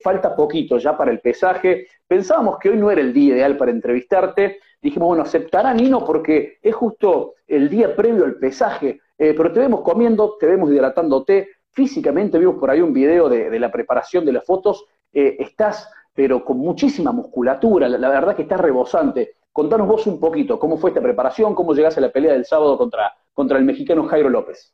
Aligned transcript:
falta 0.00 0.34
poquito 0.34 0.78
ya 0.78 0.96
para 0.96 1.10
el 1.10 1.20
pesaje. 1.20 1.86
Pensábamos 2.06 2.58
que 2.58 2.70
hoy 2.70 2.76
no 2.76 2.90
era 2.90 3.00
el 3.00 3.12
día 3.12 3.34
ideal 3.34 3.56
para 3.56 3.70
entrevistarte. 3.70 4.60
Dijimos, 4.80 5.08
bueno, 5.08 5.22
aceptará 5.24 5.74
Nino 5.74 6.04
porque 6.04 6.58
es 6.62 6.74
justo 6.74 7.34
el 7.46 7.68
día 7.68 7.94
previo 7.94 8.24
al 8.24 8.36
pesaje. 8.36 9.00
Eh, 9.18 9.34
pero 9.36 9.52
te 9.52 9.60
vemos 9.60 9.80
comiendo, 9.82 10.36
te 10.38 10.46
vemos 10.46 10.70
hidratándote. 10.70 11.48
Físicamente 11.70 12.38
vimos 12.38 12.56
por 12.56 12.70
ahí 12.70 12.80
un 12.80 12.92
video 12.92 13.28
de, 13.28 13.58
la 13.58 13.70
preparación 13.70 14.24
de 14.24 14.32
las 14.32 14.44
fotos. 14.44 14.84
Eh, 15.12 15.36
estás, 15.40 15.90
pero 16.14 16.44
con 16.44 16.58
muchísima 16.58 17.12
musculatura. 17.12 17.88
La, 17.88 18.08
verdad 18.08 18.36
que 18.36 18.42
estás 18.42 18.60
rebosante. 18.60 19.36
Contanos 19.52 19.88
vos 19.88 20.06
un 20.06 20.20
poquito 20.20 20.58
cómo 20.58 20.76
fue 20.76 20.90
esta 20.90 21.02
preparación, 21.02 21.54
cómo 21.54 21.74
llegaste 21.74 21.98
a 21.98 22.02
la 22.02 22.12
pelea 22.12 22.32
del 22.32 22.44
sábado 22.44 22.78
contra, 22.78 23.12
contra 23.32 23.58
el 23.58 23.64
mexicano 23.64 24.06
Jairo 24.06 24.28
López. 24.28 24.72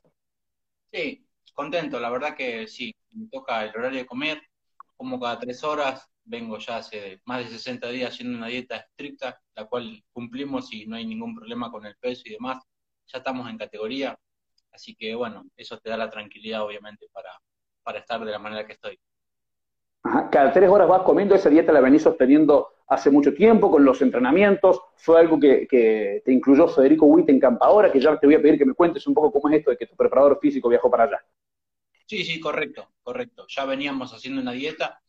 Sí, 0.93 1.27
contento. 1.55 1.99
La 1.99 2.11
verdad 2.11 2.37
que 2.37 2.67
sí, 2.67 2.95
me 3.13 3.29
toca 3.29 3.65
el 3.65 3.71
horario 3.71 4.01
de 4.01 4.07
comer 4.07 4.43
como 4.97 5.21
cada 5.21 5.39
tres 5.39 5.63
horas, 5.65 6.09
vengo 6.25 6.59
ya 6.59 6.79
hace 6.79 7.21
más 7.25 7.45
de 7.45 7.51
60 7.51 7.89
días 7.89 8.13
haciendo 8.13 8.39
una 8.39 8.49
dieta 8.49 8.77
estricta, 8.77 9.41
la 9.55 9.67
cual 9.67 10.03
cumplimos 10.13 10.73
y 10.73 10.87
no 10.87 10.97
hay 10.97 11.07
ningún 11.07 11.35
problema 11.35 11.71
con 11.71 11.85
el 11.87 11.97
peso 11.97 12.23
y 12.27 12.33
demás. 12.33 12.63
Ya 13.07 13.19
estamos 13.19 13.49
en 13.51 13.59
categoría, 13.59 14.19
así 14.73 14.95
que 14.95 15.15
bueno, 15.15 15.45
eso 15.57 15.79
te 15.79 15.91
da 15.91 15.97
la 15.97 16.11
tranquilidad 16.11 16.63
obviamente 16.63 17.07
para, 17.13 17.31
para 17.83 17.99
estar 17.99 18.25
de 18.25 18.31
la 18.31 18.39
manera 18.39 18.67
que 18.67 18.73
estoy. 18.73 18.99
Cada 20.31 20.53
tres 20.53 20.69
horas 20.69 20.87
vas 20.87 21.03
comiendo, 21.03 21.35
esa 21.35 21.49
dieta 21.49 21.73
la 21.73 21.81
venís 21.81 22.03
sosteniendo 22.03 22.69
hace 22.89 23.11
mucho 23.11 23.33
tiempo 23.33 23.71
con 23.71 23.85
los 23.85 24.03
entrenamientos, 24.03 24.81
fue 24.97 25.19
algo 25.19 25.41
que, 25.41 25.67
te 26.25 26.33
incluyó 26.33 26.69
Federico 26.69 27.07
Witt 27.07 27.29
en 27.31 27.41
Ahora, 27.61 27.91
que 27.91 28.01
ya 28.01 28.19
te 28.19 28.27
voy 28.27 28.37
a 28.37 28.43
pedir 28.43 28.59
que 28.59 28.67
me 28.67 28.75
cuentes 28.75 29.07
un 29.07 29.15
poco 29.15 29.33
cómo 29.33 29.49
es 29.49 29.61
esto 29.61 29.71
de 29.71 29.79
que 29.79 29.87
tu 29.87 29.97
preparador 29.97 30.39
físico 30.41 30.69
viajó 30.69 30.91
para 30.91 31.05
allá. 31.05 31.25
Sí, 32.07 32.25
sí, 32.25 32.41
correcto, 32.41 32.95
correcto. 33.03 33.47
Ya 33.49 33.65
veníamos 33.65 34.13
haciendo 34.13 34.41
una 34.41 34.53
dieta. 34.53 35.01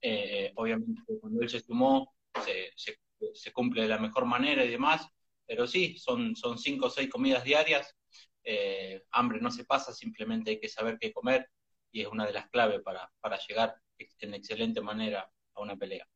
Eh, 0.00 0.52
obviamente, 0.56 1.02
cuando 1.20 1.42
él 1.42 1.48
se 1.48 1.60
sumó, 1.60 2.14
se, 2.44 3.52
cumple 3.52 3.82
de 3.82 3.88
la 3.88 3.98
mejor 3.98 4.24
manera 4.24 4.64
y 4.64 4.70
demás. 4.70 5.06
Pero 5.46 5.66
sí, 5.66 5.96
son, 5.98 6.34
cinco 6.56 6.86
o 6.86 6.90
seis 6.90 7.10
comidas 7.10 7.44
diarias. 7.44 7.94
Eh, 8.42 9.02
hambre 9.10 9.40
no 9.40 9.50
se 9.50 9.64
pasa, 9.64 9.92
simplemente 9.92 10.52
hay 10.52 10.60
que 10.60 10.68
saber 10.68 10.96
qué 10.98 11.12
comer 11.12 11.46
y 11.92 12.00
es 12.00 12.08
una 12.08 12.24
de 12.24 12.32
las 12.32 12.48
claves 12.48 12.80
para, 12.82 13.10
para 13.20 13.38
llegar 13.38 13.74
en 13.98 14.34
excelente 14.34 14.80
manera 14.80 15.30
a 15.54 15.60
una 15.60 15.76
pelea. 15.76 16.06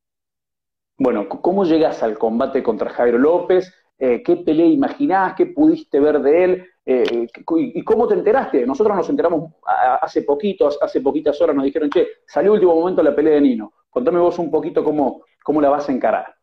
Bueno, 0.97 1.29
¿cómo 1.29 1.65
llegas 1.65 2.03
al 2.03 2.17
combate 2.17 2.63
contra 2.63 2.91
Jairo 2.91 3.19
López? 3.19 3.75
Eh, 3.99 4.23
¿Qué 4.23 4.37
pelea 4.37 4.67
imaginás? 4.67 5.35
¿Qué 5.35 5.47
pudiste 5.47 6.01
ver 6.01 6.21
de 6.21 6.45
él? 6.45 6.69
Eh, 6.85 7.29
¿Y 7.57 7.85
cómo 7.85 8.07
te 8.07 8.15
enteraste? 8.15 8.67
Nosotros 8.67 8.97
nos 8.97 9.09
enteramos 9.09 9.53
hace 10.01 10.23
poquito, 10.23 10.69
hace 10.81 11.01
poquitas 11.01 11.41
horas 11.41 11.57
nos 11.57 11.65
dijeron, 11.65 11.89
che, 11.91 12.09
salió 12.27 12.53
último 12.53 12.75
momento 12.75 13.03
la 13.03 13.15
pelea 13.15 13.35
de 13.35 13.41
Nino. 13.41 13.73
Contame 13.89 14.19
vos 14.19 14.39
un 14.39 14.51
poquito 14.51 14.83
cómo, 14.83 15.25
cómo 15.43 15.61
la 15.61 15.71
vas 15.71 15.89
a 15.89 15.93
encarar. 15.93 16.35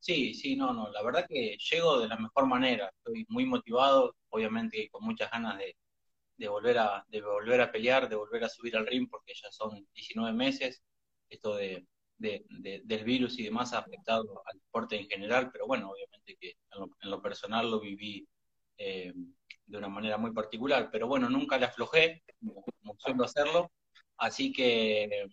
Sí, 0.00 0.32
sí, 0.32 0.56
no, 0.56 0.72
no, 0.72 0.90
la 0.90 1.02
verdad 1.02 1.26
que 1.28 1.56
llego 1.58 1.98
de 1.98 2.08
la 2.08 2.16
mejor 2.16 2.46
manera, 2.46 2.88
estoy 2.96 3.26
muy 3.28 3.44
motivado, 3.44 4.14
obviamente 4.30 4.88
con 4.90 5.04
muchas 5.04 5.30
ganas 5.30 5.58
de, 5.58 5.76
de, 6.36 6.48
volver 6.48 6.78
a, 6.78 7.04
de 7.08 7.20
volver 7.20 7.60
a 7.60 7.72
pelear, 7.72 8.08
de 8.08 8.14
volver 8.16 8.44
a 8.44 8.48
subir 8.48 8.76
al 8.76 8.86
ring, 8.86 9.08
porque 9.10 9.32
ya 9.34 9.50
son 9.50 9.86
19 9.92 10.32
meses, 10.32 10.82
esto 11.28 11.56
de, 11.56 11.84
del 12.18 13.04
virus 13.04 13.38
y 13.38 13.44
demás 13.44 13.72
afectado 13.72 14.42
al 14.44 14.58
deporte 14.58 14.96
en 14.96 15.08
general, 15.08 15.50
pero 15.52 15.66
bueno, 15.66 15.90
obviamente 15.90 16.36
que 16.40 16.56
en 17.02 17.10
lo, 17.10 17.22
personal 17.22 17.70
lo 17.70 17.80
viví 17.80 18.26
eh, 18.76 19.12
de 19.66 19.78
una 19.78 19.88
manera 19.88 20.18
muy 20.18 20.32
particular, 20.32 20.88
pero 20.90 21.06
bueno, 21.06 21.28
nunca 21.28 21.58
le 21.58 21.66
aflojé, 21.66 22.22
como, 22.40 22.64
suelo 22.98 23.24
hacerlo, 23.24 23.70
así 24.16 24.52
que, 24.52 25.26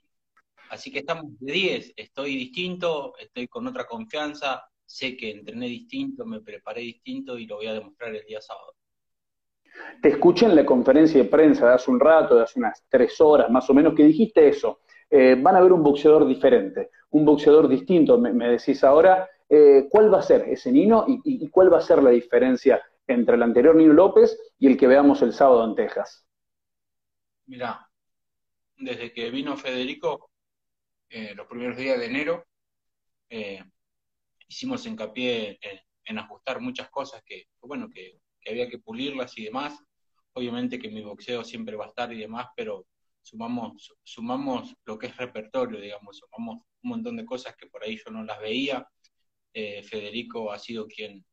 así 0.70 0.92
que 0.92 1.00
estamos 1.00 1.26
de 1.40 1.52
10, 1.52 1.94
estoy 1.96 2.36
distinto, 2.36 3.18
estoy 3.18 3.48
con 3.48 3.66
otra 3.68 3.86
confianza, 3.86 4.64
sé 4.86 5.18
que 5.18 5.32
entrené 5.32 5.68
distinto, 5.68 6.26
me 6.26 6.42
preparé 6.42 6.82
distinto 6.82 7.38
y 7.38 7.48
lo 7.48 7.56
voy 7.56 7.68
a 7.68 7.74
demostrar 7.74 8.14
el 8.14 8.26
día 8.26 8.42
sábado. 8.42 8.76
Te 10.02 10.10
escuché 10.10 10.46
en 10.46 10.56
la 10.56 10.66
conferencia 10.66 11.22
de 11.22 11.30
prensa 11.30 11.68
de 11.68 11.74
hace 11.74 11.92
un 11.92 12.00
rato, 12.00 12.36
de 12.36 12.44
hace 12.44 12.60
unas 12.60 12.84
tres 12.88 13.20
horas 13.20 13.50
más 13.50 13.70
o 13.70 13.74
menos, 13.74 13.94
que 13.94 14.04
dijiste 14.04 14.48
eso. 14.48 14.82
Eh, 15.10 15.36
van 15.40 15.56
a 15.56 15.62
ver 15.62 15.72
un 15.72 15.84
boxeador 15.84 16.28
diferente, 16.28 16.90
un 17.12 17.26
boxeador 17.26 17.68
distinto, 17.68 18.18
me, 18.18 18.50
decís 18.50 18.84
ahora. 18.84 19.30
Eh, 19.48 19.88
¿Cuál 19.92 20.12
va 20.12 20.20
a 20.20 20.24
ser 20.24 20.42
ese 20.50 20.72
Nino 20.72 21.06
y, 21.08 21.48
cuál 21.50 21.72
va 21.72 21.78
a 21.78 21.82
ser 21.82 22.02
la 22.02 22.10
diferencia 22.10 22.82
entre 23.06 23.36
el 23.36 23.44
anterior 23.44 23.76
Nino 23.76 23.94
López 23.94 24.36
y 24.58 24.66
el 24.66 24.76
que 24.76 24.88
veamos 24.88 25.22
el 25.22 25.34
sábado 25.34 25.64
en 25.66 25.76
Texas? 25.76 26.26
Mira, 27.46 27.88
desde 28.76 29.14
que 29.14 29.30
vino 29.30 29.56
Federico, 29.56 30.32
eh, 31.10 31.36
los 31.36 31.46
primeros 31.46 31.78
días 31.78 32.00
de 32.00 32.06
enero, 32.08 32.46
hicimos 34.48 34.86
hincapié 34.88 35.60
en, 36.06 36.18
ajustar 36.18 36.60
muchas 36.60 36.90
cosas 36.90 37.22
que, 37.24 37.48
bueno, 37.62 37.88
que, 37.90 38.20
había 38.48 38.68
que 38.68 38.80
pulirlas 38.80 39.38
y 39.38 39.46
demás. 39.46 39.80
Obviamente 40.34 40.80
que 40.80 40.90
mi 40.90 41.04
boxeo 41.04 41.44
siempre 41.44 41.76
va 41.76 41.86
a 41.86 41.90
estar 41.90 42.12
y 42.12 42.20
demás, 42.20 42.48
pero 42.56 42.86
sumamos, 43.26 43.92
sumamos 44.04 44.76
lo 44.86 45.00
que 45.00 45.08
es 45.08 45.18
repertorio, 45.18 45.82
digamos, 45.82 46.20
sumamos 46.20 46.64
un 46.84 46.90
montón 46.90 47.18
de 47.18 47.26
cosas 47.26 47.56
que 47.56 47.66
por 47.66 47.84
ahí 47.84 47.98
yo 47.98 48.12
no 48.12 48.24
las 48.24 48.40
veía. 48.40 48.88
Eh, 49.52 49.82
Federico 49.84 50.52
ha 50.52 50.60
sido 50.60 50.86
quien, 50.86 51.26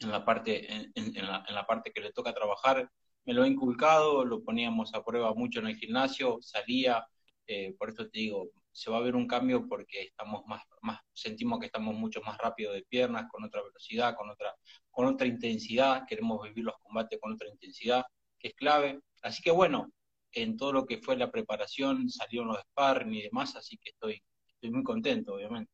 en 0.00 0.10
la 0.10 0.24
parte, 0.24 0.90
en, 0.94 1.26
la, 1.26 1.66
parte 1.66 1.92
que 1.92 2.00
le 2.00 2.12
toca 2.12 2.34
trabajar. 2.34 2.90
Me 3.24 3.34
lo 3.34 3.44
ha 3.44 3.48
inculcado, 3.48 4.24
lo 4.24 4.42
poníamos 4.42 4.94
a 4.94 5.04
prueba 5.04 5.32
mucho 5.32 5.60
en 5.60 5.68
el 5.68 5.76
gimnasio, 5.76 6.38
salía, 6.40 7.06
eh, 7.46 7.74
por 7.78 7.90
eso 7.90 8.08
te 8.08 8.18
digo, 8.18 8.50
se 8.72 8.90
va 8.90 8.98
a 8.98 9.02
ver 9.02 9.14
un 9.14 9.28
cambio 9.28 9.66
porque 9.68 10.02
estamos 10.02 10.44
más, 10.46 10.62
más, 10.82 11.00
sentimos 11.12 11.60
que 11.60 11.66
estamos 11.66 11.94
mucho 11.94 12.20
más 12.22 12.36
rápido 12.38 12.72
de 12.72 12.82
piernas, 12.82 13.26
con 13.30 13.44
otra 13.44 13.62
velocidad, 13.62 14.16
con 14.16 14.28
otra, 14.28 14.54
con 14.90 15.06
otra 15.06 15.28
intensidad, 15.28 16.04
queremos 16.08 16.42
vivir 16.42 16.64
los 16.64 16.76
combates 16.82 17.20
con 17.20 17.32
otra 17.32 17.48
intensidad, 17.48 18.04
que 18.38 18.48
es 18.48 18.54
clave. 18.54 19.00
Así 19.22 19.40
que 19.42 19.50
bueno, 19.52 19.92
en 20.36 20.56
todo 20.56 20.72
lo 20.72 20.86
que 20.86 20.98
fue 20.98 21.16
la 21.16 21.30
preparación, 21.30 22.08
salieron 22.10 22.48
los 22.48 22.60
sparring 22.60 23.14
y 23.14 23.22
demás, 23.22 23.56
así 23.56 23.78
que 23.78 23.90
estoy, 23.90 24.22
estoy 24.54 24.70
muy 24.70 24.82
contento, 24.82 25.34
obviamente. 25.34 25.72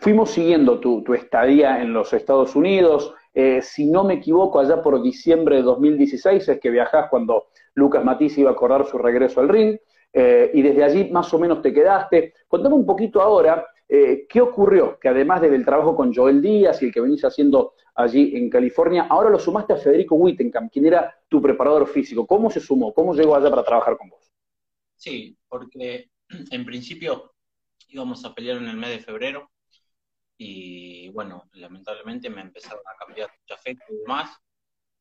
Fuimos 0.00 0.30
siguiendo 0.30 0.80
tu, 0.80 1.04
estadía 1.14 1.82
en 1.82 1.92
los 1.92 2.12
Estados 2.12 2.56
Unidos. 2.56 3.14
Eh, 3.34 3.60
si 3.62 3.86
no 3.86 4.02
me 4.02 4.14
equivoco, 4.14 4.58
allá 4.58 4.82
por 4.82 5.00
diciembre 5.02 5.56
de 5.56 5.62
2016 5.62 6.48
es 6.48 6.60
que 6.60 6.70
viajás 6.70 7.08
cuando 7.10 7.48
Lucas 7.74 8.04
Matiz 8.04 8.36
iba 8.38 8.50
a 8.50 8.54
acordar 8.54 8.86
su 8.86 8.98
regreso 8.98 9.40
al 9.40 9.50
ring. 9.50 9.78
Eh, 10.14 10.50
y 10.54 10.62
desde 10.62 10.84
allí 10.84 11.10
más 11.10 11.32
o 11.32 11.38
menos 11.38 11.62
te 11.62 11.72
quedaste. 11.72 12.34
Contame 12.48 12.74
un 12.74 12.86
poquito 12.86 13.20
ahora, 13.20 13.66
eh, 13.94 14.26
¿qué 14.26 14.40
ocurrió? 14.40 14.98
Que 14.98 15.08
además 15.08 15.42
del 15.42 15.66
trabajo 15.66 15.94
con 15.94 16.14
Joel 16.14 16.40
Díaz 16.40 16.80
y 16.80 16.86
el 16.86 16.94
que 16.94 17.02
venís 17.02 17.22
haciendo 17.26 17.74
allí 17.94 18.34
en 18.34 18.48
California, 18.48 19.06
ahora 19.10 19.28
lo 19.28 19.38
sumaste 19.38 19.74
a 19.74 19.76
Federico 19.76 20.14
Wittenkamp, 20.14 20.72
quien 20.72 20.86
era 20.86 21.14
tu 21.28 21.42
preparador 21.42 21.86
físico. 21.86 22.26
¿Cómo 22.26 22.50
se 22.50 22.58
sumó? 22.58 22.94
¿Cómo 22.94 23.12
llegó 23.12 23.36
allá 23.36 23.50
para 23.50 23.62
trabajar 23.62 23.98
con 23.98 24.08
vos? 24.08 24.32
Sí, 24.96 25.36
porque 25.46 26.10
en 26.50 26.64
principio 26.64 27.34
íbamos 27.88 28.24
a 28.24 28.34
pelear 28.34 28.56
en 28.56 28.68
el 28.68 28.78
mes 28.78 28.88
de 28.88 29.00
febrero 29.00 29.50
y 30.38 31.10
bueno, 31.10 31.50
lamentablemente 31.52 32.30
me 32.30 32.40
empezaron 32.40 32.82
a 32.86 32.96
cambiar 32.96 33.28
mucha 33.40 33.60
fe 33.60 33.72
y 33.72 33.96
demás. 33.98 34.38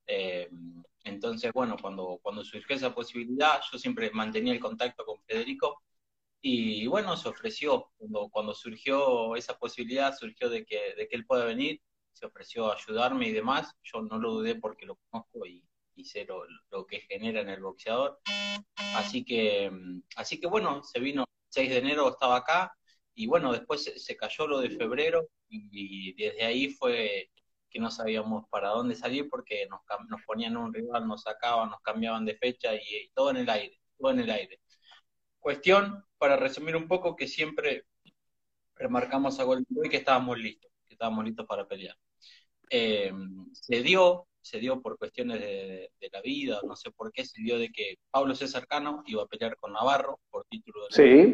Eh, 0.06 0.50
entonces, 1.06 1.54
bueno, 1.54 1.78
cuando, 1.82 2.20
cuando 2.22 2.44
surgió 2.44 2.76
esa 2.76 2.94
posibilidad, 2.94 3.62
yo 3.72 3.80
siempre 3.80 4.12
mantenía 4.12 4.52
el 4.52 4.60
contacto 4.60 5.06
con 5.06 5.22
Federico 5.24 5.82
y 6.42 6.88
bueno, 6.88 7.16
se 7.18 7.30
ofreció, 7.30 7.92
cuando, 7.98 8.30
cuando 8.30 8.54
surgió 8.54 9.36
esa 9.36 9.58
posibilidad, 9.58 10.18
surgió 10.18 10.50
de 10.50 10.66
que, 10.66 10.96
de 10.98 11.08
que 11.08 11.16
él 11.16 11.26
pueda 11.26 11.46
venir, 11.46 11.82
se 12.14 12.26
ofreció 12.26 12.72
a 12.72 12.76
ayudarme 12.76 13.28
y 13.28 13.32
demás, 13.32 13.74
yo 13.84 14.02
no 14.02 14.18
lo 14.20 14.34
dudé 14.34 14.56
porque 14.56 14.86
lo 14.86 14.98
conozco 15.10 15.46
y, 15.46 15.64
sé 16.04 16.26
lo, 16.26 16.44
lo, 16.72 16.88
que 16.88 17.02
genera 17.02 17.42
en 17.42 17.50
el 17.50 17.62
boxeador. 17.62 18.20
Así 18.96 19.24
que, 19.24 19.72
así 20.16 20.40
que 20.40 20.48
bueno, 20.48 20.84
se 20.84 21.00
vino 21.00 21.26
6 21.50 21.70
de 21.70 21.78
enero, 21.78 22.10
estaba 22.10 22.38
acá, 22.38 22.76
y 23.14 23.28
bueno, 23.28 23.52
después 23.52 23.84
se, 23.84 24.18
cayó 24.18 24.48
lo 24.48 24.60
de 24.60 24.72
febrero 24.72 25.28
y, 25.50 26.14
desde 26.14 26.44
ahí 26.44 26.70
fue 26.70 27.30
que 27.70 27.80
no 27.80 27.92
sabíamos 27.92 28.46
para 28.50 28.70
dónde 28.70 28.96
salir 28.96 29.30
porque 29.30 29.68
nos, 29.70 29.82
nos 30.10 30.22
ponían 30.24 30.58
un 30.58 30.74
rival, 30.74 31.08
nos 31.08 31.24
sacaban, 31.24 31.70
nos 31.70 31.82
cambiaban 31.82 32.26
de 32.26 32.36
fecha 32.36 32.74
y, 32.76 33.10
todo 33.14 33.32
en 33.32 33.38
el 33.38 33.50
aire, 33.50 33.80
todo 33.98 34.12
en 34.12 34.20
el 34.20 34.30
aire. 34.30 34.61
Cuestión, 35.42 36.06
para 36.18 36.38
resumir 36.38 36.76
un 36.76 36.88
poco, 36.88 37.16
que 37.16 37.28
siempre 37.28 37.86
remarcamos 38.76 39.40
a 39.40 39.44
Golden 39.44 39.66
Boy 39.70 39.90
que 39.90 39.98
estábamos 39.98 40.38
listos, 40.38 40.72
que 40.88 40.94
estábamos 40.94 41.26
listos 41.26 41.46
para 41.48 41.68
pelear. 41.68 41.98
Eh, 42.70 43.12
se 43.52 43.82
dio, 43.82 44.28
se 44.40 44.60
dio 44.60 44.82
por 44.82 44.98
cuestiones 44.98 45.42
de, 45.42 45.92
la 46.12 46.22
vida, 46.22 46.62
no 46.66 46.76
sé 46.76 46.92
por 46.92 47.12
qué, 47.12 47.26
se 47.26 47.42
dio 47.42 47.58
de 47.58 47.72
que 47.72 47.96
Pablo 48.12 48.36
César 48.36 48.68
Cano 48.68 49.04
iba 49.08 49.24
a 49.24 49.28
pelear 49.28 49.58
con 49.58 49.74
Navarro 49.74 50.20
por 50.30 50.46
título 50.46 50.88
de 50.88 51.34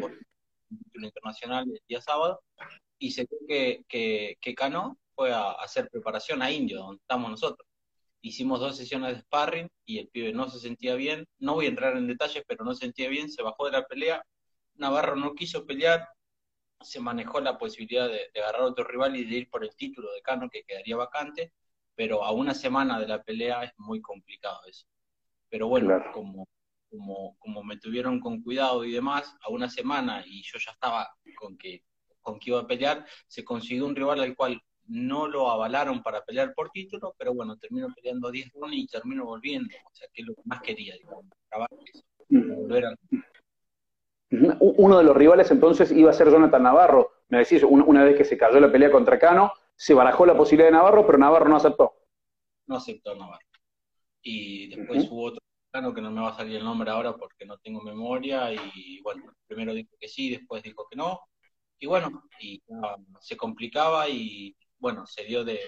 título 0.84 1.06
internacional 1.06 1.64
el 1.68 1.82
día 1.86 2.00
sábado, 2.00 2.42
y 2.98 3.10
se 3.10 3.26
que, 3.46 3.84
que, 3.88 4.36
que 4.40 4.54
Cano 4.54 4.98
fue 5.14 5.32
a, 5.32 5.52
hacer 5.52 5.88
preparación 5.90 6.42
a 6.42 6.50
Indio, 6.50 6.78
donde 6.78 7.00
estamos 7.00 7.30
nosotros. 7.30 7.67
Hicimos 8.20 8.60
dos 8.60 8.76
sesiones 8.76 9.14
de 9.14 9.20
sparring 9.20 9.68
y 9.84 9.98
el 9.98 10.08
pibe 10.08 10.32
no 10.32 10.48
se 10.48 10.58
sentía 10.58 10.94
bien. 10.94 11.26
No 11.38 11.54
voy 11.54 11.66
a 11.66 11.68
entrar 11.68 11.96
en 11.96 12.06
detalles, 12.06 12.44
pero 12.46 12.64
no 12.64 12.74
se 12.74 12.86
sentía 12.86 13.08
bien, 13.08 13.30
se 13.30 13.42
bajó 13.42 13.66
de 13.66 13.72
la 13.72 13.86
pelea. 13.86 14.24
Navarro 14.74 15.16
no 15.16 15.34
quiso 15.34 15.66
pelear, 15.66 16.08
se 16.80 17.00
manejó 17.00 17.40
la 17.40 17.58
posibilidad 17.58 18.08
de, 18.08 18.30
agarrar 18.40 18.62
otro 18.62 18.84
rival 18.84 19.16
y 19.16 19.24
de 19.24 19.36
ir 19.36 19.50
por 19.50 19.64
el 19.64 19.74
título 19.74 20.12
de 20.12 20.22
Cano 20.22 20.48
que 20.48 20.64
quedaría 20.64 20.96
vacante, 20.96 21.52
pero 21.94 22.24
a 22.24 22.32
una 22.32 22.54
semana 22.54 23.00
de 23.00 23.08
la 23.08 23.22
pelea 23.22 23.64
es 23.64 23.72
muy 23.78 24.00
complicado 24.00 24.60
eso. 24.66 24.86
Pero 25.48 25.68
bueno, 25.68 26.00
como, 26.12 26.46
como, 26.90 27.36
como 27.38 27.62
me 27.64 27.78
tuvieron 27.78 28.20
con 28.20 28.42
cuidado 28.42 28.84
y 28.84 28.92
demás, 28.92 29.34
a 29.42 29.50
una 29.50 29.68
semana 29.68 30.22
y 30.26 30.42
yo 30.42 30.58
ya 30.58 30.72
estaba 30.72 31.08
con 31.36 31.56
que, 31.56 31.82
con 32.20 32.38
que 32.38 32.50
iba 32.50 32.60
a 32.60 32.66
pelear, 32.66 33.06
se 33.26 33.44
consiguió 33.44 33.86
un 33.86 33.96
rival 33.96 34.20
al 34.20 34.36
cual 34.36 34.62
no 34.88 35.28
lo 35.28 35.50
avalaron 35.50 36.02
para 36.02 36.24
pelear 36.24 36.52
por 36.54 36.70
título, 36.70 37.14
pero 37.16 37.34
bueno, 37.34 37.56
terminó 37.56 37.88
peleando 37.94 38.30
10 38.30 38.52
rounds 38.54 38.76
y 38.76 38.86
terminó 38.86 39.24
volviendo, 39.24 39.68
o 39.84 39.94
sea, 39.94 40.08
que 40.12 40.22
es 40.22 40.28
lo 40.28 40.34
que 40.34 40.42
más 40.44 40.60
quería, 40.62 40.94
digamos, 40.94 41.26
volver 42.30 42.86
a 42.86 42.94
uno 44.30 44.98
de 44.98 45.04
los 45.04 45.16
rivales 45.16 45.50
entonces 45.50 45.90
iba 45.90 46.10
a 46.10 46.14
ser 46.14 46.30
Jonathan 46.30 46.62
Navarro. 46.62 47.12
Me 47.28 47.38
decís, 47.38 47.62
una 47.62 48.04
vez 48.04 48.16
que 48.16 48.24
se 48.24 48.36
cayó 48.36 48.60
la 48.60 48.70
pelea 48.70 48.90
contra 48.90 49.18
Cano, 49.18 49.52
se 49.74 49.94
barajó 49.94 50.26
la 50.26 50.36
posibilidad 50.36 50.68
de 50.68 50.76
Navarro, 50.76 51.06
pero 51.06 51.18
Navarro 51.18 51.48
no 51.48 51.56
aceptó. 51.56 51.94
No 52.66 52.76
aceptó 52.76 53.14
Navarro. 53.14 53.46
Y 54.22 54.68
después 54.74 55.08
hubo 55.10 55.24
otro 55.24 55.40
Cano 55.70 55.94
que 55.94 56.00
no 56.00 56.10
me 56.10 56.20
va 56.20 56.30
a 56.30 56.36
salir 56.36 56.56
el 56.56 56.64
nombre 56.64 56.90
ahora 56.90 57.14
porque 57.14 57.46
no 57.46 57.58
tengo 57.58 57.82
memoria. 57.82 58.52
Y 58.52 59.00
bueno, 59.02 59.32
primero 59.46 59.72
dijo 59.72 59.94
que 59.98 60.08
sí, 60.08 60.30
después 60.30 60.62
dijo 60.62 60.86
que 60.90 60.96
no. 60.96 61.20
Y 61.78 61.86
bueno, 61.86 62.24
y 62.40 62.60
se 63.20 63.36
complicaba 63.36 64.08
y 64.08 64.56
bueno, 64.78 65.06
se 65.06 65.24
dio 65.24 65.44
de, 65.44 65.60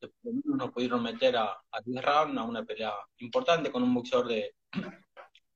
de 0.00 0.10
nos 0.44 0.70
pudieron 0.70 1.02
meter 1.02 1.36
a, 1.36 1.52
a 1.52 1.80
10 1.84 2.04
rounds, 2.04 2.38
a 2.38 2.44
una 2.44 2.64
pelea 2.64 2.92
importante 3.18 3.70
con 3.70 3.82
un 3.82 3.94
boxeador 3.94 4.28
de, 4.28 4.54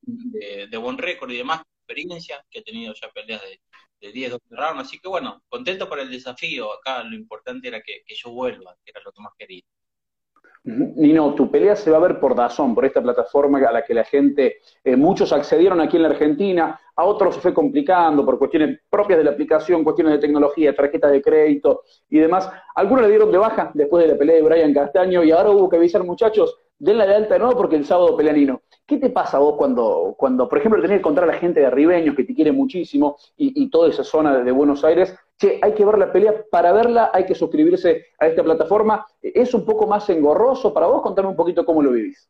de, 0.03 0.77
buen 0.77 0.99
récord 0.99 1.31
y 1.31 1.39
demás, 1.39 1.63
experiencia, 1.87 2.45
que 2.51 2.61
he 2.61 2.63
tenido 2.63 2.95
ya 2.95 3.11
peleas 3.11 3.43
de, 3.43 3.61
de 4.01 4.13
10, 4.13 4.31
12 4.33 4.45
rounds, 4.51 4.81
así 4.83 4.99
que 4.99 5.09
bueno, 5.09 5.43
contento 5.49 5.89
por 5.89 5.99
el 6.01 6.11
desafío, 6.11 6.73
acá 6.73 7.03
lo 7.05 7.15
importante 7.15 7.69
era 7.69 7.81
que, 7.81 8.03
yo 8.07 8.31
vuelva, 8.31 8.77
que 8.85 8.91
era 8.91 9.01
lo 9.05 9.13
que 9.13 9.23
más 9.23 9.33
quería. 9.39 9.63
Nino, 10.63 11.35
tu 11.35 11.51
pelea 11.51 11.75
se 11.75 11.91
va 11.91 11.97
a 11.97 12.01
ver 12.01 12.21
por 12.21 12.35
Dazón, 12.35 12.75
por 12.75 12.85
esta 12.85 13.03
plataforma 13.03 13.59
a 13.67 13.73
la 13.73 13.85
que 13.85 13.95
la 13.95 14.05
gente, 14.05 14.61
eh, 14.85 14.95
muchos 14.95 15.33
accedieron 15.33 15.81
aquí 15.81 15.97
en 15.97 16.03
la 16.03 16.11
Argentina, 16.11 16.79
a 16.97 17.05
otros 17.05 17.35
se 17.35 17.41
fue 17.41 17.55
complicando 17.55 18.25
por 18.25 18.39
cuestiones 18.39 18.81
propias 18.89 19.19
de 19.19 19.25
la 19.25 19.31
aplicación, 19.31 19.85
cuestiones 19.85 20.15
de 20.15 20.19
tecnología, 20.19 20.75
tarjetas 20.75 21.13
de 21.13 21.23
crédito 21.23 21.83
y 22.09 22.19
demás. 22.19 22.51
Algunos 22.75 23.05
le 23.05 23.11
dieron 23.11 23.31
de 23.31 23.39
baja 23.39 23.71
después 23.75 24.05
de 24.05 24.13
la 24.13 24.19
pelea 24.19 24.37
de 24.37 24.43
Brian 24.43 24.75
Castaño 24.75 25.23
y 25.25 25.31
ahora 25.31 25.51
hubo 25.51 25.69
que 25.69 25.77
avisar, 25.77 26.05
muchachos, 26.05 26.57
denla 26.79 27.07
de 27.07 27.15
alta 27.15 27.35
de 27.35 27.41
nuevo 27.41 27.57
porque 27.57 27.77
el 27.77 27.85
sábado 27.85 28.17
pelea 28.17 28.33
Nino. 28.33 28.63
¿Qué 28.87 28.97
te 28.97 29.11
pasa 29.11 29.39
vos 29.39 29.55
cuando, 29.57 30.15
cuando 30.19 30.49
por 30.49 30.59
ejemplo, 30.59 30.81
tenés 30.81 30.97
que 30.97 31.01
encontrar 31.01 31.29
a 31.29 31.33
la 31.33 31.39
gente 31.39 31.61
de 31.61 31.71
Ribeños 31.71 32.17
que 32.17 32.25
te 32.25 32.35
quiere 32.35 32.51
muchísimo 32.51 33.17
y, 33.37 33.71
toda 33.71 33.89
esa 33.89 34.03
zona 34.03 34.43
de, 34.43 34.51
Buenos 34.51 34.83
Aires? 34.83 35.15
Che, 35.39 35.61
hay 35.63 35.75
que 35.75 35.85
ver 35.85 35.97
la 35.97 36.11
pelea, 36.11 36.45
para 36.51 36.73
verla 36.73 37.11
hay 37.13 37.25
que 37.25 37.35
suscribirse 37.35 38.07
a 38.19 38.27
esta 38.27 38.43
plataforma. 38.43 39.07
¿Es 39.23 39.55
un 39.55 39.65
poco 39.65 39.87
más 39.87 40.11
engorroso 40.11 40.75
para 40.75 40.87
vos? 40.87 41.03
Contame 41.03 41.29
un 41.29 41.37
poquito 41.37 41.65
cómo 41.65 41.83
lo 41.83 41.93
vivís. 41.93 42.29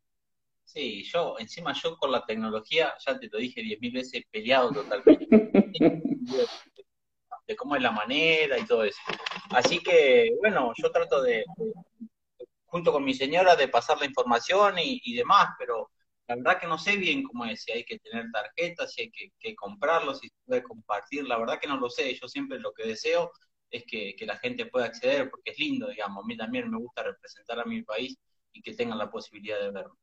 Sí, 0.72 1.02
yo, 1.02 1.37
encima 1.38 1.72
yo 1.72 1.96
con 1.96 2.12
la 2.12 2.25
tecnología, 2.25 2.94
ya 3.05 3.19
te 3.19 3.28
lo 3.28 3.38
dije 3.38 3.61
diez 3.61 3.81
mil 3.81 3.93
veces, 3.93 4.22
peleado 4.31 4.70
totalmente. 4.70 5.26
de 7.46 7.56
cómo 7.56 7.75
es 7.75 7.82
la 7.82 7.90
manera 7.90 8.56
y 8.56 8.64
todo 8.64 8.84
eso. 8.84 9.00
Así 9.50 9.81
que, 9.81 10.31
bueno, 10.38 10.72
yo 10.76 10.93
trato 10.93 11.22
de, 11.22 11.44
junto 12.67 12.93
con 12.93 13.05
mi 13.05 13.14
señora, 13.14 13.56
de 13.56 13.67
pasar 13.67 13.99
la 13.99 14.06
información 14.06 14.78
y, 14.78 15.00
y 15.02 15.14
demás, 15.14 15.49
pero 15.58 15.90
la 16.28 16.37
verdad 16.37 16.61
que 16.61 16.69
no 16.69 16.78
sé 16.78 16.96
bien 16.96 17.25
cómo 17.25 17.46
es, 17.46 17.64
si 17.64 17.72
hay 17.72 17.84
que 17.84 17.99
tener 17.99 18.26
tarjetas, 18.31 18.93
si 18.93 19.02
hay 19.02 19.11
que, 19.11 19.32
que 19.40 19.56
comprarlo, 19.56 20.14
si 20.14 20.28
se 20.28 20.34
puede 20.46 20.62
compartir, 20.62 21.26
la 21.26 21.37
verdad 21.37 21.58
que 21.58 21.67
no 21.67 21.78
lo 21.78 21.90
sé, 21.90 22.14
yo 22.14 22.28
siempre 22.28 22.61
lo 22.61 22.72
que 22.72 22.87
deseo 22.87 23.32
es 23.70 23.84
que, 23.84 24.14
la 24.20 24.37
gente 24.37 24.67
pueda 24.67 24.87
acceder, 24.87 25.31
porque 25.31 25.50
es 25.50 25.58
lindo, 25.58 25.88
digamos, 25.88 26.22
a 26.22 26.26
mí 26.28 26.37
también 26.37 26.70
me 26.70 26.78
gusta 26.78 27.02
representar 27.02 27.58
a 27.58 27.64
mi 27.64 27.82
país 27.82 28.17
y 28.52 28.62
que 28.62 28.75
tengan 28.75 28.99
la 28.99 29.11
posibilidad 29.11 29.58
de 29.61 29.72
verlo. 29.72 29.99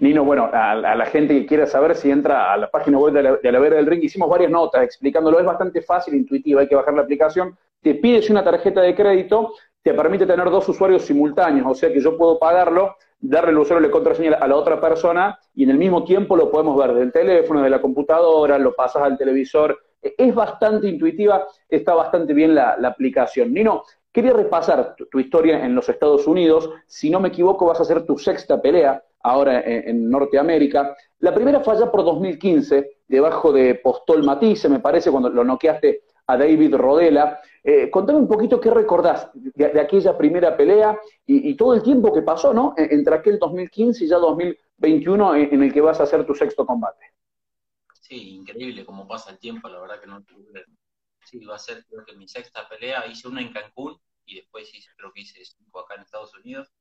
Nino, 0.00 0.24
bueno, 0.24 0.48
a, 0.52 0.74
la 0.74 1.06
gente 1.06 1.34
que 1.34 1.46
quiera 1.46 1.66
saber 1.66 1.96
si 1.96 2.10
entra 2.10 2.52
a 2.52 2.56
la 2.56 2.70
página 2.70 2.98
web 2.98 3.12
de 3.12 3.22
la, 3.22 3.36
de 3.36 3.52
la 3.52 3.58
Vera 3.58 3.76
del 3.76 3.86
Ring, 3.86 4.02
hicimos 4.02 4.28
varias 4.28 4.50
notas 4.50 4.82
explicándolo, 4.82 5.40
es 5.40 5.46
bastante 5.46 5.82
fácil, 5.82 6.14
intuitivo, 6.14 6.60
hay 6.60 6.68
que 6.68 6.76
bajar 6.76 6.94
la 6.94 7.02
aplicación, 7.02 7.56
te 7.80 7.94
pides 7.96 8.30
una 8.30 8.44
tarjeta 8.44 8.80
de 8.80 8.94
crédito, 8.94 9.54
te 9.82 9.94
permite 9.94 10.26
tener 10.26 10.48
dos 10.48 10.68
usuarios 10.68 11.02
simultáneos, 11.02 11.66
o 11.66 11.74
sea 11.74 11.92
que 11.92 12.00
yo 12.00 12.16
puedo 12.16 12.38
pagarlo 12.38 12.94
darle 13.22 13.52
el 13.52 13.58
usuario 13.58 13.86
la 13.86 13.92
contraseña 13.92 14.34
a 14.34 14.48
la 14.48 14.56
otra 14.56 14.80
persona 14.80 15.38
y 15.54 15.62
en 15.62 15.70
el 15.70 15.78
mismo 15.78 16.04
tiempo 16.04 16.36
lo 16.36 16.50
podemos 16.50 16.76
ver 16.76 16.92
del 16.92 17.12
teléfono, 17.12 17.62
de 17.62 17.70
la 17.70 17.80
computadora, 17.80 18.58
lo 18.58 18.74
pasas 18.74 19.02
al 19.04 19.16
televisor. 19.16 19.78
E, 20.02 20.14
es 20.18 20.34
bastante 20.34 20.88
intuitiva, 20.88 21.46
está 21.68 21.94
bastante 21.94 22.34
bien 22.34 22.54
la, 22.54 22.72
aplicación. 22.84 23.54
Nino, 23.54 23.84
quería 24.12 24.32
repasar 24.32 24.94
tu, 25.10 25.18
historia 25.18 25.64
en 25.64 25.74
los 25.74 25.88
Estados 25.88 26.26
Unidos. 26.26 26.70
Si 26.86 27.10
no 27.10 27.18
me 27.18 27.28
equivoco, 27.28 27.66
vas 27.66 27.80
a 27.80 27.82
hacer 27.82 28.04
tu 28.04 28.18
sexta 28.18 28.60
pelea 28.60 29.02
ahora 29.20 29.62
en, 29.64 30.10
Norteamérica. 30.10 30.96
La 31.20 31.34
primera 31.34 31.60
fue 31.60 31.74
allá 31.74 31.90
por 31.90 32.04
2015, 32.04 32.98
debajo 33.08 33.52
de 33.52 33.76
Postol 33.76 34.22
Matisse, 34.22 34.68
me 34.68 34.80
parece, 34.80 35.10
cuando 35.10 35.30
lo 35.30 35.44
noqueaste 35.44 36.02
a 36.26 36.36
David 36.36 36.74
Rodela. 36.74 37.40
Eh, 37.64 37.90
contame 37.90 38.18
un 38.18 38.28
poquito 38.28 38.60
qué 38.60 38.70
recordás 38.70 39.30
de, 39.32 39.80
aquella 39.80 40.18
primera 40.18 40.56
pelea 40.56 40.98
y, 41.24 41.54
todo 41.54 41.74
el 41.74 41.82
tiempo 41.82 42.12
que 42.12 42.22
pasó, 42.22 42.52
¿no? 42.52 42.74
E, 42.76 42.88
entre 42.92 43.14
aquel 43.14 43.38
2015 43.38 44.04
y 44.04 44.08
ya 44.08 44.18
2021 44.18 45.36
en, 45.36 45.62
el 45.62 45.72
que 45.72 45.80
vas 45.80 46.00
a 46.00 46.02
hacer 46.02 46.26
tu 46.26 46.34
sexto 46.34 46.66
combate. 46.66 47.12
Sí, 48.00 48.34
increíble 48.34 48.84
cómo 48.84 49.06
pasa 49.06 49.30
el 49.30 49.38
tiempo, 49.38 49.68
la 49.68 49.80
verdad 49.80 50.00
que 50.00 50.08
no 50.08 50.22
Sí, 51.24 51.44
va 51.44 51.56
a 51.56 51.58
ser 51.58 51.84
creo 51.86 52.04
que 52.04 52.16
mi 52.16 52.28
sexta 52.28 52.68
pelea. 52.68 53.06
Hice 53.06 53.28
una 53.28 53.40
en 53.40 53.52
Cancún 53.52 53.98
y 54.26 54.36
después 54.36 54.72
hice, 54.74 54.90
creo 54.96 55.12
que 55.12 55.20
hice 55.22 55.44
cinco 55.44 55.80
acá 55.80 55.94
en 55.94 56.02
Estados 56.02 56.34
Unidos. 56.34 56.72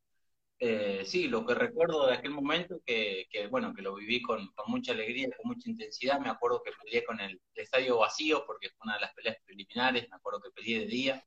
Eh, 0.63 1.03
sí, 1.05 1.27
lo 1.27 1.43
que 1.43 1.55
recuerdo 1.55 2.05
de 2.05 2.13
aquel 2.13 2.31
momento, 2.31 2.79
que, 2.85 3.25
que 3.31 3.47
bueno, 3.47 3.73
que 3.73 3.81
lo 3.81 3.95
viví 3.95 4.21
con, 4.21 4.47
con, 4.53 4.69
mucha 4.69 4.91
alegría, 4.91 5.27
con 5.35 5.47
mucha 5.51 5.67
intensidad, 5.67 6.19
me 6.19 6.29
acuerdo 6.29 6.61
que 6.63 6.71
peleé 6.71 7.03
con 7.03 7.19
el, 7.19 7.41
estadio 7.55 7.97
vacío, 7.97 8.45
porque 8.45 8.69
fue 8.69 8.85
una 8.85 8.93
de 8.95 9.01
las 9.01 9.13
peleas 9.15 9.37
preliminares, 9.43 10.07
me 10.07 10.17
acuerdo 10.17 10.39
que 10.39 10.51
peleé 10.51 10.81
de 10.81 10.85
día, 10.85 11.25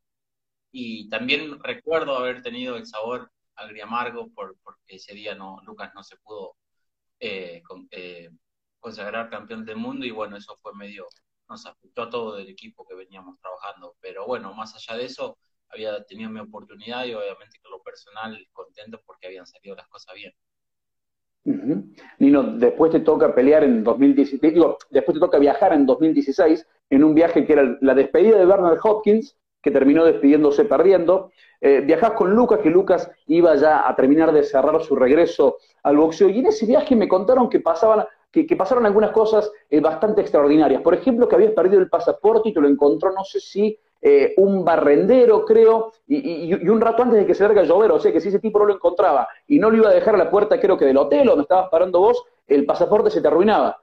y 0.70 1.08
también 1.08 1.60
recuerdo 1.62 2.16
haber 2.16 2.42
tenido 2.42 2.76
el 2.76 2.86
sabor 2.86 3.32
agriamargo, 3.56 4.30
por, 4.32 4.56
porque 4.62 4.96
ese 4.96 5.14
día 5.14 5.34
no, 5.34 5.60
Lucas 5.64 5.92
no 5.96 6.04
se 6.04 6.16
pudo 6.18 6.56
eh, 7.18 7.60
eh, 7.90 8.30
consagrar 8.78 9.30
campeón 9.30 9.64
del 9.64 9.76
mundo, 9.78 10.06
y 10.06 10.12
bueno, 10.12 10.36
eso 10.36 10.56
fue 10.62 10.74
medio, 10.74 11.08
nos 11.48 11.66
afectó 11.66 12.02
a 12.02 12.10
todo 12.10 12.38
el 12.38 12.48
equipo 12.48 12.86
que 12.86 12.94
veníamos 12.94 13.38
trabajando, 13.40 13.96
pero 14.00 14.26
bueno, 14.26 14.54
más 14.54 14.74
allá 14.74 14.98
de 14.98 15.06
eso, 15.06 15.38
había 15.68 16.02
tenido 16.04 16.30
mi 16.30 16.40
oportunidad 16.40 17.04
y 17.04 17.14
obviamente 17.14 17.58
con 17.62 17.72
lo 17.72 17.82
personal 17.82 18.38
contento 18.52 19.00
porque 19.04 19.26
habían 19.26 19.46
salido 19.46 19.76
las 19.76 19.88
cosas 19.88 20.14
bien. 20.14 20.32
Nino, 22.18 22.42
después 22.42 22.90
te 22.90 23.00
toca 23.00 23.34
pelear 23.34 23.64
en 23.64 23.84
2016, 23.84 24.40
digo, 24.54 24.78
después 24.90 25.14
te 25.14 25.20
toca 25.20 25.38
viajar 25.38 25.74
en 25.74 25.84
2016 25.84 26.66
en 26.90 27.04
un 27.04 27.14
viaje 27.14 27.46
que 27.46 27.52
era 27.52 27.76
la 27.82 27.94
despedida 27.94 28.38
de 28.38 28.46
Bernard 28.46 28.78
Hopkins, 28.82 29.36
que 29.60 29.70
terminó 29.70 30.04
despidiéndose 30.04 30.64
perdiendo. 30.64 31.32
Eh, 31.60 31.80
viajás 31.80 32.12
con 32.12 32.34
Lucas, 32.34 32.60
que 32.60 32.70
Lucas 32.70 33.10
iba 33.26 33.54
ya 33.56 33.88
a 33.88 33.94
terminar 33.94 34.32
de 34.32 34.42
cerrar 34.42 34.82
su 34.82 34.96
regreso 34.96 35.58
al 35.82 35.96
boxeo, 35.96 36.28
y 36.28 36.38
en 36.38 36.46
ese 36.46 36.66
viaje 36.66 36.96
me 36.96 37.08
contaron 37.08 37.50
que 37.50 37.60
pasaban 37.60 38.06
que, 38.34 38.56
pasaron 38.56 38.84
algunas 38.84 39.12
cosas 39.12 39.50
eh, 39.70 39.80
bastante 39.80 40.20
extraordinarias. 40.20 40.82
Por 40.82 40.94
ejemplo, 40.94 41.28
que 41.28 41.36
habías 41.36 41.52
perdido 41.52 41.80
el 41.80 41.88
pasaporte 41.88 42.48
y 42.48 42.52
te 42.52 42.60
lo 42.60 42.68
encontró, 42.68 43.12
no 43.12 43.24
sé 43.24 43.38
si 43.38 43.78
eh, 44.02 44.34
un 44.38 44.64
barrendero, 44.64 45.44
creo, 45.44 45.92
y, 46.06 46.52
un 46.68 46.80
rato 46.80 47.04
antes 47.04 47.20
de 47.20 47.26
que 47.26 47.34
se 47.34 47.44
larga 47.44 47.62
a 47.62 47.64
llover, 47.64 47.92
o 47.92 48.00
sea 48.00 48.12
que 48.12 48.20
si 48.20 48.28
ese 48.28 48.40
tipo 48.40 48.58
no 48.58 48.66
lo 48.66 48.74
encontraba 48.74 49.28
y 49.46 49.58
no 49.58 49.70
lo 49.70 49.76
iba 49.78 49.88
a 49.88 49.94
dejar 49.94 50.14
a 50.16 50.18
la 50.18 50.30
puerta, 50.30 50.60
creo 50.60 50.76
que 50.76 50.84
del 50.84 50.96
hotel 50.96 51.26
donde 51.26 51.42
estabas 51.42 51.70
parando 51.70 52.00
vos, 52.00 52.22
el 52.46 52.66
pasaporte 52.66 53.10
se 53.10 53.22
te 53.22 53.28
arruinaba. 53.28 53.80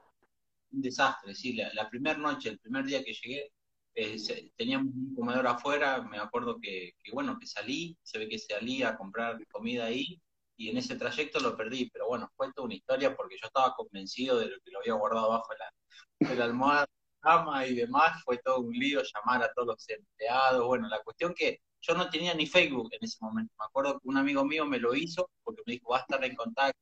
Un 0.72 0.82
desastre, 0.82 1.34
sí, 1.34 1.54
la, 1.54 1.90
primera 1.90 2.20
noche, 2.20 2.50
el 2.50 2.60
primer 2.60 2.86
día 2.86 3.04
que 3.04 3.14
llegué, 3.14 3.52
eh, 3.96 4.18
teníamos 4.56 4.94
un 4.94 5.16
comedor 5.16 5.48
afuera, 5.48 6.02
me 6.04 6.18
acuerdo 6.18 6.60
que, 6.62 6.94
bueno, 7.14 7.38
que 7.40 7.48
salí, 7.48 7.98
se 8.04 8.20
ve 8.20 8.30
que 8.30 8.38
salí 8.38 8.84
a 8.84 8.96
comprar 8.96 9.38
comida 9.48 9.86
ahí, 9.86 10.22
y 10.62 10.70
en 10.70 10.78
ese 10.78 10.96
trayecto 10.96 11.40
lo 11.40 11.58
perdí, 11.58 11.90
pero 11.90 12.08
bueno, 12.08 12.30
fue 12.36 12.52
toda 12.54 12.66
una 12.66 12.76
historia 12.76 13.16
porque 13.16 13.38
yo 13.42 13.48
estaba 13.48 13.74
convencido 13.74 14.40
de 14.40 14.48
lo 14.48 14.60
que 14.64 14.72
lo 14.72 14.80
había 14.80 14.94
guardado 14.94 15.26
abajo 15.32 15.48
de 16.20 16.36
la 16.36 16.46
almohada 16.46 16.86
cama 17.22 17.66
y 17.66 17.76
demás, 17.76 18.22
fue 18.24 18.38
todo 18.40 18.60
un 18.60 18.74
lío 18.74 19.02
llamar 19.02 19.44
a 19.44 19.54
todos 19.54 19.68
los 19.68 19.90
empleados. 19.90 20.66
Bueno, 20.66 20.88
la 20.88 21.02
cuestión 21.02 21.34
que 21.34 21.62
yo 21.82 21.96
no 21.96 22.10
tenía 22.10 22.34
ni 22.34 22.46
Facebook 22.48 22.90
en 22.92 23.00
ese 23.02 23.18
momento. 23.22 23.54
Me 23.60 23.66
acuerdo 23.66 24.00
que 24.00 24.08
un 24.08 24.18
amigo 24.18 24.44
mío 24.46 24.66
me 24.66 24.80
lo 24.80 24.94
hizo 24.96 25.30
porque 25.44 25.62
me 25.66 25.74
dijo, 25.74 25.92
va 25.92 25.98
a 25.98 26.02
estar 26.02 26.24
en 26.24 26.36
contacto, 26.36 26.80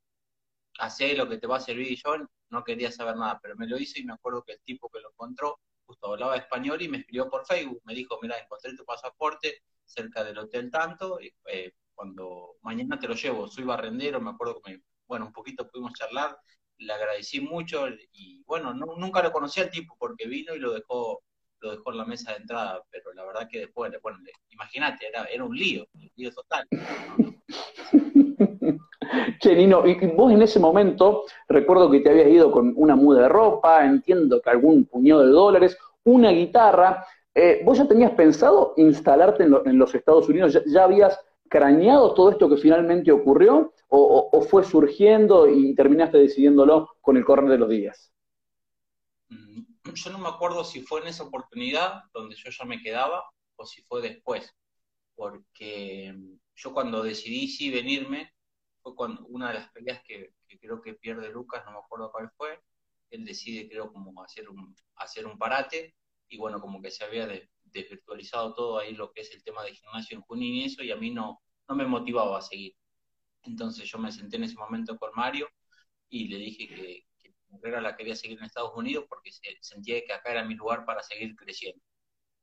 hace 0.79 1.15
lo 1.15 1.29
que 1.29 1.37
te 1.37 1.47
va 1.47 1.57
a 1.57 1.61
servir. 1.61 1.91
Y 1.91 1.95
yo 1.95 2.15
no 2.49 2.63
quería 2.63 2.91
saber 2.91 3.15
nada, 3.15 3.39
pero 3.41 3.55
me 3.55 3.67
lo 3.67 3.77
hizo 3.77 3.99
y 3.99 4.05
me 4.05 4.13
acuerdo 4.13 4.43
que 4.43 4.53
el 4.53 4.61
tipo 4.61 4.89
que 4.89 4.99
lo 5.01 5.09
encontró 5.11 5.59
justo 5.85 6.07
hablaba 6.07 6.37
español 6.37 6.81
y 6.81 6.89
me 6.89 6.99
escribió 6.99 7.29
por 7.29 7.45
Facebook. 7.45 7.81
Me 7.85 7.95
dijo, 7.95 8.19
mira, 8.21 8.37
encontré 8.37 8.75
tu 8.75 8.85
pasaporte 8.85 9.63
cerca 9.85 10.23
del 10.23 10.37
hotel 10.37 10.69
tanto, 10.69 11.19
eh, 11.19 11.73
cuando 11.99 12.55
mañana 12.61 12.97
te 12.97 13.09
lo 13.09 13.13
llevo, 13.13 13.49
soy 13.49 13.65
barrendero, 13.65 14.21
me 14.21 14.29
acuerdo 14.29 14.61
que, 14.61 14.71
me, 14.71 14.81
bueno, 15.05 15.25
un 15.25 15.33
poquito 15.33 15.67
pudimos 15.67 15.91
charlar, 15.91 16.37
le 16.77 16.93
agradecí 16.93 17.41
mucho 17.41 17.87
y 18.13 18.41
bueno, 18.45 18.73
nunca 18.73 19.21
lo 19.21 19.33
conocí 19.33 19.59
al 19.59 19.69
tipo 19.69 19.97
porque 19.99 20.25
vino 20.25 20.55
y 20.55 20.59
lo 20.59 20.71
dejó 20.71 21.21
lo 21.61 21.71
dejó 21.71 21.91
en 21.91 21.97
la 21.97 22.05
mesa 22.05 22.31
de 22.31 22.37
entrada, 22.37 22.81
pero 22.89 23.11
la 23.13 23.25
verdad 23.25 23.49
que 23.51 23.59
después, 23.59 23.91
bueno, 24.01 24.17
imagínate, 24.49 25.07
era, 25.07 25.25
era 25.25 25.43
un 25.43 25.53
lío, 25.53 25.85
un 25.93 26.09
lío 26.15 26.31
total. 26.31 26.65
Che, 29.41 29.55
Nino, 29.55 29.85
y 29.85 29.95
vos 30.15 30.31
en 30.31 30.41
ese 30.41 30.57
momento, 30.57 31.25
recuerdo 31.49 31.91
que 31.91 31.99
te 31.99 32.11
habías 32.11 32.29
ido 32.29 32.49
con 32.49 32.71
una 32.77 32.95
muda 32.95 33.23
de 33.23 33.29
ropa, 33.29 33.85
entiendo 33.85 34.41
que 34.41 34.51
algún 34.51 34.85
puñado 34.85 35.25
de 35.25 35.31
dólares, 35.31 35.77
una 36.05 36.31
guitarra. 36.31 37.05
Eh, 37.33 37.61
¿Vos 37.65 37.77
ya 37.77 37.87
tenías 37.87 38.11
pensado 38.11 38.73
instalarte 38.77 39.43
en, 39.43 39.77
los 39.77 39.95
Estados 39.95 40.29
Unidos? 40.29 40.57
¿Ya, 40.65 40.83
habías 40.83 41.19
craneado 41.49 42.13
todo 42.13 42.31
esto 42.31 42.49
que 42.49 42.57
finalmente 42.57 43.11
ocurrió? 43.11 43.73
O, 43.89 44.41
fue 44.49 44.63
surgiendo 44.63 45.49
y 45.49 45.73
terminaste 45.73 46.19
decidiéndolo 46.19 46.95
con 47.01 47.17
el 47.17 47.25
correr 47.25 47.49
de 47.49 47.57
los 47.57 47.69
días? 47.69 48.13
Mm, 49.29 49.63
yo 49.93 50.11
no 50.11 50.19
me 50.19 50.29
acuerdo 50.29 50.63
si 50.63 50.81
fue 50.81 51.01
en 51.01 51.07
esa 51.07 51.23
oportunidad 51.23 52.03
donde 52.13 52.35
yo 52.35 52.51
ya 52.51 52.65
me 52.65 52.79
quedaba 52.79 53.23
o 53.55 53.65
si 53.65 53.81
fue 53.81 54.01
después. 54.01 54.55
Porque 55.15 56.15
yo 56.55 56.73
cuando 56.73 57.03
decidí 57.03 57.47
sí 57.47 57.71
venirme, 57.71 58.31
fue 58.81 58.95
cuando 58.95 59.25
una 59.27 59.49
de 59.49 59.55
las 59.55 59.71
peleas 59.71 60.01
que, 60.03 60.33
creo 60.61 60.81
que 60.81 60.93
pierde 60.93 61.29
Lucas, 61.29 61.63
no 61.65 61.71
me 61.71 61.79
acuerdo 61.79 62.11
cuál 62.11 62.29
fue, 62.37 62.59
él 63.09 63.25
decide 63.25 63.67
creo 63.67 63.91
como 63.91 64.23
hacer 64.23 64.49
un, 64.49 64.75
hacer 64.95 65.25
un 65.25 65.37
parate 65.37 65.95
y 66.27 66.37
bueno, 66.37 66.61
como 66.61 66.81
que 66.81 66.91
se 66.91 67.03
había 67.03 67.27
desvirtualizado 67.71 68.53
todo 68.53 68.79
ahí 68.79 68.93
lo 68.93 69.11
que 69.11 69.21
es 69.21 69.31
el 69.33 69.43
tema 69.43 69.63
de 69.63 69.73
gimnasio 69.73 70.17
en 70.17 70.21
Junín 70.23 70.55
y 70.55 70.65
eso 70.65 70.83
y 70.83 70.91
a 70.91 70.95
mí 70.95 71.11
no, 71.11 71.41
no 71.67 71.75
me 71.75 71.85
motivaba 71.85 72.39
a 72.39 72.41
seguir. 72.41 72.75
Entonces 73.43 73.89
yo 73.89 73.97
me 73.97 74.11
senté 74.11 74.37
en 74.37 74.43
ese 74.45 74.55
momento 74.55 74.97
con 74.97 75.11
Mario 75.15 75.47
y 76.09 76.27
le 76.27 76.37
dije 76.37 76.67
que, 76.67 77.05
que 77.19 77.29
mi 77.49 77.59
carrera 77.59 77.81
la 77.81 77.95
quería 77.95 78.15
seguir 78.15 78.37
en 78.37 78.45
Estados 78.45 78.73
Unidos 78.75 79.05
porque 79.09 79.31
sentía 79.61 80.03
que 80.05 80.13
acá 80.13 80.31
era 80.31 80.45
mi 80.45 80.55
lugar 80.55 80.85
para 80.85 81.03
seguir 81.03 81.35
creciendo. 81.35 81.81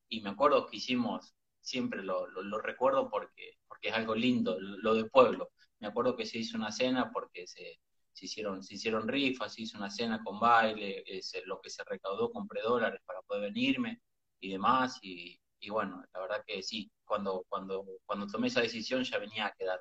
Y 0.08 0.20
me 0.20 0.30
acuerdo 0.30 0.66
que 0.66 0.76
hicimos, 0.76 1.34
siempre 1.60 2.02
lo, 2.02 2.26
lo, 2.28 2.58
recuerdo 2.60 3.10
porque, 3.10 3.58
porque 3.68 3.88
es 3.88 3.94
algo 3.94 4.14
lindo, 4.14 4.58
lo 4.60 4.94
de 4.94 5.04
pueblo. 5.06 5.50
Me 5.80 5.88
acuerdo 5.88 6.16
que 6.16 6.26
se 6.26 6.38
hizo 6.38 6.56
una 6.56 6.70
cena 6.72 7.10
porque 7.12 7.46
se, 7.46 7.80
se 8.12 8.26
hicieron, 8.26 8.62
se 8.62 8.76
hicieron 8.76 9.08
rifas, 9.08 9.54
se 9.54 9.62
hizo 9.62 9.76
una 9.76 9.90
cena 9.90 10.22
con 10.24 10.38
baile, 10.40 11.04
lo 11.44 11.60
que 11.60 11.70
se 11.70 11.84
recaudó 11.84 12.30
compré 12.30 12.62
dólares 12.62 13.00
para 13.04 13.20
poder 13.22 13.52
venirme 13.52 14.00
y 14.40 14.52
demás. 14.52 14.98
Y, 15.02 15.38
y, 15.60 15.70
bueno, 15.70 16.02
la 16.12 16.20
verdad 16.20 16.42
que 16.46 16.62
sí, 16.62 16.90
cuando, 17.04 17.44
cuando, 17.48 17.84
cuando 18.04 18.26
tomé 18.26 18.48
esa 18.48 18.60
decisión 18.60 19.02
ya 19.02 19.18
venía 19.18 19.46
a 19.46 19.52
quedar. 19.58 19.80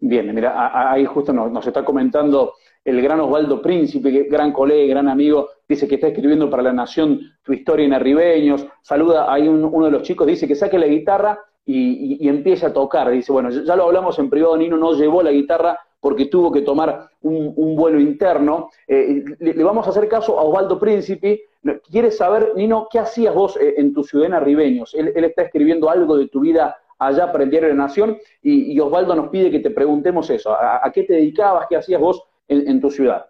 Bien, 0.00 0.34
mira, 0.34 0.92
ahí 0.92 1.06
justo 1.06 1.32
nos, 1.32 1.50
nos, 1.50 1.66
está 1.66 1.84
comentando 1.84 2.54
el 2.84 3.00
gran 3.00 3.20
Osvaldo 3.20 3.62
Príncipe, 3.62 4.10
gran 4.24 4.52
colega, 4.52 4.92
gran 4.92 5.08
amigo, 5.08 5.48
dice 5.66 5.88
que 5.88 5.94
está 5.94 6.08
escribiendo 6.08 6.50
para 6.50 6.62
La 6.62 6.72
Nación 6.72 7.20
tu 7.42 7.52
historia 7.54 7.86
en 7.86 7.94
Arribeños, 7.94 8.66
saluda, 8.82 9.32
hay 9.32 9.48
uno 9.48 9.86
de 9.86 9.90
los 9.90 10.02
chicos, 10.02 10.26
dice 10.26 10.46
que 10.46 10.54
saque 10.54 10.78
la 10.78 10.86
guitarra 10.86 11.40
y, 11.64 12.28
empiece 12.28 12.66
a 12.66 12.72
tocar, 12.72 13.10
dice, 13.10 13.32
bueno, 13.32 13.50
ya 13.50 13.76
lo 13.76 13.84
hablamos 13.84 14.18
en 14.18 14.28
privado, 14.28 14.56
Nino 14.56 14.76
no 14.76 14.92
llevó 14.92 15.22
la 15.22 15.30
guitarra 15.30 15.78
porque 16.04 16.26
tuvo 16.26 16.52
que 16.52 16.60
tomar 16.60 17.08
un, 17.22 17.74
vuelo 17.74 17.98
interno. 17.98 18.68
Eh, 18.86 19.24
le, 19.38 19.64
vamos 19.64 19.86
a 19.86 19.90
hacer 19.90 20.06
caso 20.06 20.38
a 20.38 20.42
Osvaldo 20.42 20.78
Príncipe. 20.78 21.44
¿Quieres 21.90 22.18
saber, 22.18 22.52
Nino, 22.54 22.88
qué 22.92 22.98
hacías 22.98 23.34
vos 23.34 23.56
eh, 23.56 23.76
en 23.78 23.94
tu 23.94 24.04
ciudad 24.04 24.26
en 24.26 24.34
Arribeños? 24.34 24.92
Él, 24.92 25.14
está 25.16 25.44
escribiendo 25.44 25.88
algo 25.88 26.18
de 26.18 26.28
tu 26.28 26.40
vida 26.40 26.76
allá 26.98 27.32
para 27.32 27.44
el 27.44 27.50
Diario 27.50 27.70
de 27.70 27.74
la 27.76 27.84
Nación 27.84 28.18
y, 28.42 28.78
Osvaldo 28.78 29.14
nos 29.14 29.30
pide 29.30 29.50
que 29.50 29.60
te 29.60 29.70
preguntemos 29.70 30.28
eso. 30.28 30.54
¿A, 30.54 30.92
qué 30.92 31.04
te 31.04 31.14
dedicabas? 31.14 31.68
¿Qué 31.70 31.76
hacías 31.76 32.02
vos 32.02 32.22
en, 32.48 32.78
tu 32.82 32.90
ciudad? 32.90 33.24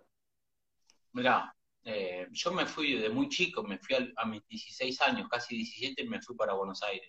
Mirá, 1.12 1.54
eh, 1.84 2.26
yo 2.32 2.50
me 2.50 2.66
fui 2.66 2.98
de 2.98 3.08
muy 3.08 3.28
chico, 3.28 3.62
me 3.62 3.78
fui 3.78 3.94
a, 3.94 4.20
a, 4.20 4.26
mis 4.26 4.44
16 4.48 5.00
años, 5.02 5.28
casi 5.28 5.54
17, 5.54 6.02
y 6.02 6.08
me 6.08 6.20
fui 6.20 6.34
para 6.34 6.54
Buenos 6.54 6.82
Aires. 6.82 7.08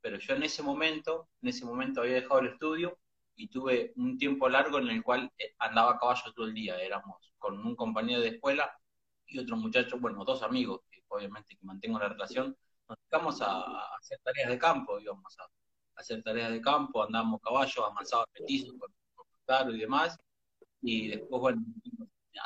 Pero 0.00 0.16
yo 0.18 0.36
en 0.36 0.44
ese 0.44 0.62
momento, 0.62 1.26
en 1.42 1.48
ese 1.48 1.64
momento 1.64 2.02
había 2.02 2.14
dejado 2.14 2.38
el 2.38 2.50
estudio 2.50 2.96
y 3.42 3.48
tuve 3.48 3.92
un 3.96 4.16
tiempo 4.16 4.48
largo 4.48 4.78
en 4.78 4.88
el 4.88 5.02
cual 5.02 5.28
eh, 5.36 5.54
andaba 5.58 5.92
a 5.92 5.98
caballo 5.98 6.32
todo 6.32 6.46
el 6.46 6.54
día. 6.54 6.80
Éramos 6.80 7.34
con 7.38 7.58
un 7.58 7.74
compañero 7.74 8.20
de 8.20 8.28
escuela 8.28 8.72
y 9.26 9.36
otro 9.40 9.56
muchacho, 9.56 9.98
bueno, 9.98 10.24
dos 10.24 10.44
amigos, 10.44 10.82
que 10.88 11.02
obviamente 11.08 11.56
que 11.56 11.66
mantengo 11.66 11.98
la 11.98 12.08
relación, 12.08 12.56
nos 12.88 12.98
dedicamos 12.98 13.42
a, 13.42 13.96
hacer 13.96 14.20
tareas 14.22 14.48
de 14.48 14.58
campo, 14.58 15.00
íbamos 15.00 15.36
a, 15.40 15.48
hacer 15.96 16.22
tareas 16.22 16.52
de 16.52 16.60
campo, 16.60 17.02
andábamos 17.02 17.40
a 17.40 17.48
caballo, 17.48 17.84
avanzaba 17.84 18.26
petizos 18.32 18.76
con, 18.78 18.94
con 19.16 19.74
y 19.74 19.78
demás, 19.78 20.16
y 20.80 21.08
después, 21.08 21.40
bueno, 21.40 21.62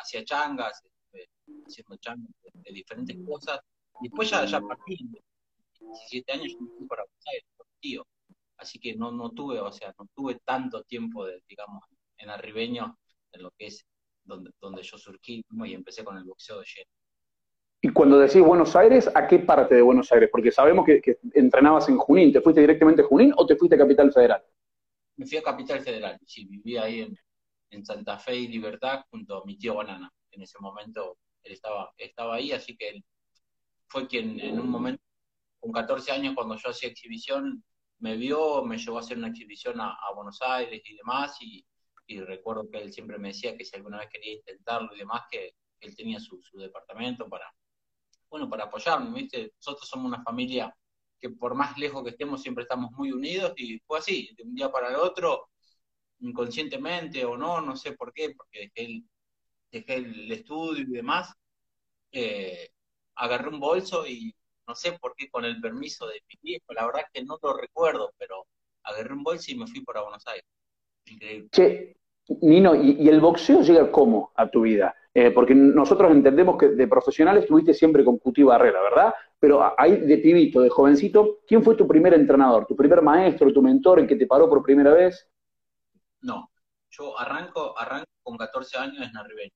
hacía 0.00 0.24
changas, 0.24 0.82
este, 1.12 1.28
haciendo 1.66 1.96
changas 1.98 2.30
de, 2.54 2.72
diferentes 2.72 3.16
cosas, 3.26 3.60
después 4.00 4.30
ya, 4.30 4.46
ya 4.46 4.62
partí, 4.62 4.96
17 5.78 6.32
años 6.32 6.52
yo 6.54 6.60
me 6.60 6.70
fui 6.70 6.86
para 6.86 7.02
Buenos 7.02 7.26
Aires, 7.26 7.44
tío, 7.80 8.06
así 8.58 8.78
que 8.78 8.94
no, 8.96 9.12
no 9.12 9.30
tuve, 9.30 9.60
o 9.60 9.72
sea, 9.72 9.94
no 9.98 10.06
tuve 10.14 10.40
tanto 10.44 10.82
tiempo, 10.84 11.26
de, 11.26 11.42
digamos, 11.48 11.84
en 12.18 12.30
Arribeño, 12.30 12.98
en 13.32 13.42
lo 13.42 13.50
que 13.52 13.66
es 13.66 13.86
donde, 14.24 14.50
donde 14.60 14.82
yo 14.82 14.98
surgí 14.98 15.44
y 15.64 15.74
empecé 15.74 16.04
con 16.04 16.16
el 16.16 16.24
boxeo 16.24 16.58
de 16.58 16.64
lleno. 16.64 16.90
Y 17.82 17.90
cuando 17.90 18.18
decís 18.18 18.40
Buenos 18.42 18.74
Aires, 18.74 19.08
¿a 19.14 19.26
qué 19.26 19.38
parte 19.38 19.74
de 19.74 19.82
Buenos 19.82 20.10
Aires? 20.10 20.28
Porque 20.32 20.50
sabemos 20.50 20.84
que, 20.84 21.18
entrenabas 21.34 21.88
en 21.88 21.98
Junín. 21.98 22.32
¿Te 22.32 22.40
fuiste 22.40 22.60
directamente 22.60 23.02
a 23.02 23.04
Junín 23.04 23.32
o 23.36 23.46
te 23.46 23.56
fuiste 23.56 23.76
a 23.76 23.78
Capital 23.78 24.12
Federal? 24.12 24.42
Me 25.16 25.26
fui 25.26 25.38
a 25.38 25.42
Capital 25.42 25.80
Federal, 25.80 26.18
sí, 26.26 26.44
vivía 26.46 26.82
ahí 26.82 27.02
en, 27.02 27.16
en 27.70 27.84
Santa 27.84 28.18
Fe 28.18 28.36
y 28.36 28.48
Libertad 28.48 29.04
junto 29.10 29.40
a 29.40 29.44
mi 29.44 29.56
tío 29.56 29.74
Banana. 29.74 30.12
En 30.30 30.42
ese 30.42 30.58
momento 30.60 31.18
él 31.42 31.52
estaba, 31.52 31.92
estaba 31.96 32.34
ahí, 32.34 32.52
así 32.52 32.76
que 32.76 32.88
él 32.88 33.04
fue 33.86 34.06
quien 34.06 34.40
en 34.40 34.58
un 34.58 34.68
momento, 34.68 35.02
con 35.60 35.72
14 35.72 36.12
años, 36.12 36.34
cuando 36.34 36.56
yo 36.56 36.70
hacía 36.70 36.88
exhibición, 36.88 37.62
me 37.98 38.16
vio, 38.16 38.62
me 38.64 38.78
llevó 38.78 38.98
a 38.98 39.00
hacer 39.00 39.18
una 39.18 39.28
exhibición 39.28 39.80
a, 39.80 39.96
Buenos 40.14 40.40
Aires 40.42 40.82
y 40.84 40.96
demás, 40.96 41.36
y, 41.40 41.64
recuerdo 42.20 42.70
que 42.70 42.78
él 42.78 42.92
siempre 42.92 43.18
me 43.18 43.28
decía 43.28 43.56
que 43.56 43.64
si 43.64 43.74
alguna 43.76 43.98
vez 43.98 44.08
quería 44.10 44.34
intentarlo 44.34 44.94
y 44.94 44.98
demás, 44.98 45.22
que, 45.30 45.54
él 45.80 45.94
tenía 45.94 46.18
su, 46.18 46.40
departamento 46.54 47.28
para, 47.28 47.52
bueno, 48.30 48.48
para 48.48 48.64
apoyarme, 48.64 49.20
¿viste? 49.20 49.52
Nosotros 49.56 49.88
somos 49.88 50.06
una 50.06 50.22
familia 50.22 50.74
que 51.20 51.30
por 51.30 51.54
más 51.54 51.76
lejos 51.78 52.02
que 52.02 52.10
estemos 52.10 52.42
siempre 52.42 52.62
estamos 52.62 52.90
muy 52.92 53.12
unidos 53.12 53.52
y 53.56 53.78
fue 53.80 53.98
así, 53.98 54.30
de 54.36 54.42
un 54.42 54.54
día 54.54 54.70
para 54.70 54.88
el 54.88 54.96
otro, 54.96 55.50
inconscientemente 56.20 57.24
o 57.24 57.36
no, 57.36 57.60
no 57.60 57.76
sé 57.76 57.92
por 57.92 58.12
qué, 58.12 58.30
porque 58.36 58.70
dejé 58.74 58.90
el, 58.90 59.04
dejé 59.70 59.94
el 59.96 60.32
estudio 60.32 60.82
y 60.82 60.92
demás, 60.92 61.32
eh, 62.12 62.70
agarré 63.16 63.48
un 63.48 63.60
bolso 63.60 64.06
y 64.06 64.34
no 64.66 64.74
sé 64.74 64.98
por 65.00 65.14
qué 65.14 65.28
con 65.30 65.44
el 65.44 65.60
permiso 65.60 66.06
de 66.06 66.22
mi 66.28 66.34
viejo, 66.42 66.72
la 66.74 66.86
verdad 66.86 67.02
que 67.12 67.24
no 67.24 67.38
lo 67.42 67.56
recuerdo, 67.56 68.12
pero 68.18 68.46
agarré 68.82 69.12
un 69.12 69.22
bolso 69.22 69.50
y 69.50 69.56
me 69.56 69.66
fui 69.66 69.82
para 69.82 70.02
Buenos 70.02 70.26
Aires. 70.26 70.44
Increíble. 71.06 71.48
Che, 71.50 71.96
Nino, 72.42 72.74
¿y, 72.74 73.08
el 73.08 73.20
boxeo 73.20 73.62
llega 73.62 73.90
cómo 73.90 74.32
a 74.34 74.48
tu 74.48 74.62
vida? 74.62 74.94
Eh, 75.14 75.30
porque 75.30 75.54
nosotros 75.54 76.10
entendemos 76.10 76.58
que 76.58 76.68
de 76.68 76.88
profesional 76.88 77.38
estuviste 77.38 77.72
siempre 77.72 78.04
con 78.04 78.18
Cuti 78.18 78.42
Barrera, 78.42 78.82
¿verdad? 78.82 79.14
Pero 79.38 79.74
ahí 79.78 79.96
de 79.98 80.18
pibito, 80.18 80.60
de 80.60 80.68
jovencito, 80.68 81.38
¿quién 81.46 81.62
fue 81.62 81.76
tu 81.76 81.86
primer 81.86 82.14
entrenador? 82.14 82.66
¿Tu 82.66 82.74
primer 82.74 83.00
maestro, 83.02 83.52
tu 83.52 83.62
mentor, 83.62 84.00
el 84.00 84.06
que 84.06 84.16
te 84.16 84.26
paró 84.26 84.48
por 84.48 84.62
primera 84.62 84.92
vez? 84.92 85.28
No, 86.20 86.50
yo 86.90 87.18
arranco, 87.18 87.78
arranco 87.78 88.06
con 88.22 88.36
14 88.36 88.78
años 88.78 89.06
en 89.08 89.16
Arribeño, 89.16 89.52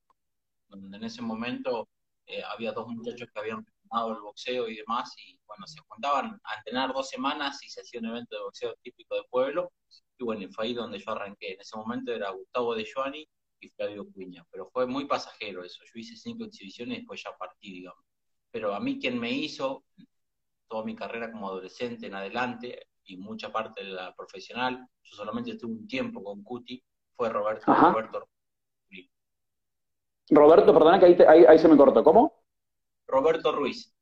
donde 0.69 0.97
en 0.97 1.05
ese 1.05 1.23
momento 1.23 1.89
eh, 2.27 2.43
había 2.55 2.73
dos 2.73 2.87
muchachos 2.89 3.29
que 3.33 3.41
habían 3.41 3.65
el 3.93 4.21
boxeo 4.23 4.69
y 4.69 4.77
demás, 4.77 5.13
y 5.19 5.39
bueno, 5.47 5.67
se 5.67 5.81
juntaban 5.81 6.41
a 6.45 6.55
entrenar 6.57 6.93
dos 6.93 7.09
semanas 7.09 7.63
y 7.65 7.69
se 7.69 7.81
hacía 7.81 8.01
un 8.01 8.07
evento 8.07 8.37
de 8.37 8.43
boxeo 8.43 8.75
típico 8.83 9.17
de 9.17 9.25
pueblo, 9.29 9.73
y 10.19 10.25
bueno, 10.25 10.47
fue 10.53 10.67
ahí 10.67 10.75
donde 10.75 10.99
yo 10.99 11.11
arranqué. 11.13 11.55
En 11.55 11.61
ese 11.61 11.77
momento 11.77 12.13
era 12.13 12.31
Gustavo 12.31 12.75
de 12.75 12.87
Joani 12.93 13.27
y 13.61 13.69
Flavio 13.71 14.07
Cuña, 14.13 14.45
pero 14.51 14.69
fue 14.71 14.87
muy 14.87 15.07
pasajero 15.07 15.65
eso. 15.65 15.83
Yo 15.85 16.01
hice 16.01 16.17
cinco 16.17 16.45
exhibiciones 16.45 16.95
y 16.95 17.01
después 17.01 17.23
ya 17.23 17.37
partí, 17.37 17.73
digamos. 17.73 18.05
Pero 18.51 18.75
a 18.75 18.81
mí 18.81 18.99
quien 18.99 19.19
me 19.19 19.31
hizo 19.31 19.85
toda 20.69 20.85
mi 20.85 20.95
carrera 20.95 21.33
como 21.33 21.49
adolescente 21.49 22.07
en 22.07 22.15
adelante 22.15 22.89
y 23.05 23.17
mucha 23.17 23.51
parte 23.51 23.83
de 23.83 23.91
la 23.91 24.15
profesional, 24.15 24.87
yo 25.03 25.17
solamente 25.17 25.53
estuve 25.53 25.73
un 25.73 25.89
tiempo 25.89 26.23
con 26.23 26.43
Cuti, 26.43 26.83
fue 27.17 27.29
Roberto, 27.29 27.73
Roberto. 27.73 28.29
Roberto, 30.33 30.73
perdona 30.73 31.01
que 31.01 31.07
ahí, 31.07 31.19
ahí, 31.27 31.45
ahí 31.45 31.59
se 31.59 31.67
me 31.67 31.77
cortó. 31.77 32.05
¿Cómo? 32.05 32.40
Roberto 33.11 33.53
Ruiz. 33.53 33.93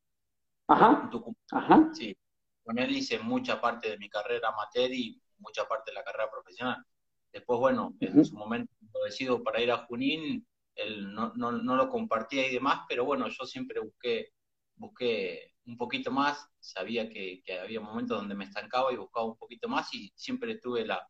Ajá. 0.68 1.10
Ajá. 1.52 1.90
Sí. 1.92 2.16
Con 2.62 2.78
él 2.78 2.94
hice 2.94 3.18
mucha 3.18 3.60
parte 3.60 3.90
de 3.90 3.98
mi 3.98 4.08
carrera 4.08 4.50
amateur 4.50 4.92
y 4.92 5.20
mucha 5.38 5.66
parte 5.66 5.90
de 5.90 5.94
la 5.94 6.04
carrera 6.04 6.30
profesional. 6.30 6.84
Después, 7.32 7.58
bueno, 7.58 7.94
en 8.00 8.24
su 8.24 8.36
momento 8.36 8.72
decido 9.04 9.42
para 9.42 9.60
ir 9.60 9.70
a 9.70 9.86
Junín, 9.86 10.46
él 10.74 11.12
no, 11.12 11.32
no, 11.34 11.52
no, 11.52 11.76
lo 11.76 11.88
compartía 11.88 12.46
y 12.46 12.52
demás, 12.54 12.80
pero 12.88 13.04
bueno, 13.04 13.28
yo 13.28 13.44
siempre 13.46 13.80
busqué, 13.80 14.32
busqué 14.76 15.52
un 15.66 15.76
poquito 15.76 16.10
más, 16.10 16.48
sabía 16.58 17.08
que, 17.08 17.42
que 17.44 17.58
había 17.58 17.80
momentos 17.80 18.18
donde 18.18 18.34
me 18.34 18.44
estancaba 18.44 18.92
y 18.92 18.96
buscaba 18.96 19.26
un 19.26 19.36
poquito 19.36 19.68
más 19.68 19.92
y 19.94 20.12
siempre 20.14 20.58
tuve 20.58 20.86
la, 20.86 21.06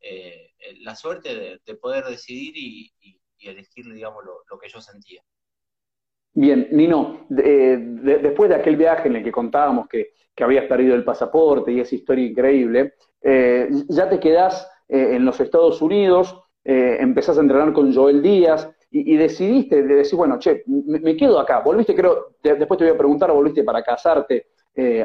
eh, 0.00 0.54
la 0.78 0.96
suerte 0.96 1.60
de, 1.64 1.74
poder 1.76 2.04
decidir 2.06 2.56
y, 2.56 2.92
y, 3.00 3.20
elegir, 3.48 3.92
digamos, 3.92 4.24
lo, 4.24 4.42
lo 4.50 4.58
que 4.58 4.68
yo 4.68 4.80
sentía. 4.80 5.22
Bien, 6.32 6.68
Nino, 6.70 7.26
eh, 7.36 7.76
después 8.22 8.48
de 8.48 8.56
aquel 8.56 8.76
viaje 8.76 9.08
en 9.08 9.16
el 9.16 9.24
que 9.24 9.32
contábamos 9.32 9.88
que, 9.88 10.12
habías 10.40 10.64
perdido 10.64 10.94
el 10.94 11.04
pasaporte 11.04 11.70
y 11.70 11.80
esa 11.80 11.94
historia 11.94 12.24
increíble, 12.24 12.94
eh, 13.20 13.68
ya 13.90 14.08
te 14.08 14.18
quedás 14.18 14.66
eh, 14.88 15.16
en 15.16 15.26
los 15.26 15.38
Estados 15.38 15.82
Unidos, 15.82 16.34
empezás 16.64 17.36
a 17.36 17.42
entrenar 17.42 17.74
con 17.74 17.92
Joel 17.92 18.22
Díaz 18.22 18.70
y, 18.90 19.16
decidiste 19.18 19.82
de 19.82 19.96
decir, 19.96 20.16
bueno, 20.16 20.38
che, 20.38 20.62
me, 20.66 21.14
quedo 21.14 21.38
acá. 21.38 21.60
Volviste, 21.60 21.94
creo, 21.94 22.36
después 22.42 22.78
te 22.78 22.84
voy 22.84 22.94
a 22.94 22.98
preguntar, 22.98 23.30
volviste 23.32 23.64
para 23.64 23.82
casarte 23.82 24.46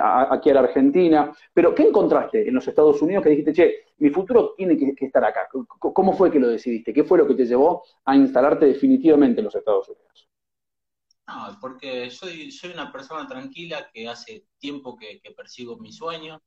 aquí 0.02 0.52
a 0.52 0.54
la 0.54 0.60
Argentina, 0.62 1.34
pero 1.54 1.76
¿qué 1.76 1.84
encontraste 1.84 2.48
en 2.48 2.54
los 2.54 2.66
Estados 2.66 3.02
Unidos 3.02 3.24
que 3.24 3.32
dijiste, 3.32 3.52
che, 3.52 3.74
mi 3.98 4.10
futuro 4.10 4.54
tiene 4.56 4.78
que 4.78 5.06
estar 5.06 5.26
acá? 5.26 5.50
¿Cómo 5.80 6.14
fue 6.14 6.32
que 6.32 6.40
lo 6.40 6.48
decidiste? 6.48 6.94
¿Qué 6.94 7.04
fue 7.04 7.18
lo 7.18 7.28
que 7.28 7.36
te 7.36 7.46
llevó 7.46 7.84
a 8.06 8.16
instalarte 8.16 8.68
definitivamente 8.68 9.42
en 9.42 9.46
los 9.46 9.56
Estados 9.56 9.90
Unidos? 9.90 10.25
No, 11.28 11.58
porque 11.60 12.12
soy, 12.12 12.52
soy 12.52 12.72
una 12.72 12.92
persona 12.92 13.28
tranquila 13.28 13.90
que 13.92 14.08
hace 14.08 14.46
tiempo 14.60 14.96
que, 14.96 15.22
persigo 15.36 15.78
mis 15.78 15.96
sueños. 15.96 16.40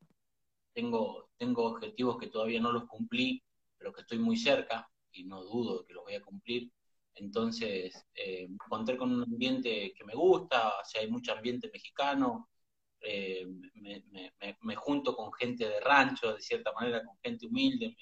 Tengo, 0.72 1.30
tengo 1.36 1.64
objetivos 1.64 2.18
que 2.18 2.28
todavía 2.28 2.60
no 2.60 2.72
los 2.72 2.84
cumplí, 2.86 3.42
pero 3.76 3.92
que 3.92 4.02
estoy 4.02 4.18
muy 4.18 4.36
cerca 4.36 4.88
y 5.12 5.24
no 5.24 5.42
dudo 5.42 5.84
que 5.84 5.94
los 5.94 6.04
voy 6.04 6.14
a 6.14 6.22
cumplir. 6.22 6.70
Entonces, 7.14 8.06
eh, 8.14 8.46
me 8.48 8.54
encontré 8.54 8.96
con 8.96 9.12
un 9.12 9.22
ambiente 9.24 9.92
que 9.96 10.04
me 10.04 10.14
gusta, 10.14 10.68
o 10.80 10.84
sea, 10.84 11.00
hay 11.00 11.10
mucho 11.10 11.32
ambiente 11.32 11.68
mexicano, 11.72 12.48
eh, 13.00 13.46
me, 14.60 14.76
junto 14.76 15.16
con 15.16 15.32
gente 15.32 15.68
de 15.68 15.80
rancho, 15.80 16.34
de 16.34 16.40
cierta 16.40 16.72
manera, 16.72 17.04
con 17.04 17.16
gente 17.22 17.46
humilde, 17.46 17.96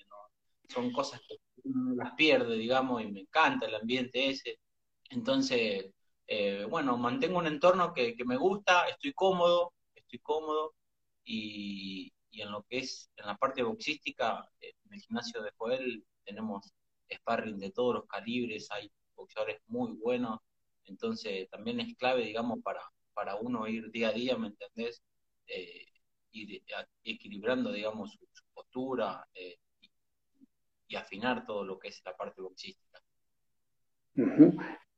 son 0.68 0.92
cosas 0.92 1.20
que 1.26 1.36
uno 1.64 1.94
las 1.94 2.14
pierde, 2.14 2.56
digamos, 2.56 3.02
y 3.02 3.06
me 3.06 3.20
encanta 3.20 3.66
el 3.66 3.74
ambiente 3.74 4.28
ese. 4.28 4.60
Entonces, 5.10 5.86
eh, 6.26 6.66
bueno, 6.68 6.96
mantengo 6.96 7.38
un 7.38 7.46
entorno 7.46 7.92
que, 7.92 8.16
me 8.24 8.36
gusta, 8.36 8.88
estoy 8.88 9.12
cómodo, 9.12 9.72
estoy 9.94 10.18
cómodo 10.20 10.74
y, 11.24 12.12
en 12.32 12.50
lo 12.50 12.64
que 12.64 12.78
es, 12.78 13.10
en 13.16 13.26
la 13.26 13.36
parte 13.36 13.62
boxística, 13.62 14.46
en 14.60 14.92
el 14.92 15.00
gimnasio 15.00 15.42
de 15.42 15.50
Joel 15.56 16.04
tenemos 16.24 16.70
sparring 17.10 17.58
de 17.58 17.70
todos 17.70 17.94
los 17.94 18.06
calibres, 18.06 18.68
hay 18.70 18.90
boxeadores 19.14 19.60
muy 19.68 19.92
buenos, 19.92 20.40
entonces 20.84 21.48
también 21.48 21.80
es 21.80 21.96
clave, 21.96 22.24
digamos, 22.24 22.60
para, 22.62 22.80
para 23.14 23.36
uno 23.36 23.66
ir 23.66 23.90
día 23.90 24.08
a 24.08 24.12
día, 24.12 24.36
¿me 24.36 24.48
entendés? 24.48 25.02
Eh, 25.46 25.86
ir 26.32 26.62
equilibrando, 27.04 27.72
digamos, 27.72 28.12
su, 28.12 28.26
postura 28.52 29.26
eh, 29.34 29.56
y, 30.88 30.96
afinar 30.96 31.46
todo 31.46 31.64
lo 31.64 31.78
que 31.78 31.88
es 31.88 32.02
la 32.04 32.16
parte 32.16 32.42
boxística. 32.42 33.00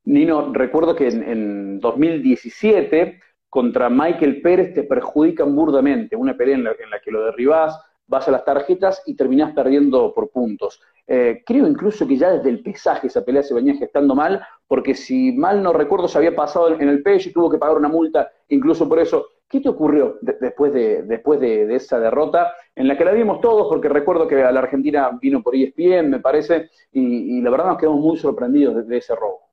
Nino, 0.08 0.54
recuerdo 0.54 0.96
que 0.96 1.06
en, 1.08 1.80
2017 1.80 3.20
contra 3.50 3.90
Michael 3.90 4.40
Pérez 4.40 4.72
te 4.72 4.82
perjudican 4.82 5.54
burdamente, 5.54 6.16
una 6.16 6.34
pelea 6.34 6.56
en 6.56 6.64
la, 6.64 7.00
que 7.04 7.10
lo 7.10 7.26
derribás, 7.26 7.78
vas 8.06 8.26
a 8.26 8.30
las 8.30 8.42
tarjetas 8.42 9.02
y 9.04 9.16
terminás 9.16 9.52
perdiendo 9.52 10.14
por 10.14 10.30
puntos. 10.30 10.80
Eh, 11.06 11.42
creo 11.44 11.66
incluso 11.66 12.08
que 12.08 12.16
ya 12.16 12.30
desde 12.32 12.48
el 12.48 12.62
pesaje 12.62 13.08
esa 13.08 13.22
pelea 13.22 13.42
se 13.42 13.52
venía 13.52 13.74
gestando 13.74 14.14
mal, 14.14 14.40
porque 14.66 14.94
si 14.94 15.32
mal 15.32 15.62
no 15.62 15.74
recuerdo 15.74 16.08
se 16.08 16.16
había 16.16 16.34
pasado 16.34 16.72
en, 16.72 16.88
el 16.88 17.02
pecho 17.02 17.28
y 17.28 17.32
tuvo 17.34 17.50
que 17.50 17.58
pagar 17.58 17.76
una 17.76 17.88
multa 17.88 18.30
incluso 18.48 18.88
por 18.88 19.00
eso. 19.00 19.26
¿Qué 19.46 19.60
te 19.60 19.68
ocurrió 19.68 20.18
después, 20.22 20.72
de, 20.72 21.02
después 21.02 21.38
de, 21.38 21.74
esa 21.74 22.00
derrota 22.00 22.52
en 22.74 22.88
la 22.88 22.96
que 22.96 23.04
la 23.04 23.12
vimos 23.12 23.42
todos? 23.42 23.66
Porque 23.68 23.90
recuerdo 23.90 24.26
que 24.26 24.42
a 24.42 24.52
la 24.52 24.60
Argentina 24.60 25.10
vino 25.20 25.42
por 25.42 25.54
ESPN, 25.54 26.08
me 26.08 26.20
parece, 26.20 26.70
y, 26.92 27.40
la 27.42 27.50
verdad 27.50 27.66
nos 27.66 27.78
quedamos 27.78 28.00
muy 28.00 28.16
sorprendidos 28.16 28.86
de 28.86 28.96
ese 28.96 29.14
robo. 29.14 29.47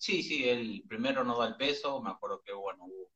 Sí, 0.00 0.22
sí, 0.22 0.48
el 0.48 0.82
primero 0.88 1.24
no 1.24 1.38
da 1.38 1.46
el 1.48 1.56
peso, 1.56 2.00
me 2.02 2.10
acuerdo 2.10 2.40
que 2.42 2.52
bueno, 2.54 2.84
hubo 2.86 3.12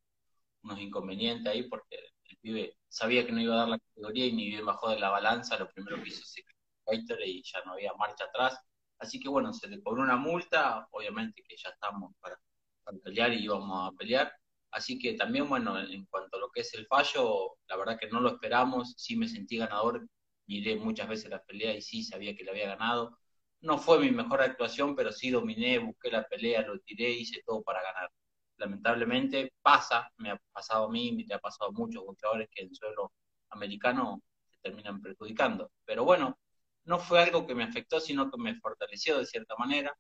unos 0.65 0.81
inconvenientes 0.81 1.47
ahí 1.53 1.63
porque 1.69 1.97
el 2.27 2.37
pibe 2.39 2.79
sabía 2.89 3.27
que 3.27 3.33
no 3.33 3.41
iba 3.41 3.55
a 3.55 3.59
dar 3.59 3.69
la 3.71 3.79
categoría 3.79 4.27
y 4.27 4.33
ni 4.33 4.49
bien 4.51 4.67
bajó 4.67 4.91
de 4.91 4.99
la 5.01 5.11
balanza, 5.11 5.59
lo 5.59 5.71
primero 5.71 6.03
que 6.03 6.11
hizo 6.11 6.23
es 6.23 6.45
y 7.27 7.43
ya 7.43 7.63
no 7.65 7.73
había 7.73 7.95
marcha 7.95 8.25
atrás. 8.25 8.59
Así 8.99 9.19
que 9.21 9.29
bueno, 9.31 9.53
se 9.55 9.69
le 9.69 9.83
cobró 9.83 10.03
una 10.03 10.17
multa, 10.17 10.87
obviamente 10.93 11.43
que 11.49 11.57
ya 11.57 11.71
estamos 11.71 12.13
para, 12.21 12.39
pelear 13.03 13.33
y 13.33 13.45
íbamos 13.45 13.93
a 13.93 13.97
pelear. 13.97 14.33
Así 14.71 14.99
que 14.99 15.15
también, 15.15 15.49
bueno, 15.49 15.79
en 15.81 16.05
cuanto 16.07 16.37
a 16.37 16.41
lo 16.41 16.51
que 16.51 16.61
es 16.63 16.75
el 16.75 16.87
fallo, 16.87 17.57
la 17.69 17.77
verdad 17.77 17.99
que 17.99 18.09
no 18.09 18.21
lo 18.21 18.31
esperamos, 18.31 18.95
sí 18.99 19.17
me 19.17 19.29
sentí 19.29 19.57
ganador, 19.59 20.07
miré 20.47 20.77
muchas 20.77 21.09
veces 21.09 21.31
la 21.31 21.43
pelea 21.45 21.75
y 21.75 21.83
sí 21.83 22.03
sabía 22.05 22.37
que 22.37 22.45
le 22.45 22.51
había 22.51 22.69
ganado 22.69 23.19
no 23.65 23.79
fue 23.79 23.99
mi 23.99 24.11
mejor 24.11 24.43
actuación, 24.43 24.95
pero 24.95 25.11
sí 25.11 25.31
dominé, 25.31 25.79
busqué 25.79 26.11
la 26.11 26.25
pelea, 26.29 26.63
lo 26.63 26.79
tiré, 26.81 27.11
hice 27.11 27.43
todo 27.47 27.63
para 27.63 27.83
ganar. 27.83 28.11
Lamentablemente 28.59 29.55
pasa, 29.63 30.11
me 30.19 30.31
ha 30.31 30.41
pasado 30.53 30.87
a 30.87 30.91
mí, 30.91 31.13
me 31.13 31.35
ha 31.35 31.39
pasado 31.39 31.71
a 31.71 31.73
muchos 31.73 32.05
boxeadores 32.05 32.49
que 32.51 32.65
en 32.65 32.75
suelo 32.75 33.13
americano 33.51 34.23
se 34.51 34.59
terminan 34.61 35.01
perjudicando. 35.01 35.71
Pero 35.87 36.05
bueno, 36.05 36.39
no 36.85 36.99
fue 36.99 37.23
algo 37.23 37.47
que 37.47 37.55
me 37.55 37.65
afectó, 37.65 38.01
sino 38.01 38.31
que 38.31 38.39
me 38.39 38.55
fortaleció 38.57 39.19
de 39.19 39.27
cierta 39.27 39.57
manera. 39.57 39.97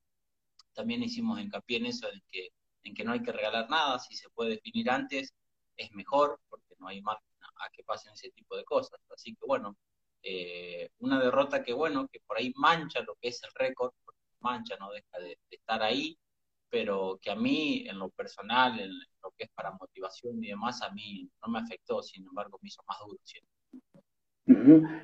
También 0.74 1.02
hicimos 1.02 1.40
hincapié 1.40 1.78
en 1.78 1.86
eso, 1.86 2.12
en 2.12 2.22
que, 2.30 2.50
en 2.82 2.94
que 2.94 3.04
no 3.04 3.12
hay 3.12 3.22
que 3.22 3.32
regalar 3.32 3.70
nada, 3.70 3.98
si 3.98 4.14
se 4.14 4.28
puede 4.30 4.50
definir 4.50 4.90
antes, 4.90 5.32
es 5.76 5.90
mejor, 5.92 6.38
porque 6.50 6.74
no 6.78 6.88
hay 6.88 7.00
más 7.00 7.16
a 7.60 7.70
que 7.70 7.82
pasen 7.82 8.12
ese 8.12 8.30
tipo 8.30 8.56
de 8.56 8.64
cosas. 8.64 9.00
Así 9.10 9.34
que 9.34 9.46
bueno, 9.46 9.74
eh, 10.26 10.88
una 11.00 11.20
derrota 11.20 11.62
que, 11.62 11.74
bueno, 11.74 12.08
que 12.10 12.18
por 12.26 12.38
ahí 12.38 12.50
mancha 12.56 13.02
lo 13.02 13.14
que 13.20 13.28
es 13.28 13.42
el 13.44 13.50
récord, 13.54 13.92
mancha, 14.40 14.74
no 14.80 14.90
deja 14.90 15.18
de, 15.18 15.38
estar 15.50 15.82
ahí, 15.82 16.16
pero 16.70 17.18
que 17.20 17.30
a 17.30 17.34
mí, 17.34 17.84
en 17.86 17.98
lo 17.98 18.08
personal, 18.08 18.80
en 18.80 18.90
lo 19.22 19.30
que 19.36 19.44
es 19.44 19.50
para 19.54 19.72
motivación 19.72 20.42
y 20.42 20.48
demás, 20.48 20.80
a 20.82 20.90
mí 20.92 21.28
no 21.42 21.52
me 21.52 21.58
afectó, 21.58 22.02
sin 22.02 22.26
embargo, 22.26 22.58
me 22.62 22.68
hizo 22.68 22.82
más 22.88 22.98
duro. 23.06 23.18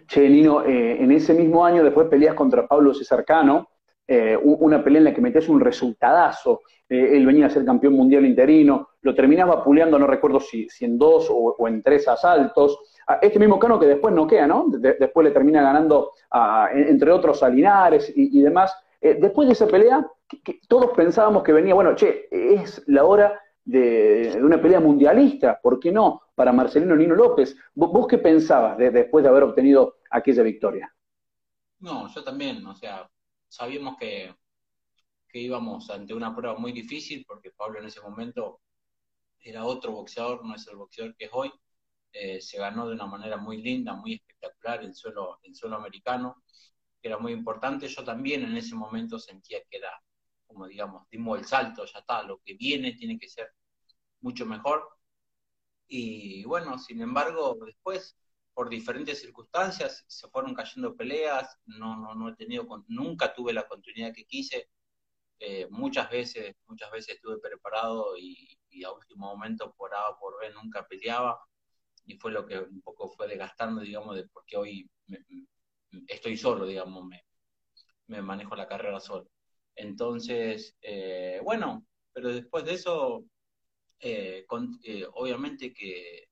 Che, 0.07 0.29
Nino, 0.29 0.65
eh, 0.65 1.03
en 1.03 1.13
ese 1.13 1.35
mismo 1.35 1.65
año 1.65 1.85
después 1.85 2.09
peleas 2.09 2.35
contra 2.35 2.67
Pablo 2.67 2.95
César 2.95 3.25
Cano, 3.25 3.69
eh, 4.07 4.37
una 4.43 4.83
pelea 4.83 4.99
en 4.99 5.05
la 5.05 5.15
que 5.15 5.21
metes 5.21 5.49
un 5.49 5.61
resultadazo, 5.61 6.63
él 6.89 7.25
venía 7.25 7.47
a 7.47 7.51
ser 7.51 7.65
campeón 7.65 7.93
mundial 7.93 8.27
interino, 8.27 8.89
lo 9.03 9.15
terminaba 9.15 9.63
puleando, 9.63 9.97
no 9.97 10.09
recuerdo 10.09 10.41
si, 10.41 10.67
en 10.81 10.99
dos 10.99 11.29
o 11.31 11.69
en 11.69 11.83
tres 11.83 12.09
asaltos, 12.09 12.81
este 13.21 13.39
mismo 13.39 13.59
Cano 13.59 13.79
que 13.79 13.87
después 13.87 14.15
no 14.15 14.27
queda, 14.27 14.47
¿no? 14.47 14.67
después 14.69 15.25
le 15.25 15.33
termina 15.33 15.63
ganando, 15.63 16.13
entre 16.73 17.11
otros, 17.11 17.43
a 17.43 17.49
Linares 17.49 18.13
y, 18.15 18.41
demás. 18.41 18.75
Eh, 19.01 19.17
después 19.21 19.49
de 19.49 19.55
esa 19.55 19.67
pelea, 19.67 20.07
todos 20.69 20.91
pensábamos 20.97 21.43
que 21.43 21.53
venía, 21.53 21.75
bueno, 21.75 21.95
che, 21.95 22.29
es 22.31 22.83
la 22.87 23.05
hora 23.05 23.41
de, 23.65 24.39
una 24.43 24.61
pelea 24.61 24.81
mundialista, 24.81 25.59
¿por 25.61 25.81
qué 25.81 25.93
no? 25.93 26.23
Para 26.35 26.53
Marcelino 26.53 26.97
Nino 26.97 27.15
López. 27.15 27.57
¿Vos, 27.75 28.07
qué 28.07 28.19
pensabas 28.19 28.77
después 28.79 29.23
de 29.23 29.29
haber 29.29 29.45
obtenido 29.45 29.97
aquella 30.11 30.43
victoria? 30.43 30.95
No, 31.79 32.09
yo 32.09 32.23
también, 32.23 32.65
o 32.67 32.75
sea, 32.75 33.11
sabíamos 33.49 33.97
que, 33.97 34.35
que 35.29 35.39
íbamos 35.39 35.89
ante 35.91 36.15
una 36.15 36.35
prueba 36.35 36.59
muy 36.59 36.73
difícil 36.73 37.25
porque 37.27 37.51
Pablo 37.51 37.79
en 37.79 37.87
ese 37.87 38.01
momento 38.01 38.61
era 39.43 39.65
otro 39.65 39.93
boxeador, 39.93 40.45
no 40.45 40.55
es 40.55 40.67
el 40.69 40.77
boxeador 40.77 41.15
que 41.17 41.25
es 41.27 41.31
hoy. 41.33 41.51
Eh, 42.13 42.41
se 42.41 42.59
ganó 42.59 42.89
de 42.89 42.95
una 42.95 43.07
manera 43.07 43.37
muy 43.37 43.63
linda, 43.63 43.95
muy 43.95 44.15
espectacular 44.15 44.85
en 44.85 44.95
suelo, 44.95 45.39
en 45.43 45.55
suelo 45.55 45.77
americano, 45.77 46.43
que 47.01 47.09
era 47.09 47.19
muy 47.19 47.33
importante. 47.33 47.89
Yo 47.89 48.05
también 48.05 48.45
en 48.45 48.57
ese 48.57 48.75
momento 48.75 49.19
sentía 49.19 49.61
que 49.71 49.79
era, 49.79 49.93
como 50.47 50.67
digamos, 50.67 51.09
dimos 51.11 51.39
el 51.39 51.45
salto, 51.47 51.85
ya 51.85 52.01
está, 52.01 52.23
lo 52.23 52.39
que 52.45 52.55
viene 52.55 52.95
tiene 52.95 53.19
que 53.19 53.29
ser 53.29 53.51
mucho 54.21 54.47
mejor. 54.47 54.89
Y 55.89 56.45
bueno, 56.45 56.79
sin 56.79 57.01
embargo, 57.03 57.57
después, 57.67 58.17
por 58.55 58.69
diferentes 58.69 59.21
circunstancias, 59.21 60.05
se 60.07 60.29
fueron 60.29 60.55
cayendo 60.55 60.97
peleas, 60.97 61.59
no, 61.67 61.97
no, 61.97 62.15
no 62.15 62.29
he 62.29 62.37
tenido, 62.37 62.67
nunca 62.89 63.35
tuve 63.35 63.53
la 63.53 63.67
continuidad 63.67 64.15
que 64.15 64.25
quise. 64.25 64.69
Eh, 65.41 65.67
muchas 65.71 66.11
veces, 66.11 66.55
muchas 66.67 66.91
veces 66.91 67.17
estuve 67.17 67.39
preparado 67.41 68.17
y, 68.19 68.59
a 68.85 68.93
último 68.93 69.27
momento 69.27 69.75
por 69.77 69.95
A 69.95 70.17
por 70.21 70.39
B 70.41 70.51
nunca 70.53 70.87
peleaba 70.87 71.39
y 72.11 72.17
fue 72.17 72.33
lo 72.33 72.45
que 72.45 72.59
un 72.59 72.81
poco 72.83 73.09
fue 73.09 73.29
desgastando, 73.29 73.81
digamos, 73.81 74.17
de 74.17 74.27
porque 74.33 74.57
hoy 74.57 74.91
estoy 76.09 76.37
solo, 76.37 76.67
digamos, 76.67 77.05
me, 77.05 77.23
me, 78.09 78.21
manejo 78.21 78.57
la 78.57 78.67
carrera 78.67 78.99
solo. 78.99 79.29
Entonces, 79.77 80.77
eh, 80.83 81.41
bueno, 81.45 81.87
pero 82.13 82.33
después 82.33 82.65
de 82.65 82.75
eso, 82.75 83.25
eh, 84.01 84.45
eh, 84.83 85.07
obviamente 85.15 85.73
que 85.73 86.25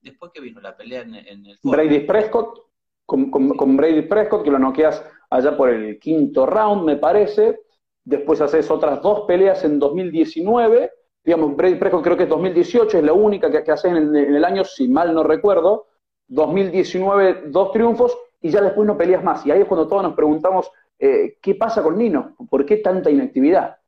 después 0.00 0.32
que 0.32 0.40
vino 0.40 0.60
la 0.60 0.76
pelea 0.76 1.02
en, 1.02 1.14
el... 1.14 1.58
Brady 1.62 2.00
Prescott, 2.00 2.70
con, 3.04 3.30
con, 3.30 3.76
Brady 3.76 4.02
Prescott, 4.02 4.42
que 4.42 4.50
lo 4.50 4.58
noqueas 4.58 5.04
allá 5.28 5.56
por 5.56 5.70
el 5.70 5.98
quinto 5.98 6.46
round, 6.46 6.84
me 6.84 6.96
parece. 6.96 7.60
Después 8.02 8.40
haces 8.40 8.70
otras 8.70 9.02
dos 9.02 9.26
peleas 9.26 9.64
en 9.64 9.78
2019 9.78 10.90
digamos, 11.24 11.54
Prescott 11.54 12.04
creo 12.04 12.16
que 12.16 12.24
es 12.24 12.28
2018, 12.28 12.98
es 12.98 13.04
la 13.04 13.12
única 13.12 13.50
que, 13.50 13.64
que 13.64 13.72
haces 13.72 13.92
en 13.92 14.14
el, 14.14 14.44
año, 14.44 14.64
si 14.64 14.88
mal 14.88 15.14
no 15.14 15.22
recuerdo, 15.22 15.88
2019 16.28 17.44
dos 17.46 17.72
triunfos 17.72 18.16
y 18.40 18.50
ya 18.50 18.60
después 18.60 18.86
no 18.86 18.96
peleas 18.96 19.24
más. 19.24 19.44
Y 19.46 19.50
ahí 19.50 19.62
es 19.62 19.66
cuando 19.66 19.88
todos 19.88 20.02
nos 20.02 20.14
preguntamos, 20.14 20.70
eh, 20.98 21.38
¿qué 21.40 21.54
pasa 21.54 21.82
con 21.82 21.96
Nino? 21.96 22.36
¿Por 22.50 22.66
qué 22.66 22.76
tanta 22.76 23.10
inactividad? 23.10 23.78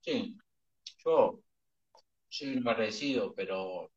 Sí, 0.00 0.36
Yo 1.04 1.40
soy 2.28 2.56
un 2.56 2.68
agradecido, 2.68 3.34
pero, 3.34 3.90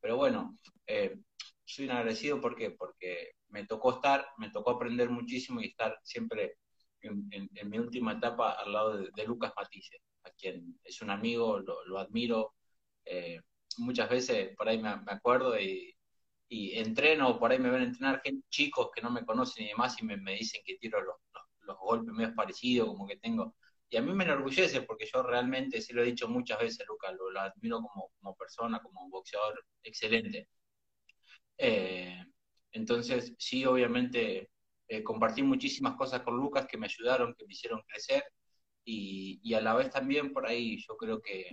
pero 0.00 0.16
bueno, 0.16 0.56
eh, 0.86 1.18
soy 1.64 1.86
un 1.86 1.92
agradecido 1.92 2.40
¿por 2.40 2.56
porque 2.76 3.32
me 3.48 3.66
tocó 3.66 3.94
estar, 3.94 4.26
me 4.38 4.50
tocó 4.50 4.70
aprender 4.70 5.10
muchísimo 5.10 5.60
y 5.60 5.66
estar 5.66 5.98
siempre 6.02 6.56
en, 7.02 7.28
mi 7.68 7.78
última 7.78 8.12
etapa 8.12 8.52
al 8.52 8.72
lado 8.72 8.98
de, 8.98 9.26
Lucas 9.26 9.52
Matisse, 9.56 9.98
a 10.24 10.30
quien 10.30 10.78
es 10.84 11.00
un 11.02 11.10
amigo, 11.10 11.58
lo, 11.60 11.98
admiro. 11.98 12.54
Eh, 13.04 13.40
muchas 13.78 14.08
veces 14.10 14.54
por 14.56 14.68
ahí 14.68 14.78
me, 14.78 14.90
acuerdo 15.06 15.58
y, 15.58 15.94
entreno, 16.50 17.38
por 17.38 17.52
ahí 17.52 17.58
me 17.58 17.70
ven 17.70 17.82
entrenar 17.82 18.20
gente, 18.22 18.46
chicos 18.50 18.90
que 18.94 19.02
no 19.02 19.10
me 19.10 19.24
conocen 19.24 19.66
y 19.66 19.68
demás 19.68 19.96
y 20.00 20.04
me, 20.04 20.16
dicen 20.34 20.62
que 20.64 20.76
tiro 20.78 21.00
los, 21.02 21.16
los, 21.60 21.76
golpes 21.78 22.12
medio 22.14 22.34
parecidos, 22.34 22.88
como 22.88 23.06
que 23.06 23.16
tengo. 23.18 23.54
Y 23.88 23.96
a 23.96 24.02
mí 24.02 24.12
me 24.12 24.24
enorgullece 24.24 24.82
porque 24.82 25.06
yo 25.12 25.22
realmente, 25.22 25.80
sí 25.80 25.92
lo 25.92 26.02
he 26.02 26.06
dicho 26.06 26.28
muchas 26.28 26.60
veces, 26.60 26.86
Lucas, 26.88 27.14
lo, 27.14 27.30
lo 27.30 27.40
admiro 27.40 27.80
como, 27.82 28.10
como 28.20 28.36
persona, 28.36 28.80
como 28.80 29.02
un 29.04 29.10
boxeador 29.10 29.64
excelente. 29.82 30.48
Eh, 31.58 32.24
entonces, 32.72 33.34
sí, 33.38 33.64
obviamente 33.66 34.50
eh, 34.88 35.02
compartí 35.04 35.42
muchísimas 35.42 35.96
cosas 35.96 36.22
con 36.22 36.36
Lucas 36.36 36.66
que 36.66 36.78
me 36.78 36.86
ayudaron, 36.86 37.34
que 37.34 37.46
me 37.46 37.52
hicieron 37.52 37.82
crecer 37.86 38.24
y, 38.84 39.54
a 39.54 39.60
la 39.60 39.74
vez 39.74 39.90
también 39.90 40.32
por 40.32 40.46
ahí 40.46 40.78
yo 40.78 40.96
creo 40.96 41.20
que, 41.20 41.46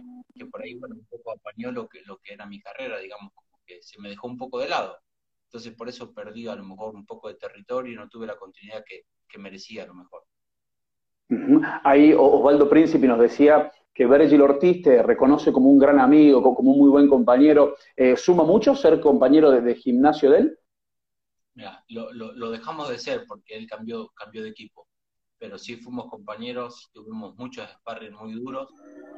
por 0.52 0.62
ahí 0.62 0.76
bueno, 0.76 0.96
un 0.96 1.06
poco 1.06 1.32
apañó 1.32 1.72
lo 1.72 1.88
que, 1.88 2.02
lo 2.06 2.18
que 2.18 2.34
era 2.34 2.46
mi 2.46 2.60
carrera, 2.60 3.00
digamos, 3.00 3.32
como 3.34 3.60
que 3.66 3.82
se 3.82 4.00
me 4.00 4.10
dejó 4.10 4.28
un 4.28 4.38
poco 4.38 4.60
de 4.60 4.70
lado. 4.70 4.98
Entonces 5.48 5.74
por 5.74 5.88
eso 5.88 6.14
perdí 6.14 6.48
a 6.48 6.56
lo 6.56 6.64
mejor 6.64 6.96
un 6.96 7.06
poco 7.06 7.30
de 7.30 7.36
territorio 7.36 7.94
y 7.94 7.96
no 7.96 8.10
tuve 8.10 8.28
la 8.28 8.38
continuidad 8.38 8.84
que, 8.86 9.04
merecía 9.38 9.84
a 9.84 9.88
lo 9.88 9.94
mejor. 9.94 10.24
Ahí 11.84 12.12
Osvaldo 12.12 12.68
Príncipe 12.68 13.06
nos 13.06 13.20
decía 13.20 13.72
que 13.94 14.08
Virgil 14.08 14.42
Ortiz 14.42 14.82
te 14.82 15.04
reconoce 15.04 15.52
como 15.52 15.70
un 15.70 15.78
gran 15.78 16.00
amigo, 16.00 16.42
como 16.56 16.72
un 16.72 16.80
muy 16.80 16.90
buen 16.90 17.08
compañero. 17.08 17.76
Eh, 17.96 18.16
¿Suma 18.18 18.44
mucho 18.44 18.74
ser 18.74 19.00
compañero 19.00 19.52
de, 19.52 19.76
gimnasio 19.76 20.32
de 20.32 20.38
él? 20.40 20.60
Mira, 21.54 21.84
lo, 21.90 22.50
dejamos 22.50 22.90
de 22.90 22.98
ser 22.98 23.26
porque 23.28 23.56
él 23.56 23.68
cambió, 23.68 24.08
cambió 24.16 24.42
de 24.42 24.50
equipo. 24.50 24.87
Pero 25.40 25.58
sí 25.58 25.76
fuimos 25.78 26.10
compañeros, 26.10 26.90
tuvimos 26.94 27.36
muchos 27.36 27.70
sparring 27.70 28.14
muy 28.14 28.34
duros. 28.34 28.70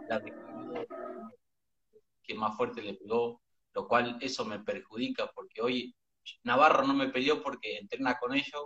La 0.09 0.21
que 2.23 2.35
más 2.35 2.55
fuerte 2.55 2.81
le 2.81 2.93
pegó, 2.93 3.41
lo 3.73 3.87
cual 3.87 4.17
eso 4.21 4.45
me 4.45 4.59
perjudica 4.59 5.31
porque 5.33 5.61
hoy 5.61 5.95
Navarro 6.43 6.85
no 6.85 6.93
me 6.93 7.09
peleó 7.09 7.41
porque 7.41 7.77
entrena 7.77 8.17
con 8.19 8.35
ellos 8.35 8.65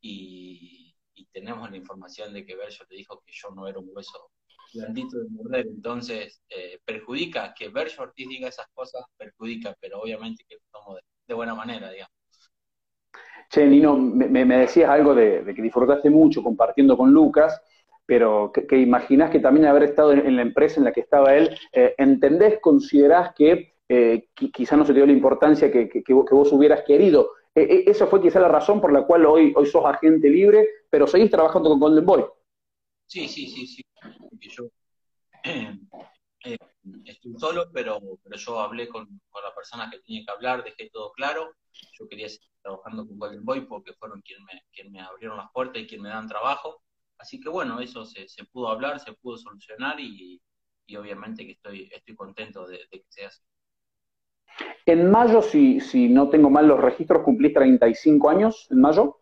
y, 0.00 0.80
tenemos 1.32 1.68
la 1.70 1.76
información 1.76 2.32
de 2.32 2.46
que 2.46 2.54
Virgil 2.54 2.86
le 2.88 2.96
dijo 2.96 3.20
que 3.24 3.32
yo 3.32 3.50
no 3.50 3.66
era 3.66 3.78
un 3.78 3.88
hueso 3.92 4.30
blandito 4.72 5.18
de 5.18 5.28
morder, 5.30 5.66
entonces 5.66 6.42
eh, 6.48 6.78
perjudica, 6.84 7.54
que 7.54 7.68
Berge 7.68 8.00
Ortiz 8.00 8.28
diga 8.28 8.48
esas 8.48 8.66
cosas, 8.72 9.04
perjudica, 9.16 9.76
pero 9.80 10.00
obviamente 10.00 10.44
que 10.48 10.56
lo 10.56 10.60
tomo 10.72 10.96
de, 11.26 11.34
buena 11.34 11.54
manera, 11.54 11.90
digamos. 11.90 12.13
Che, 13.54 13.64
Nino, 13.64 13.96
me, 13.96 14.44
decías 14.46 14.90
algo 14.90 15.14
de, 15.14 15.44
que 15.54 15.62
disfrutaste 15.62 16.10
mucho 16.10 16.42
compartiendo 16.42 16.96
con 16.96 17.12
Lucas, 17.12 17.62
pero 18.04 18.50
que, 18.52 18.76
imaginás 18.76 19.30
que 19.30 19.38
también 19.38 19.66
haber 19.66 19.84
estado 19.84 20.12
en, 20.12 20.34
la 20.34 20.42
empresa 20.42 20.80
en 20.80 20.84
la 20.84 20.92
que 20.92 21.02
estaba 21.02 21.36
él, 21.36 21.56
eh, 21.72 21.94
¿entendés, 21.98 22.58
considerás 22.58 23.32
que 23.32 23.76
eh, 23.88 24.26
quizá 24.34 24.76
no 24.76 24.84
se 24.84 24.92
te 24.92 24.98
dio 24.98 25.06
la 25.06 25.12
importancia 25.12 25.70
que, 25.70 26.02
vos 26.10 26.52
hubieras 26.52 26.82
querido? 26.82 27.30
E, 27.54 27.62
e, 27.62 27.90
esa 27.92 28.08
fue 28.08 28.20
quizá 28.20 28.40
la 28.40 28.48
razón 28.48 28.80
por 28.80 28.92
la 28.92 29.06
cual 29.06 29.24
hoy, 29.24 29.52
hoy 29.54 29.66
sos 29.66 29.84
agente 29.84 30.28
libre, 30.28 30.66
pero 30.90 31.06
seguís 31.06 31.30
trabajando 31.30 31.70
con 31.70 31.78
Golden 31.78 32.04
Boy. 32.04 32.24
Sí, 33.06 33.28
sí, 33.28 33.46
sí, 33.46 33.68
sí. 33.68 33.82
yo 34.40 34.64
eh, 36.44 36.58
estoy 37.04 37.34
solo, 37.38 37.70
pero, 37.72 38.00
pero 38.22 38.36
yo 38.36 38.60
hablé 38.60 38.88
con, 38.88 39.08
la 39.42 39.54
persona 39.54 39.90
que 39.90 39.98
tenía 40.00 40.24
que 40.24 40.32
hablar, 40.32 40.62
dejé 40.62 40.90
todo 40.90 41.12
claro. 41.12 41.54
Yo 41.98 42.06
quería 42.06 42.28
seguir 42.28 42.50
trabajando 42.62 43.06
con 43.06 43.18
Golden 43.18 43.44
Boy 43.44 43.62
porque 43.62 43.94
fueron 43.94 44.20
quienes 44.22 44.44
me, 44.44 44.62
quien 44.72 44.92
me 44.92 45.00
abrieron 45.00 45.38
las 45.38 45.50
puertas 45.52 45.82
y 45.82 45.86
quien 45.86 46.02
me 46.02 46.10
dan 46.10 46.28
trabajo. 46.28 46.82
Así 47.18 47.40
que 47.40 47.48
bueno, 47.48 47.80
eso 47.80 48.04
se, 48.04 48.28
se 48.28 48.44
pudo 48.44 48.68
hablar, 48.68 49.00
se 49.00 49.12
pudo 49.12 49.38
solucionar 49.38 49.98
y, 49.98 50.40
obviamente 50.98 51.46
que 51.46 51.52
estoy, 51.52 51.88
estoy 51.92 52.14
contento 52.14 52.66
de, 52.66 52.86
que 52.90 53.04
sea 53.08 53.28
así. 53.28 53.42
En 54.86 55.10
mayo, 55.10 55.40
si, 55.40 55.80
si 55.80 56.08
no 56.08 56.28
tengo 56.28 56.50
mal 56.50 56.68
los 56.68 56.80
registros, 56.80 57.22
cumplís 57.22 57.54
35 57.54 58.30
años 58.30 58.66
en 58.70 58.80
mayo. 58.80 59.18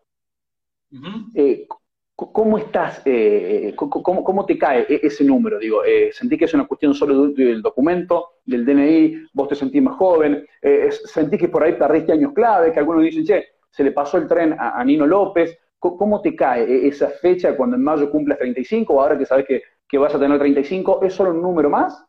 ¿Cómo 2.15 2.59
estás? 2.59 3.01
Eh, 3.05 3.73
cómo, 3.75 4.45
te 4.45 4.57
cae 4.57 4.85
e-, 4.87 4.99
ese 5.03 5.23
número? 5.23 5.57
Digo, 5.57 5.83
eh, 5.83 6.11
¿sentí 6.13 6.37
que 6.37 6.45
es 6.45 6.53
una 6.53 6.67
cuestión 6.67 6.93
solo 6.93 7.29
del 7.29 7.61
documento, 7.61 8.35
del 8.45 8.65
DNI? 8.65 9.29
¿Vos 9.33 9.47
te 9.49 9.55
sentís 9.55 9.81
más 9.81 9.97
joven? 9.97 10.45
Eh, 10.61 10.89
¿Sentís 10.91 11.39
que 11.39 11.49
por 11.49 11.63
ahí 11.63 11.73
perdiste 11.73 12.11
años 12.11 12.33
clave? 12.33 12.71
Que 12.71 12.79
algunos 12.79 13.03
dicen, 13.03 13.25
che, 13.25 13.55
se 13.69 13.83
le 13.83 13.91
pasó 13.91 14.17
el 14.17 14.27
tren 14.27 14.55
a, 14.57 14.83
Nino 14.85 15.07
López. 15.07 15.57
¿Cómo, 15.79 16.21
te 16.21 16.35
cae 16.35 16.63
e-, 16.63 16.87
esa 16.87 17.09
fecha 17.09 17.57
cuando 17.57 17.75
en 17.75 17.83
mayo 17.83 18.09
cumples 18.11 18.37
35 18.37 18.93
o 18.93 19.01
ahora 19.01 19.17
que 19.17 19.25
sabes 19.25 19.45
que, 19.47 19.63
vas 19.97 20.13
a 20.15 20.19
tener 20.19 20.39
35? 20.39 21.03
¿Es 21.03 21.13
solo 21.13 21.31
un 21.31 21.41
número 21.41 21.69
más? 21.69 22.03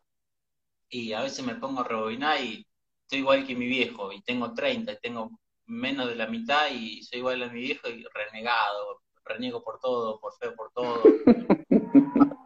Y 0.88 1.12
a 1.12 1.22
veces 1.22 1.44
me 1.44 1.54
pongo 1.54 1.80
a 1.80 1.88
rebobinar 1.88 2.40
y 2.40 2.66
estoy 3.02 3.18
igual 3.18 3.46
que 3.46 3.54
mi 3.54 3.66
viejo 3.66 4.12
y 4.12 4.22
tengo 4.22 4.54
30 4.54 4.92
y 4.92 4.98
tengo 5.00 5.30
menos 5.66 6.08
de 6.08 6.14
la 6.14 6.26
mitad 6.26 6.70
y 6.70 7.02
soy 7.02 7.18
igual 7.18 7.42
a 7.42 7.48
mi 7.48 7.60
viejo 7.60 7.88
y 7.88 8.04
renegado, 8.14 9.02
reniego 9.24 9.62
por 9.62 9.78
todo, 9.78 10.20
por 10.20 10.34
fe, 10.36 10.50
por 10.52 10.70
todo. 10.72 11.02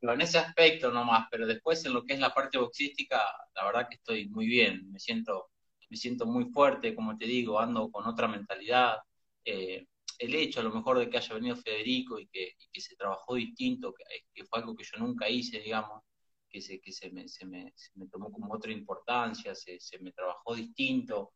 pero 0.00 0.12
en 0.12 0.20
ese 0.20 0.38
aspecto 0.38 0.90
nomás, 0.90 1.26
pero 1.30 1.46
después 1.46 1.84
en 1.84 1.94
lo 1.94 2.04
que 2.04 2.14
es 2.14 2.20
la 2.20 2.34
parte 2.34 2.58
boxística, 2.58 3.20
la 3.54 3.64
verdad 3.64 3.88
que 3.88 3.96
estoy 3.96 4.28
muy 4.28 4.46
bien, 4.46 4.90
me 4.90 4.98
siento, 4.98 5.50
me 5.88 5.96
siento 5.96 6.26
muy 6.26 6.44
fuerte, 6.46 6.94
como 6.94 7.16
te 7.16 7.26
digo, 7.26 7.58
ando 7.58 7.90
con 7.90 8.06
otra 8.06 8.28
mentalidad. 8.28 8.98
Eh, 9.44 9.86
el 10.18 10.34
hecho 10.34 10.60
a 10.60 10.62
lo 10.62 10.70
mejor 10.72 10.98
de 10.98 11.10
que 11.10 11.18
haya 11.18 11.34
venido 11.34 11.56
Federico 11.56 12.18
y 12.18 12.26
que, 12.28 12.54
se 12.80 12.96
trabajó 12.96 13.34
distinto, 13.34 13.94
que, 13.94 14.44
fue 14.44 14.60
algo 14.60 14.74
que 14.76 14.84
yo 14.84 14.98
nunca 14.98 15.28
hice, 15.28 15.60
digamos, 15.60 16.02
que 16.48 16.60
se, 16.60 16.80
que 16.80 16.92
se, 16.92 17.10
me, 17.10 17.28
se, 17.28 17.44
me, 17.44 17.72
tomó 18.10 18.30
como 18.30 18.54
otra 18.54 18.72
importancia, 18.72 19.54
se, 19.54 19.80
se 19.80 19.98
me 19.98 20.12
trabajó 20.12 20.54
distinto. 20.54 21.32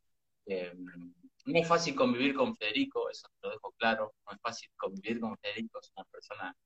Eh, 0.50 0.72
no 1.46 1.58
es 1.60 1.68
fácil 1.68 1.94
convivir 1.94 2.34
con 2.34 2.56
Federico, 2.56 3.08
eso 3.08 3.28
lo 3.40 3.50
dejo 3.50 3.72
claro, 3.78 4.14
no 4.26 4.32
es 4.32 4.40
fácil 4.40 4.68
convivir 4.76 5.20
con 5.20 5.36
Federico, 5.38 5.78
es 5.78 5.92
una 5.96 6.04
persona 6.06 6.56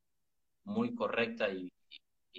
muy 0.65 0.95
correcta 0.95 1.51
y, 1.51 1.71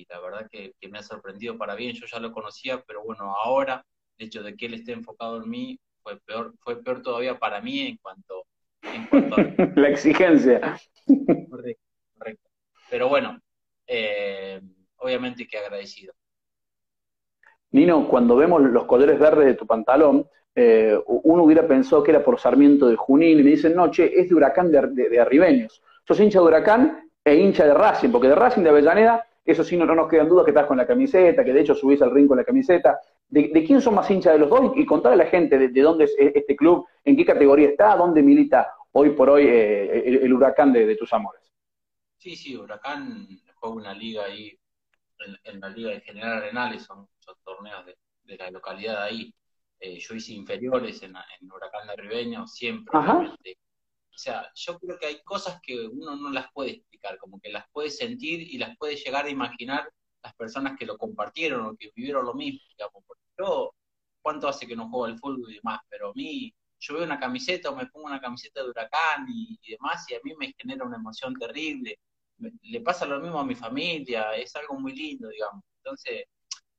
la 0.10 0.20
verdad 0.20 0.50
que, 0.50 0.74
me 0.90 0.98
ha 0.98 1.04
sorprendido 1.04 1.56
para 1.56 1.76
bien, 1.76 1.96
yo 1.96 2.08
ya 2.08 2.20
lo 2.20 2.32
conocía, 2.32 2.82
pero 2.88 3.04
bueno, 3.04 3.36
ahora 3.36 3.86
el 4.18 4.26
hecho 4.26 4.42
de 4.42 4.56
que 4.56 4.66
él 4.66 4.74
esté 4.74 4.94
enfocado 4.94 5.44
en 5.44 5.50
mí 5.50 5.80
fue 6.02 6.20
peor, 6.22 6.56
fue 6.62 6.82
peor 6.82 7.04
todavía 7.04 7.38
para 7.38 7.62
mí 7.62 7.80
en 7.82 7.98
cuanto, 7.98 8.46
en 8.82 9.06
cuanto 9.06 9.36
a... 9.36 9.40
la 9.80 9.90
exigencia. 9.90 10.80
Correcto, 11.50 11.84
correcto. 12.18 12.50
Pero 12.90 13.08
bueno, 13.08 13.40
eh, 13.86 14.60
obviamente 14.98 15.48
que 15.48 15.60
agradecido. 15.60 16.14
Nino, 17.70 18.08
cuando 18.08 18.36
vemos 18.36 18.62
los 18.62 18.86
colores 18.86 19.20
verdes 19.20 19.46
de 19.46 19.54
tu 19.54 19.68
pantalón, 19.68 20.28
eh, 20.58 20.98
uno 21.06 21.44
hubiera 21.44 21.68
pensado 21.68 22.02
que 22.02 22.12
era 22.12 22.24
por 22.24 22.40
Sarmiento 22.40 22.88
de 22.88 22.96
Junín, 22.96 23.40
y 23.40 23.44
me 23.44 23.52
dicen, 23.52 23.76
no, 23.76 23.92
che, 23.92 24.18
es 24.18 24.30
de 24.30 24.36
Huracán 24.36 24.72
de, 24.72 25.20
Arribeños. 25.20 25.84
Sos 26.08 26.20
hincha 26.20 26.40
de 26.40 26.46
Huracán 26.46 27.10
e 27.24 27.36
hincha 27.36 27.66
de 27.66 27.74
Racing, 27.74 28.10
porque 28.10 28.30
de 28.30 28.36
Racing 28.36 28.64
de 28.64 28.70
Avellaneda, 28.70 29.28
eso 29.44 29.64
sí, 29.66 29.76
no, 29.76 29.86
nos 29.86 30.10
quedan 30.10 30.30
dudas 30.30 30.46
que 30.46 30.52
estás 30.52 30.66
con 30.66 30.78
la 30.78 30.88
camiseta, 30.88 31.44
que 31.44 31.52
de 31.52 31.62
hecho 31.62 31.76
subís 31.76 32.02
al 32.02 32.12
ring 32.12 32.28
con 32.28 32.38
la 32.38 32.46
camiseta. 32.46 33.00
¿De, 33.28 33.64
quién 33.66 33.82
son 33.82 33.96
más 33.96 34.10
hinchas 34.10 34.34
de 34.34 34.40
los 34.40 34.50
dos? 34.50 34.72
Y 34.76 34.86
contar 34.86 35.12
a 35.12 35.18
la 35.18 35.26
gente 35.26 35.58
de, 35.58 35.82
dónde 35.82 36.06
es 36.06 36.16
este 36.18 36.56
club, 36.56 36.88
en 37.04 37.18
qué 37.18 37.26
categoría 37.26 37.70
está, 37.70 37.96
dónde 37.98 38.24
milita 38.24 38.74
hoy 38.94 39.10
por 39.10 39.30
hoy 39.30 39.46
eh, 39.48 40.04
el, 40.24 40.34
Huracán 40.34 40.72
de, 40.72 40.96
tus 40.96 41.12
amores. 41.12 41.42
Sí, 42.18 42.36
sí, 42.36 42.56
Huracán 42.56 43.28
juega 43.56 43.76
una 43.76 43.94
liga 43.94 44.24
ahí, 44.24 44.58
en, 45.44 45.60
la 45.60 45.70
liga 45.70 45.90
de 45.90 46.02
General 46.02 46.38
Arenales, 46.38 46.84
son, 46.84 47.08
torneos 47.44 47.86
de, 47.86 47.98
de 48.24 48.38
la 48.38 48.52
localidad 48.52 49.04
ahí 49.04 49.34
eh, 49.86 50.00
yo 50.00 50.16
hice 50.16 50.34
inferiores 50.34 51.04
en, 51.04 51.16
Huracán 51.42 51.88
de 51.88 51.96
Ribeño, 51.96 52.48
siempre. 52.48 52.98
O 52.98 54.18
sea, 54.18 54.50
yo 54.56 54.80
creo 54.80 54.98
que 54.98 55.06
hay 55.06 55.24
cosas 55.24 55.60
que 55.62 55.88
uno 55.88 56.16
no 56.16 56.32
las 56.32 56.52
puede 56.54 56.72
explicar, 56.72 57.20
como 57.20 57.40
que 57.40 57.52
las 57.52 57.66
puede 57.72 57.92
sentir 57.92 58.42
y 58.42 58.58
las 58.58 58.76
puede 58.78 58.96
llegar 58.96 59.26
a 59.26 59.30
imaginar 59.30 59.88
las 60.24 60.34
personas 60.36 60.76
que 60.76 60.88
lo 60.88 60.98
compartieron 60.98 61.68
o 61.68 61.76
que 61.76 61.92
vivieron 61.96 62.26
lo 62.26 62.34
mismo, 62.34 62.62
digamos. 62.70 63.04
Porque 63.06 63.24
yo, 63.38 63.76
¿cuánto 64.24 64.48
hace 64.48 64.66
que 64.66 64.76
no 64.76 64.90
juego 64.90 65.06
al 65.06 65.20
fútbol 65.20 65.52
y 65.52 65.56
demás? 65.58 65.82
Pero 65.88 66.10
a 66.10 66.14
mí, 66.16 66.52
yo 66.80 66.96
veo 66.96 67.04
una 67.04 67.20
camiseta 67.20 67.70
o 67.70 67.76
me 67.76 67.86
pongo 67.86 68.08
una 68.08 68.22
camiseta 68.22 68.64
de 68.64 68.70
Huracán 68.70 69.28
y, 69.30 69.60
y 69.62 69.72
demás, 69.74 70.04
y 70.10 70.16
a 70.16 70.20
mí 70.24 70.34
me 70.36 70.52
genera 70.58 70.84
una 70.84 70.98
emoción 70.98 71.36
terrible. 71.36 72.00
le 72.40 72.82
pasa 72.82 73.06
lo 73.06 73.20
mismo 73.20 73.40
a 73.40 73.46
mi 73.46 73.56
familia, 73.56 74.36
es 74.36 74.56
algo 74.56 74.80
muy 74.80 74.96
lindo, 74.96 75.30
digamos. 75.30 75.64
Entonces, 75.78 76.26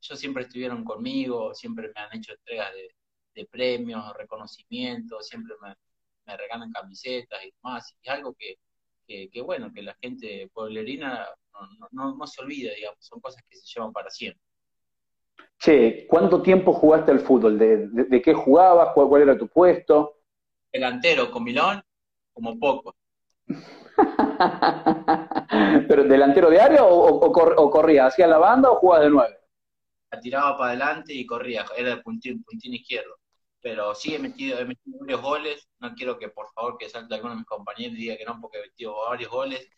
ellos 0.03 0.21
siempre 0.21 0.45
estuvieron 0.45 0.85
conmigo, 0.85 1.55
siempre 1.55 1.93
me 1.95 2.01
han 2.01 2.17
hecho 2.17 2.33
entregas 2.33 2.73
de, 2.73 2.96
premios, 3.45 4.13
reconocimientos, 4.15 5.29
siempre 5.29 5.55
me, 5.61 6.37
regalan 6.37 6.73
camisetas 6.73 7.45
y 7.45 7.53
demás, 7.53 7.95
y 8.03 8.09
algo 8.09 8.35
que, 8.35 8.57
que, 9.07 9.43
bueno, 9.43 9.73
que 9.73 9.83
la 9.83 9.95
gente 10.01 10.51
pueblerina 10.53 11.29
no, 11.93 12.27
se 12.27 12.43
olvida, 12.43 12.75
digamos, 12.75 12.99
son 13.01 13.21
cosas 13.21 13.43
que 13.49 13.57
se 13.57 13.67
llevan 13.67 13.93
para 13.93 14.11
siempre. 14.11 14.43
Che, 15.59 16.07
¿cuánto 16.07 16.43
tiempo 16.43 16.73
jugaste 16.73 17.13
al 17.13 17.21
fútbol? 17.21 17.59
¿De, 17.59 18.23
qué 18.23 18.35
jugabas? 18.35 18.91
¿Cuál, 18.95 19.23
era 19.23 19.39
tu 19.39 19.49
puesto? 19.49 20.19
Delantero, 20.73 21.31
con 21.31 21.45
Milón, 21.45 21.83
como 22.33 22.59
poco. 22.59 22.95
¿Pero 25.89 26.05
delantero 26.05 26.51
diario 26.51 26.87
o, 26.87 27.27
o, 27.27 27.71
corría? 27.71 28.07
¿Hacía 28.07 28.27
la 28.27 28.39
banda 28.39 28.71
o 28.71 28.77
jugabas 28.77 29.05
de 29.05 29.11
nueve? 29.11 29.37
La 30.11 30.21
tiraba 30.21 30.59
para 30.59 30.71
adelante 30.71 31.15
y 31.15 31.25
corría, 31.25 31.65
era 31.77 31.93
el 31.93 32.03
puntín, 32.03 32.43
puntín 32.43 32.75
izquierdo. 32.75 33.17
Pero 33.67 33.97
sí 33.97 34.15
he 34.15 34.21
metido, 34.21 34.61
he 34.61 34.65
metido 34.65 35.01
varios 35.01 35.21
goles, 35.21 35.69
no 35.81 35.93
quiero 35.97 36.17
que 36.21 36.29
por 36.29 36.49
favor 36.53 36.79
que 36.79 36.89
salte 36.89 37.17
alguno 37.17 37.33
de 37.33 37.39
mis 37.39 37.47
compañeros 37.47 37.97
y 37.99 38.03
diga 38.03 38.17
que 38.17 38.25
no, 38.25 38.41
porque 38.41 38.59
he 38.59 38.63
metido 38.63 38.95
varios 39.09 39.29
goles. 39.29 39.69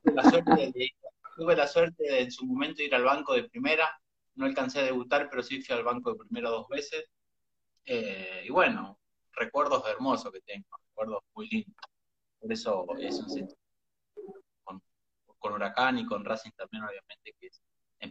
Tuve 0.00 0.14
la 0.14 0.30
suerte 0.30 0.72
de, 0.72 0.90
tuve 1.36 1.56
la 1.56 1.66
suerte 1.66 2.04
de 2.04 2.20
en 2.20 2.30
su 2.30 2.46
momento 2.46 2.84
ir 2.84 2.94
al 2.94 3.02
banco 3.02 3.34
de 3.34 3.48
primera, 3.48 4.00
no 4.36 4.46
alcancé 4.46 4.78
a 4.78 4.84
debutar, 4.84 5.28
pero 5.28 5.42
sí 5.42 5.60
fui 5.60 5.74
al 5.74 5.82
banco 5.82 6.12
de 6.12 6.18
primera 6.20 6.50
dos 6.50 6.68
veces. 6.68 7.04
Eh, 7.84 8.44
y 8.44 8.50
bueno, 8.50 9.00
recuerdos 9.32 9.88
hermosos 9.88 10.30
que 10.30 10.40
tengo, 10.42 10.68
recuerdos 10.90 11.24
muy 11.34 11.48
lindos. 11.48 11.74
Por 12.38 12.52
eso 12.52 12.86
es 13.00 13.18
un 13.18 13.48
con, 14.62 14.80
con 15.40 15.52
Huracán 15.54 15.98
y 15.98 16.06
con 16.06 16.24
Racing 16.24 16.52
también, 16.52 16.84
obviamente, 16.84 17.34
que 17.40 17.48
es, 17.48 17.60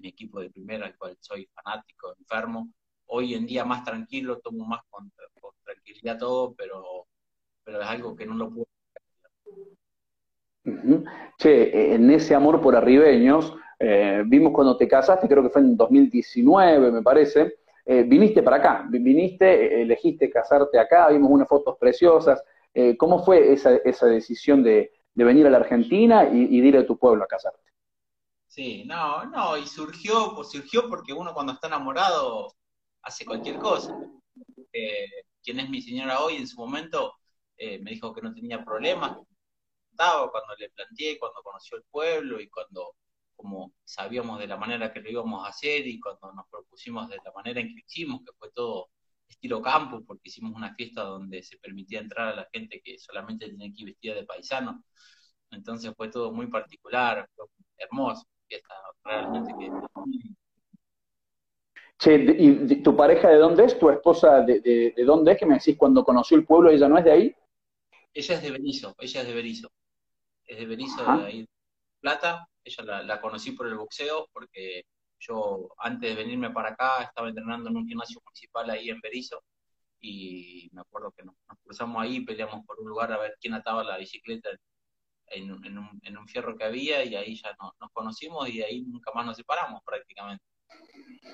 mi 0.01 0.09
equipo 0.09 0.41
de 0.41 0.49
primera, 0.49 0.87
al 0.87 0.97
cual 0.97 1.17
soy 1.21 1.49
fanático, 1.53 2.13
enfermo. 2.17 2.69
Hoy 3.13 3.35
en 3.35 3.45
día 3.45 3.65
más 3.65 3.83
tranquilo, 3.83 4.39
tomo 4.39 4.65
más 4.65 4.81
con, 4.89 5.11
tranquilidad 5.63 6.17
todo, 6.17 6.53
pero, 6.53 7.07
pero 7.63 7.81
es 7.81 7.87
algo 7.87 8.15
que 8.15 8.25
no 8.25 8.35
lo 8.35 8.49
puedo. 8.49 8.67
Che, 11.37 11.93
en 11.95 12.09
ese 12.11 12.35
amor 12.35 12.61
por 12.61 12.75
arribeños, 12.75 13.53
eh, 13.79 14.23
vimos 14.25 14.53
cuando 14.53 14.77
te 14.77 14.87
casaste, 14.87 15.27
creo 15.27 15.43
que 15.43 15.49
fue 15.49 15.61
en 15.61 15.75
2019, 15.75 16.91
me 16.91 17.01
parece, 17.01 17.55
eh, 17.85 18.03
viniste 18.03 18.43
para 18.43 18.57
acá, 18.57 18.85
viniste, 18.89 19.81
elegiste 19.81 20.29
casarte 20.29 20.79
acá, 20.79 21.09
vimos 21.09 21.31
unas 21.31 21.47
fotos 21.47 21.77
preciosas, 21.77 22.43
eh, 22.73 22.95
¿Cómo 22.97 23.23
fue 23.23 23.51
esa, 23.51 23.75
esa 23.77 24.05
decisión 24.05 24.63
de, 24.63 24.91
venir 25.13 25.45
a 25.45 25.49
la 25.49 25.57
Argentina 25.57 26.23
y, 26.31 26.61
de 26.61 26.67
ir 26.67 26.77
a 26.77 26.85
tu 26.85 26.97
pueblo 26.97 27.23
a 27.23 27.27
casarte? 27.27 27.59
Sí, 28.47 28.83
no, 28.85 29.25
no, 29.25 29.57
y 29.57 29.65
surgió, 29.65 30.33
pues 30.35 30.49
surgió 30.49 30.89
porque 30.89 31.13
uno 31.13 31.33
cuando 31.33 31.53
está 31.53 31.67
enamorado 31.67 32.53
hace 33.03 33.25
cualquier 33.25 33.57
cosa. 33.59 33.95
Eh, 34.73 35.07
quien 35.43 35.59
es 35.59 35.69
mi 35.69 35.81
señora 35.81 36.21
hoy 36.21 36.35
en 36.35 36.47
su 36.47 36.57
momento 36.57 37.13
eh, 37.57 37.79
me 37.79 37.91
dijo 37.91 38.13
que 38.13 38.21
no 38.21 38.33
tenía 38.33 38.63
problemas, 38.63 39.17
cuando 40.31 40.55
le 40.57 40.69
planteé, 40.69 41.19
cuando 41.19 41.41
conoció 41.43 41.77
el 41.77 41.83
pueblo 41.83 42.39
y 42.39 42.49
cuando 42.49 42.95
como 43.35 43.73
sabíamos 43.83 44.39
de 44.39 44.47
la 44.47 44.57
manera 44.57 44.93
que 44.93 44.99
lo 44.99 45.09
íbamos 45.09 45.45
a 45.45 45.49
hacer 45.49 45.87
y 45.87 45.99
cuando 45.99 46.31
nos 46.33 46.45
propusimos 46.49 47.09
de 47.09 47.17
la 47.17 47.31
manera 47.35 47.59
en 47.59 47.69
que 47.69 47.81
hicimos, 47.85 48.21
que 48.21 48.31
fue 48.37 48.51
todo 48.51 48.89
estilo 49.27 49.61
campo, 49.61 50.03
porque 50.05 50.29
hicimos 50.29 50.53
una 50.55 50.75
fiesta 50.75 51.03
donde 51.03 51.41
se 51.41 51.57
permitía 51.57 52.01
entrar 52.01 52.27
a 52.29 52.35
la 52.35 52.47
gente 52.53 52.81
que 52.83 52.99
solamente 52.99 53.47
tenía 53.47 53.71
que 53.73 53.81
ir 53.81 53.85
vestida 53.87 54.15
de 54.15 54.25
paisano. 54.25 54.83
Entonces 55.49 55.91
fue 55.97 56.09
todo 56.09 56.31
muy 56.31 56.47
particular, 56.47 57.27
fue 57.35 57.45
hermoso, 57.77 58.25
fiesta 58.47 58.75
realmente 59.03 59.53
que... 59.59 59.71
Che, 62.01 62.15
¿y 62.15 62.81
tu 62.81 62.95
pareja 62.95 63.29
de 63.29 63.37
dónde 63.37 63.63
es? 63.65 63.77
¿Tu 63.77 63.87
esposa 63.91 64.41
de, 64.41 64.59
de, 64.59 65.03
dónde 65.05 65.33
es? 65.33 65.37
Que 65.37 65.45
me 65.45 65.53
decís 65.53 65.77
cuando 65.77 66.03
conoció 66.03 66.35
el 66.35 66.47
pueblo, 66.47 66.71
¿ella 66.71 66.89
no 66.89 66.97
es 66.97 67.05
de 67.05 67.11
ahí? 67.11 67.35
Ella 68.11 68.35
es 68.35 68.41
de 68.41 68.49
Berizo, 68.49 68.95
ella 68.97 69.21
es 69.21 69.27
de 69.27 69.33
Berizo. 69.35 69.71
Es 70.43 70.57
de 70.57 70.65
Berizo, 70.65 71.03
de 71.03 71.25
ahí 71.27 71.47
Plata. 71.99 72.47
Ella 72.63 72.83
la, 72.83 73.03
la 73.03 73.21
conocí 73.21 73.51
por 73.51 73.67
el 73.67 73.75
boxeo 73.75 74.27
porque 74.33 74.81
yo 75.19 75.69
antes 75.77 76.09
de 76.09 76.23
venirme 76.23 76.49
para 76.49 76.69
acá 76.69 77.03
estaba 77.03 77.29
entrenando 77.29 77.69
en 77.69 77.77
un 77.77 77.87
gimnasio 77.87 78.19
municipal 78.25 78.67
ahí 78.71 78.89
en 78.89 78.99
Berizo 78.99 79.43
y 79.99 80.69
me 80.73 80.81
acuerdo 80.81 81.11
que 81.11 81.23
nos, 81.23 81.35
cruzamos 81.63 82.01
ahí, 82.01 82.21
peleamos 82.21 82.65
por 82.65 82.79
un 82.79 82.89
lugar 82.89 83.13
a 83.13 83.19
ver 83.19 83.37
quién 83.39 83.53
ataba 83.53 83.83
la 83.83 83.99
bicicleta 83.99 84.49
en, 85.27 85.51
un, 85.51 86.27
fierro 86.27 86.57
que 86.57 86.63
había 86.63 87.05
y 87.05 87.15
ahí 87.15 87.35
ya 87.35 87.55
nos 87.59 87.91
conocimos 87.91 88.49
y 88.49 88.63
ahí 88.63 88.81
nunca 88.81 89.11
más 89.13 89.23
nos 89.23 89.37
separamos 89.37 89.81
prácticamente. 89.85 90.43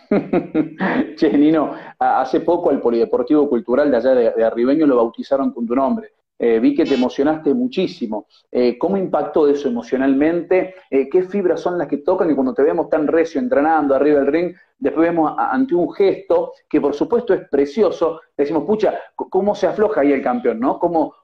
che, 1.15 1.29
Nino, 1.37 1.73
hace 1.97 2.39
poco 2.41 2.69
al 2.69 2.79
Polideportivo 2.79 3.49
Cultural 3.49 3.91
de 3.91 3.97
allá 3.97 4.15
de 4.15 4.43
Arribeño 4.43 4.85
lo 4.85 4.95
bautizaron 4.95 5.51
con 5.51 5.65
tu 5.65 5.75
nombre. 5.75 6.13
Eh, 6.39 6.59
vi 6.59 6.75
que 6.75 6.85
te 6.85 6.93
emocionaste 6.93 7.53
muchísimo. 7.53 8.27
Eh, 8.51 8.77
¿Cómo 8.77 8.95
impactó 8.95 9.47
eso 9.47 9.67
emocionalmente? 9.67 10.75
Eh, 10.89 11.09
¿Qué 11.09 11.23
fibras 11.23 11.59
son 11.59 11.77
las 11.79 11.87
que 11.87 11.97
tocan 11.97 12.29
y 12.29 12.35
cuando 12.35 12.53
te 12.53 12.61
vemos 12.61 12.89
tan 12.89 13.07
recio 13.07 13.41
entrenando 13.41 13.95
arriba 13.95 14.19
del 14.19 14.27
ring, 14.27 14.55
después 14.77 15.09
vemos 15.09 15.33
ante 15.35 15.73
un 15.73 15.91
gesto 15.91 16.53
que 16.69 16.79
por 16.79 16.93
supuesto 16.93 17.33
es 17.33 17.49
precioso, 17.49 18.21
decimos, 18.37 18.65
pucha, 18.65 18.93
¿cómo 19.15 19.55
se 19.55 19.65
afloja 19.65 20.01
ahí 20.01 20.11
el 20.11 20.21
campeón? 20.21 20.59
¿no? 20.59 20.77
¿Cómo, 20.77 21.15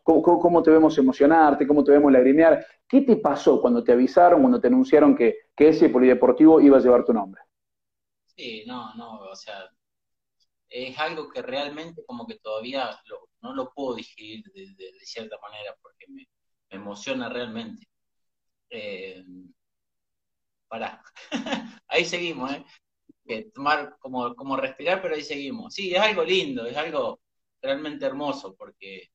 te 0.64 0.72
vemos 0.72 0.98
emocionarte? 0.98 1.68
¿Cómo 1.68 1.84
te 1.84 1.92
vemos 1.92 2.12
lagrimear? 2.12 2.66
¿Qué 2.88 3.02
te 3.02 3.18
pasó 3.18 3.62
cuando 3.62 3.84
te 3.84 3.92
avisaron, 3.92 4.42
cuando 4.42 4.60
te 4.60 4.68
anunciaron 4.68 5.16
que 5.16 5.36
ese 5.56 5.90
polideportivo 5.90 6.60
iba 6.60 6.78
a 6.78 6.82
llevar 6.82 7.06
tu 7.06 7.14
nombre? 7.14 7.42
Sí, 8.36 8.64
no, 8.68 8.94
no, 8.96 9.20
o 9.22 9.36
sea, 9.36 9.70
es 10.70 10.98
algo 11.00 11.30
que 11.30 11.42
realmente 11.42 12.04
como 12.06 12.26
que 12.28 12.40
todavía 12.40 13.00
no 13.42 13.54
lo 13.54 13.72
puedo 13.74 13.96
digerir 13.96 14.44
de, 14.54 14.94
cierta 15.06 15.38
manera 15.40 15.76
porque 15.82 16.08
me, 16.10 16.28
emociona 16.70 17.30
realmente. 17.30 17.88
Eh, 18.70 19.24
pará, 20.68 21.04
ahí 21.88 22.06
seguimos, 22.06 22.52
¿eh? 22.52 23.52
Tomar 23.54 23.98
como, 24.00 24.36
como 24.36 24.58
respirar, 24.58 25.02
pero 25.02 25.16
ahí 25.16 25.24
seguimos. 25.24 25.74
Sí, 25.74 25.94
es 25.94 26.02
algo 26.02 26.24
lindo, 26.24 26.66
es 26.66 26.76
algo 26.78 27.22
realmente 27.62 28.06
hermoso 28.06 28.56
porque, 28.56 29.10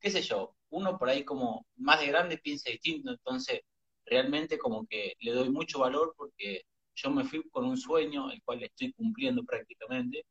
qué 0.00 0.10
sé 0.10 0.22
yo, 0.22 0.56
uno 0.70 0.98
por 0.98 1.08
ahí 1.08 1.24
como 1.24 1.66
más 1.76 2.00
de 2.00 2.06
grande 2.06 2.38
piensa 2.38 2.70
distinto, 2.70 3.10
entonces 3.10 3.60
realmente 4.06 4.58
como 4.58 4.86
que 4.86 5.14
le 5.20 5.32
doy 5.32 5.50
mucho 5.50 5.80
valor 5.80 6.14
porque 6.16 6.62
yo 7.02 7.10
me 7.10 7.24
fui 7.24 7.42
con 7.50 7.64
un 7.64 7.76
sueño, 7.76 8.30
el 8.30 8.42
cual 8.42 8.62
estoy 8.62 8.92
cumpliendo 8.92 9.44
prácticamente, 9.44 10.24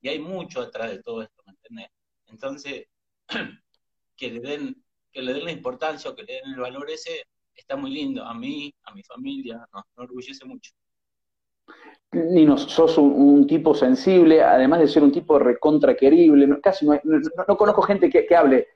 y 0.00 0.08
hay 0.08 0.18
mucho 0.18 0.60
atrás 0.60 0.90
de 0.90 1.02
todo 1.02 1.22
esto, 1.22 1.42
¿me 1.46 1.52
entiendes? 1.52 1.88
Entonces, 2.26 2.86
que 4.16 4.30
le 4.30 4.40
den, 4.40 4.84
que 5.12 5.22
le 5.22 5.34
den 5.34 5.44
la 5.44 5.52
importancia 5.52 6.10
o 6.10 6.14
que 6.14 6.22
le 6.22 6.34
den 6.34 6.54
el 6.54 6.60
valor 6.60 6.90
ese, 6.90 7.26
está 7.54 7.76
muy 7.76 7.90
lindo. 7.90 8.24
A 8.24 8.34
mí, 8.34 8.72
a 8.84 8.94
mi 8.94 9.02
familia, 9.02 9.66
nos, 9.72 9.84
orgullece 9.96 10.44
mucho. 10.44 10.72
Nino, 12.12 12.58
sos 12.58 12.98
un, 12.98 13.46
tipo 13.46 13.74
sensible, 13.74 14.42
además 14.42 14.80
de 14.80 14.88
ser 14.88 15.02
un 15.02 15.12
tipo 15.12 15.38
recontra 15.38 15.96
querible, 15.96 16.60
casi 16.60 16.84
no, 16.84 17.00
no, 17.04 17.56
conozco 17.56 17.82
gente 17.82 18.10
que, 18.10 18.34
hable 18.34 18.66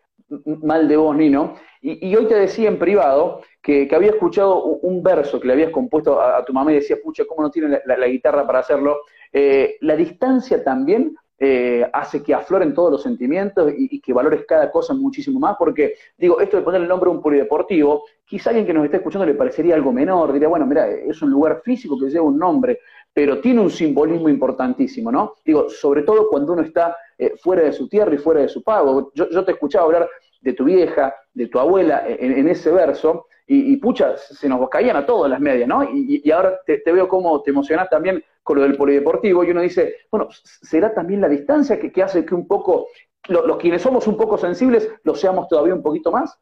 mal 0.62 0.87
de 0.87 0.96
vos, 0.96 1.16
Nino, 1.16 1.57
y, 1.80 2.14
hoy 2.14 2.26
te 2.28 2.37
decía 2.37 2.68
en 2.68 2.78
privado 2.78 3.42
que, 3.64 3.88
había 3.94 4.11
escuchado 4.11 4.62
un 4.62 5.03
verso 5.03 5.40
que 5.40 5.46
le 5.46 5.55
habías 5.55 5.70
compuesto 5.70 6.20
a, 6.20 6.44
tu 6.44 6.53
mamá 6.53 6.70
y 6.70 6.77
decía, 6.77 6.98
pucha, 7.03 7.24
¿cómo 7.27 7.40
no 7.40 7.50
tiene 7.50 7.81
la, 7.87 8.07
guitarra 8.07 8.46
para 8.46 8.59
hacerlo? 8.59 9.00
Eh, 9.33 9.77
la 9.81 9.96
distancia 9.96 10.62
también 10.62 11.16
eh, 11.38 11.88
hace 11.90 12.22
que 12.22 12.35
afloren 12.35 12.74
todos 12.74 12.92
los 12.92 13.03
sentimientos 13.03 13.72
y, 13.74 14.00
que 14.00 14.12
valores 14.12 14.44
cada 14.46 14.70
cosa 14.70 14.92
muchísimo 14.92 15.40
más, 15.40 15.57
porque 15.59 15.94
digo, 16.18 16.40
esto 16.40 16.59
de 16.59 16.62
poner 16.62 16.83
el 16.83 16.88
nombre 16.88 17.09
a 17.09 17.14
un 17.14 17.22
polideportivo, 17.22 18.05
quizá 18.27 18.50
alguien 18.50 18.66
que 18.66 18.74
nos 18.74 18.85
esté 18.85 18.98
escuchando 18.98 19.24
le 19.24 19.35
parecería 19.35 19.74
algo 19.77 19.92
menor, 19.92 20.35
diría, 20.35 20.48
bueno, 20.48 20.66
mira, 20.66 20.87
es 20.87 21.22
un 21.22 21.31
lugar 21.31 21.62
físico 21.64 21.98
que 21.98 22.11
lleva 22.11 22.27
un 22.27 22.38
nombre, 22.38 22.81
pero 23.14 23.40
tiene 23.40 23.62
un 23.62 23.70
simbolismo 23.70 24.29
importantísimo, 24.29 25.11
¿no? 25.11 25.37
Digo, 25.42 25.70
sobre 25.70 26.03
todo 26.03 26.29
cuando 26.29 26.53
uno 26.53 26.61
está 26.61 26.94
eh, 27.16 27.33
fuera 27.40 27.62
de 27.62 27.72
su 27.72 27.88
tierra 27.88 28.14
y 28.14 28.18
fuera 28.18 28.42
de 28.42 28.48
su 28.48 28.62
pago. 28.62 29.11
Yo, 29.14 29.31
yo 29.31 29.42
te 29.42 29.53
escuchaba 29.53 29.87
hablar 29.87 30.09
de 30.42 30.53
tu 30.53 30.64
vieja, 30.64 31.14
de 31.35 31.49
tu 31.49 31.59
abuela 31.59 32.05
en, 32.07 32.49
ese 32.49 32.70
verso, 32.70 33.27
y, 33.47 33.77
pucha, 33.77 34.16
se 34.16 34.49
nos 34.49 34.68
caían 34.70 34.97
a 34.97 35.05
todas 35.05 35.31
las 35.31 35.40
medias, 35.40 35.68
¿no? 35.68 35.85
Y, 35.85 36.31
ahora 36.31 36.61
te, 36.64 36.81
veo 36.87 37.09
cómo 37.09 37.42
te 37.42 37.51
emocionás 37.51 37.90
también 37.90 38.25
con 38.42 38.57
lo 38.57 38.62
del 38.62 38.77
polideportivo, 38.77 39.44
y 39.44 39.51
uno 39.51 39.61
dice, 39.61 39.97
bueno, 40.11 40.29
¿será 40.31 40.94
también 40.94 41.20
la 41.20 41.29
distancia 41.29 41.79
que, 41.79 42.03
hace 42.03 42.25
que 42.25 42.35
un 42.35 42.47
poco, 42.47 42.88
los 43.29 43.57
quienes 43.59 43.83
somos 43.83 44.07
un 44.07 44.16
poco 44.16 44.38
sensibles, 44.38 44.90
lo 45.03 45.14
seamos 45.14 45.49
todavía 45.49 45.75
un 45.75 45.83
poquito 45.83 46.11
más? 46.11 46.38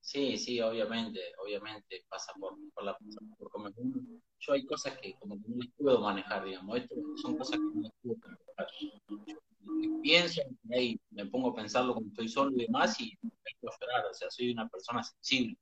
Sí, 0.00 0.36
sí, 0.36 0.60
obviamente, 0.60 1.20
obviamente 1.44 2.04
pasa 2.08 2.32
por, 2.38 2.54
por 2.72 2.84
la 2.84 2.96
por 3.38 3.50
yo 4.38 4.52
hay 4.52 4.64
cosas 4.64 4.96
que 4.98 5.14
como 5.18 5.34
que 5.34 5.48
no 5.48 5.64
puedo 5.76 6.00
manejar, 6.00 6.44
digamos, 6.44 6.78
esto 6.78 6.94
son 7.16 7.36
cosas 7.36 7.58
que 7.58 7.80
no 7.80 7.90
puedo 8.02 8.16
manejar 8.24 9.45
pienso, 10.02 10.40
y 10.70 11.00
me 11.10 11.26
pongo 11.26 11.50
a 11.50 11.54
pensarlo 11.54 11.94
cuando 11.94 12.10
estoy 12.10 12.28
solo 12.28 12.52
y 12.52 12.66
demás, 12.66 13.00
y 13.00 13.16
me 13.22 13.30
a 13.30 13.78
llorar, 13.80 14.06
o 14.10 14.14
sea, 14.14 14.30
soy 14.30 14.52
una 14.52 14.68
persona 14.68 15.02
sensible, 15.02 15.56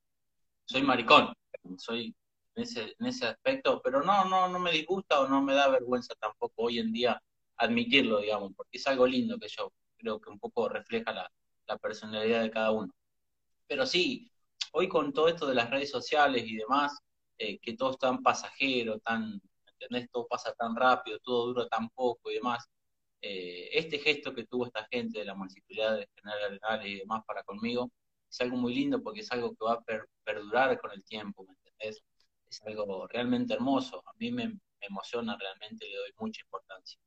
soy 0.65 0.83
maricón, 0.83 1.33
soy 1.79 2.15
en 2.55 2.63
ese, 2.63 2.95
en 2.99 3.07
ese 3.07 3.27
aspecto, 3.27 3.81
pero 3.83 4.03
no, 4.03 4.25
no, 4.27 4.49
no 4.49 4.59
me 4.59 4.71
disgusta 4.71 5.21
o 5.21 5.29
no 5.29 5.43
me 5.43 5.55
da 5.55 5.69
vergüenza 5.69 6.15
tampoco 6.21 6.65
hoy 6.65 6.79
en 6.79 6.93
día 6.93 7.21
admitirlo, 7.57 8.21
digamos, 8.21 8.53
porque 8.57 8.79
es 8.79 8.87
algo 8.87 9.07
lindo 9.07 9.39
que 9.39 9.49
yo 9.49 9.73
creo 9.97 10.21
que 10.21 10.31
un 10.31 10.39
poco 10.39 10.69
refleja 10.69 11.13
la, 11.13 11.31
la 11.67 11.79
personalidad 11.79 12.43
de 12.43 12.51
cada 12.51 12.71
uno. 12.71 12.93
Pero 13.67 13.87
sí, 13.87 14.31
hoy 14.73 14.89
con 14.89 15.13
todo 15.13 15.29
esto 15.29 15.47
de 15.47 15.55
las 15.55 15.71
redes 15.71 15.91
sociales 15.91 16.45
y 16.47 16.57
demás, 16.57 16.99
eh, 17.39 17.59
que 17.59 17.75
todo 17.75 17.93
es 17.93 17.99
tan 17.99 18.23
pasajero, 18.23 18.99
tan, 19.01 19.41
¿entendés? 19.67 20.11
Todo 20.11 20.27
pasa 20.27 20.53
tan 20.55 20.77
rápido, 20.77 21.19
todo 21.21 21.47
dura 21.47 21.69
tan 21.69 21.89
poco 21.91 22.31
y 22.31 22.35
demás. 22.35 22.69
Eh, 23.27 23.71
este 23.73 23.99
gesto 23.99 24.35
que 24.35 24.45
tuvo 24.45 24.67
esta 24.67 24.87
gente 24.91 25.21
de 25.21 25.25
la 25.25 25.35
Municipalidad 25.35 25.97
de 25.97 26.07
General 26.15 26.43
Arenales 26.45 26.87
y 26.87 26.99
demás 26.99 27.25
para 27.27 27.43
conmigo 27.43 27.91
es 28.29 28.39
algo 28.43 28.59
muy 28.59 28.75
lindo 28.75 29.03
porque 29.03 29.21
es 29.21 29.33
algo 29.33 29.55
que 29.55 29.65
va 29.65 29.73
a 29.73 29.85
perdurar 30.23 30.79
con 30.79 30.91
el 30.91 31.03
tiempo, 31.03 31.43
¿me 31.47 31.55
entendés? 31.55 32.05
Es 32.47 32.61
algo 32.67 33.07
realmente 33.07 33.55
hermoso. 33.55 34.03
A 34.07 34.13
mí 34.19 34.31
me, 34.31 34.53
emociona 34.79 35.39
realmente, 35.41 35.87
le 35.89 35.97
doy 35.97 36.11
mucha 36.19 36.43
importancia. 36.43 37.01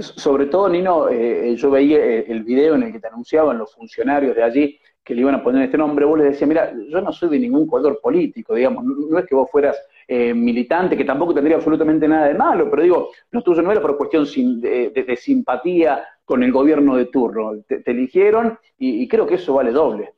Sobre 0.00 0.46
todo, 0.46 0.70
Nino, 0.70 1.10
eh, 1.10 1.54
yo 1.56 1.70
veía 1.70 2.02
el 2.02 2.42
video 2.42 2.76
en 2.76 2.84
el 2.84 2.92
que 2.92 3.00
te 3.00 3.08
anunciaban 3.08 3.58
los 3.58 3.74
funcionarios 3.74 4.34
de 4.34 4.42
allí 4.42 4.80
que 5.06 5.14
le 5.14 5.20
iban 5.20 5.36
a 5.36 5.42
poner 5.44 5.62
este 5.62 5.78
nombre, 5.78 6.04
vos 6.04 6.18
le 6.18 6.24
decías, 6.24 6.48
mira, 6.48 6.74
yo 6.88 7.00
no 7.00 7.12
soy 7.12 7.28
de 7.28 7.38
ningún 7.38 7.64
color 7.68 8.00
político, 8.00 8.56
digamos, 8.56 8.84
no, 8.84 9.16
es 9.16 9.24
que 9.24 9.36
vos 9.36 9.48
fueras 9.48 9.76
eh, 10.08 10.34
militante, 10.34 10.96
que 10.96 11.04
tampoco 11.04 11.32
tendría 11.32 11.58
absolutamente 11.58 12.08
nada 12.08 12.26
de 12.26 12.34
malo, 12.34 12.68
pero 12.68 12.82
digo, 12.82 13.10
lo 13.30 13.40
tuyo 13.40 13.62
no 13.62 13.70
era 13.70 13.80
por 13.80 13.96
cuestión 13.96 14.26
de, 14.60 15.16
simpatía 15.16 16.04
con 16.24 16.42
el 16.42 16.50
gobierno 16.50 16.96
de 16.96 17.06
turno, 17.06 17.52
te, 17.68 17.88
eligieron 17.88 18.58
y, 18.78 19.06
creo 19.06 19.28
que 19.28 19.36
eso 19.36 19.54
vale 19.54 19.70
doble. 19.70 20.12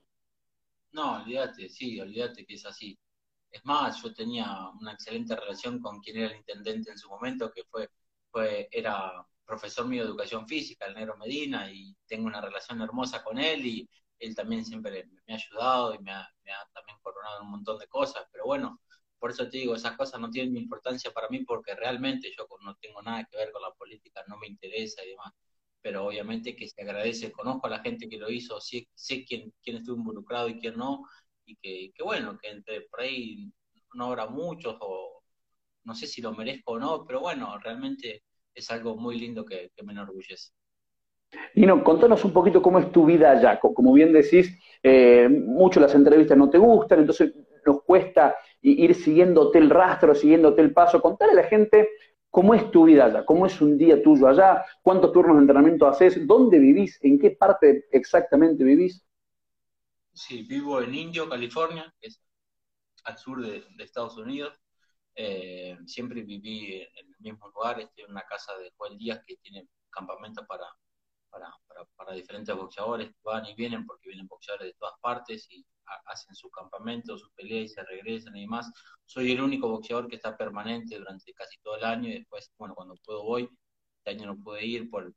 No, 0.92 1.16
olvídate, 1.16 1.68
sí, 1.68 2.00
olvídate 2.00 2.46
que 2.46 2.54
es 2.54 2.64
así. 2.64 2.98
Es 3.50 3.62
más, 3.66 4.02
yo 4.02 4.14
tenía 4.14 4.46
una 4.80 4.92
excelente 4.94 5.36
relación 5.36 5.80
con 5.80 6.00
quien 6.00 6.16
era 6.16 6.30
el 6.30 6.38
intendente 6.38 6.92
en 6.92 6.98
su 6.98 7.10
momento, 7.10 7.52
que 7.54 7.62
fue, 7.64 7.90
fue 8.30 8.68
era 8.72 9.12
profesor 9.44 9.86
mío 9.86 10.04
de 10.04 10.08
educación 10.08 10.48
física, 10.48 10.86
el 10.86 10.94
negro 10.94 11.18
Medina, 11.18 11.70
y 11.70 11.94
tengo 12.06 12.26
una 12.26 12.40
relación 12.40 12.80
hermosa 12.80 13.22
con 13.22 13.38
él 13.38 13.66
y 13.66 13.88
él 14.18 14.34
también 14.34 14.64
siempre 14.64 15.08
me 15.26 15.34
ha 15.34 15.36
ayudado 15.36 15.94
y 15.94 15.98
me 16.00 16.12
ha, 16.12 16.28
también 16.72 16.98
coronado 17.02 17.42
un 17.42 17.50
montón 17.50 17.78
de 17.78 17.86
cosas, 17.88 18.24
pero 18.32 18.44
bueno, 18.46 18.80
por 19.18 19.30
eso 19.30 19.48
te 19.48 19.58
digo, 19.58 19.74
esas 19.74 19.96
cosas 19.96 20.20
no 20.20 20.30
tienen 20.30 20.56
importancia 20.56 21.10
para 21.12 21.28
mí 21.28 21.44
porque 21.44 21.74
realmente 21.74 22.30
yo 22.36 22.46
no 22.64 22.76
tengo 22.76 23.02
nada 23.02 23.24
que 23.30 23.36
ver 23.36 23.52
con 23.52 23.62
la 23.62 23.72
política, 23.72 24.24
no 24.28 24.38
me 24.38 24.46
interesa 24.48 25.04
y 25.04 25.10
demás, 25.10 25.32
pero 25.80 26.06
obviamente 26.06 26.54
que 26.56 26.68
se 26.68 26.82
agradece, 26.82 27.32
conozco 27.32 27.66
a 27.66 27.70
la 27.70 27.80
gente 27.80 28.08
que 28.08 28.18
lo 28.18 28.30
hizo, 28.30 28.60
sé, 28.60 28.86
quién, 29.26 29.52
quién 29.62 29.76
estuvo 29.78 29.96
involucrado 29.96 30.48
y 30.48 30.58
quién 30.60 30.76
no, 30.76 31.04
y 31.44 31.56
que, 31.56 31.92
que 31.94 32.02
bueno, 32.02 32.38
que 32.38 32.48
entre 32.50 32.82
por 32.82 33.00
ahí 33.00 33.52
no 33.94 34.06
habrá 34.06 34.26
muchos 34.26 34.76
o 34.80 35.22
no 35.84 35.94
sé 35.94 36.06
si 36.06 36.22
lo 36.22 36.32
merezco 36.34 36.72
o 36.72 36.78
no, 36.78 37.04
pero 37.06 37.20
bueno, 37.20 37.58
realmente 37.58 38.24
es 38.54 38.70
algo 38.70 38.96
muy 38.96 39.18
lindo 39.18 39.44
que 39.44 39.70
me 39.84 39.92
enorgullece. 39.92 40.52
Nino, 41.54 41.82
contanos 41.84 42.24
un 42.24 42.32
poquito 42.32 42.62
cómo 42.62 42.78
es 42.78 42.90
tu 42.92 43.04
vida 43.04 43.32
allá. 43.32 43.58
Como 43.60 43.92
bien 43.92 44.12
decís, 44.12 44.58
eh, 44.82 45.28
mucho 45.28 45.80
las 45.80 45.94
entrevistas 45.94 46.36
no 46.36 46.48
te 46.48 46.58
gustan, 46.58 47.00
entonces 47.00 47.34
nos 47.66 47.82
cuesta 47.82 48.36
ir 48.62 48.94
siguiéndote 48.94 49.58
el 49.58 49.70
rastro, 49.70 50.14
siguiéndote 50.14 50.62
el 50.62 50.72
paso. 50.72 51.00
Contale 51.00 51.32
a 51.32 51.36
la 51.36 51.44
gente 51.44 51.88
cómo 52.30 52.54
es 52.54 52.70
tu 52.70 52.84
vida 52.84 53.06
allá, 53.06 53.24
cómo 53.24 53.46
es 53.46 53.60
un 53.60 53.76
día 53.76 54.02
tuyo 54.02 54.28
allá, 54.28 54.64
cuántos 54.82 55.12
turnos 55.12 55.36
de 55.36 55.42
entrenamiento 55.42 55.86
haces, 55.86 56.26
dónde 56.26 56.58
vivís, 56.58 56.98
en 57.02 57.18
qué 57.18 57.32
parte 57.32 57.86
exactamente 57.90 58.64
vivís. 58.64 59.04
Sí, 60.12 60.42
vivo 60.42 60.80
en 60.82 60.94
Indio, 60.94 61.28
California, 61.28 61.92
que 62.00 62.08
es 62.08 62.20
al 63.04 63.18
sur 63.18 63.40
de, 63.40 63.64
Estados 63.78 64.16
Unidos. 64.16 64.52
Eh, 65.14 65.76
siempre 65.86 66.22
viví 66.22 66.76
en 66.76 67.06
el 67.08 67.16
mismo 67.18 67.48
lugar, 67.48 67.80
estoy 67.80 68.04
en 68.04 68.12
una 68.12 68.22
casa 68.22 68.56
de 68.58 68.70
Juan 68.76 68.96
Díaz 68.96 69.22
que 69.26 69.36
tiene 69.36 69.68
campamentos 69.90 70.46
para 70.46 70.64
para, 71.66 71.84
para, 71.96 72.12
diferentes 72.12 72.54
boxeadores, 72.54 73.10
van 73.22 73.46
y 73.46 73.54
vienen 73.54 73.86
porque 73.86 74.08
vienen 74.08 74.26
boxeadores 74.26 74.68
de 74.68 74.78
todas 74.78 74.94
partes 75.00 75.46
y 75.50 75.64
hacen 76.06 76.34
su 76.34 76.50
campamento, 76.50 77.16
su 77.16 77.30
pelea 77.32 77.62
y 77.62 77.68
se 77.68 77.82
regresan 77.82 78.36
y 78.36 78.42
demás. 78.42 78.70
Soy 79.04 79.32
el 79.32 79.40
único 79.40 79.68
boxeador 79.68 80.08
que 80.08 80.16
está 80.16 80.36
permanente 80.36 80.98
durante 80.98 81.32
casi 81.32 81.58
todo 81.62 81.76
el 81.76 81.84
año 81.84 82.08
y 82.08 82.18
después, 82.18 82.52
bueno, 82.58 82.74
cuando 82.74 82.94
puedo 83.04 83.22
voy. 83.22 83.48
Este 83.98 84.10
año 84.10 84.26
no 84.26 84.42
pude 84.42 84.64
ir 84.64 84.90
por, 84.90 85.12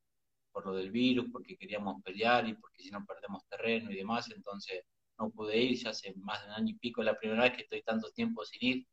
por 0.52 0.66
lo 0.66 0.74
del 0.74 0.92
virus, 0.92 1.28
porque 1.32 1.58
queríamos 1.58 2.02
pelear 2.04 2.48
y 2.48 2.54
porque 2.56 2.84
si 2.84 2.92
no 2.92 3.06
perdemos 3.06 3.44
terreno 3.48 3.92
y 3.92 3.98
demás, 3.98 4.30
entonces 4.32 4.84
no 5.18 5.30
pude 5.30 5.58
ir, 5.58 5.78
ya 5.78 5.92
hace 5.92 6.14
más 6.16 6.42
de 6.42 6.48
un 6.48 6.54
año 6.54 6.70
y 6.72 6.80
pico, 6.80 7.04
la 7.04 7.18
primera 7.18 7.44
vez 7.44 7.54
que 7.54 7.64
estoy 7.64 7.82
tanto 7.84 8.12
tiempo 8.12 8.44
sin 8.46 8.70
ir 8.70 8.88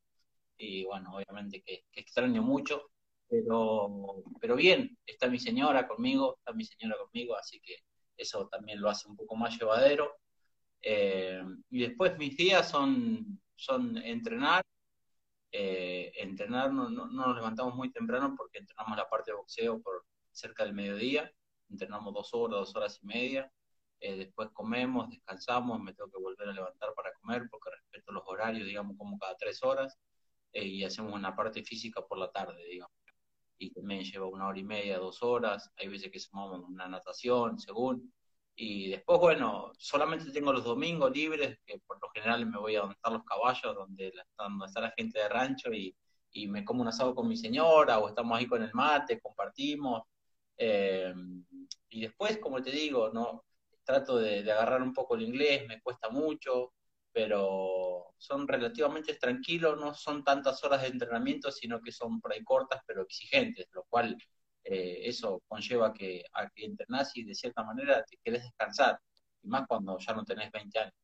y 0.58 0.84
bueno, 0.84 1.14
obviamente 1.14 1.62
que 1.62 1.84
extraño 1.92 2.42
mucho, 2.42 2.90
pero, 3.28 4.24
pero 4.40 4.56
bien, 4.56 4.98
está 5.06 5.28
mi 5.28 5.38
señora 5.38 5.86
conmigo, 5.86 6.36
está 6.38 6.52
mi 6.52 6.64
señora 6.64 6.96
conmigo, 6.98 7.36
así 7.36 7.60
que 7.60 7.76
eso 8.16 8.48
también 8.48 8.80
lo 8.80 8.88
hace 8.90 9.08
un 9.08 9.16
poco 9.16 9.36
más 9.36 9.58
llevadero. 9.58 10.16
Eh, 10.82 11.42
y 11.70 11.80
después 11.80 12.16
mis 12.18 12.36
días 12.36 12.68
son, 12.70 13.40
son 13.56 13.98
entrenar, 13.98 14.64
eh, 15.52 16.12
entrenar, 16.16 16.72
no, 16.72 16.88
no, 16.90 17.06
nos 17.06 17.36
levantamos 17.36 17.74
muy 17.74 17.90
temprano 17.92 18.34
porque 18.36 18.58
entrenamos 18.58 18.96
la 18.96 19.08
parte 19.08 19.30
de 19.32 19.36
boxeo 19.36 19.80
por 19.82 20.04
cerca 20.32 20.64
del 20.64 20.74
mediodía, 20.74 21.32
entrenamos 21.70 22.14
dos 22.14 22.30
horas, 22.34 22.60
dos 22.60 22.76
horas 22.76 22.98
y 23.02 23.06
media, 23.06 23.52
eh, 24.00 24.16
después 24.16 24.50
comemos, 24.52 25.10
descansamos, 25.10 25.80
me 25.80 25.92
tengo 25.94 26.10
que 26.10 26.18
volver 26.22 26.48
a 26.48 26.52
levantar 26.52 26.94
para 26.94 27.12
comer 27.14 27.48
porque 27.50 27.70
respeto 27.70 28.12
los 28.12 28.22
horarios, 28.26 28.66
digamos, 28.66 28.96
como 28.96 29.18
cada 29.18 29.36
tres 29.36 29.62
horas, 29.62 29.98
y 30.52 30.82
hacemos 30.84 31.12
una 31.14 31.36
parte 31.36 31.62
física 31.62 32.00
por 32.06 32.18
la 32.18 32.30
tarde, 32.30 32.64
digamos 32.66 32.97
y 33.58 33.70
también 33.72 34.04
lleva 34.04 34.26
una 34.26 34.46
hora 34.46 34.58
y 34.58 34.64
media, 34.64 34.98
dos 34.98 35.22
horas, 35.22 35.70
hay 35.76 35.88
veces 35.88 36.10
que 36.10 36.20
sumamos 36.20 36.60
una 36.68 36.88
natación, 36.88 37.58
según, 37.58 38.12
y 38.54 38.90
después, 38.90 39.20
bueno, 39.20 39.72
solamente 39.78 40.30
tengo 40.32 40.52
los 40.52 40.64
domingos 40.64 41.12
libres, 41.12 41.58
que 41.64 41.78
por 41.86 42.00
lo 42.00 42.08
general 42.10 42.46
me 42.46 42.58
voy 42.58 42.76
a 42.76 42.80
donde 42.80 42.94
están 42.94 43.12
los 43.14 43.24
caballos, 43.24 43.74
donde, 43.74 44.12
está 44.66 44.80
la 44.80 44.94
gente 44.96 45.18
de 45.20 45.28
rancho, 45.28 45.72
y, 45.72 45.96
y, 46.32 46.48
me 46.48 46.64
como 46.64 46.82
un 46.82 46.88
asado 46.88 47.14
con 47.14 47.28
mi 47.28 47.36
señora, 47.36 47.98
o 47.98 48.08
estamos 48.08 48.38
ahí 48.38 48.46
con 48.46 48.62
el 48.62 48.72
mate, 48.74 49.20
compartimos, 49.20 50.02
eh, 50.56 51.14
y 51.88 52.00
después, 52.02 52.38
como 52.38 52.62
te 52.62 52.70
digo, 52.70 53.10
no 53.10 53.44
trato 53.84 54.18
de, 54.18 54.42
de 54.42 54.52
agarrar 54.52 54.82
un 54.82 54.92
poco 54.92 55.14
el 55.14 55.22
inglés, 55.22 55.66
me 55.66 55.80
cuesta 55.80 56.10
mucho, 56.10 56.72
pero 57.18 58.14
son 58.16 58.46
relativamente 58.46 59.14
tranquilos, 59.14 59.76
no 59.80 59.92
son 59.92 60.22
tantas 60.22 60.62
horas 60.62 60.82
de 60.82 60.88
entrenamiento, 60.88 61.50
sino 61.50 61.80
que 61.80 61.90
son 61.90 62.20
por 62.20 62.32
ahí 62.32 62.44
cortas 62.44 62.80
pero 62.86 63.02
exigentes, 63.02 63.66
lo 63.72 63.82
cual 63.88 64.16
eh, 64.62 65.00
eso 65.02 65.42
conlleva 65.48 65.92
que, 65.92 66.22
a 66.32 66.48
que 66.48 66.64
entrenás 66.64 67.16
y 67.16 67.24
de 67.24 67.34
cierta 67.34 67.64
manera 67.64 68.04
te 68.04 68.18
querés 68.22 68.44
descansar, 68.44 69.00
y 69.42 69.48
más 69.48 69.66
cuando 69.66 69.98
ya 69.98 70.14
no 70.14 70.24
tenés 70.24 70.52
20 70.52 70.78
años. 70.78 70.94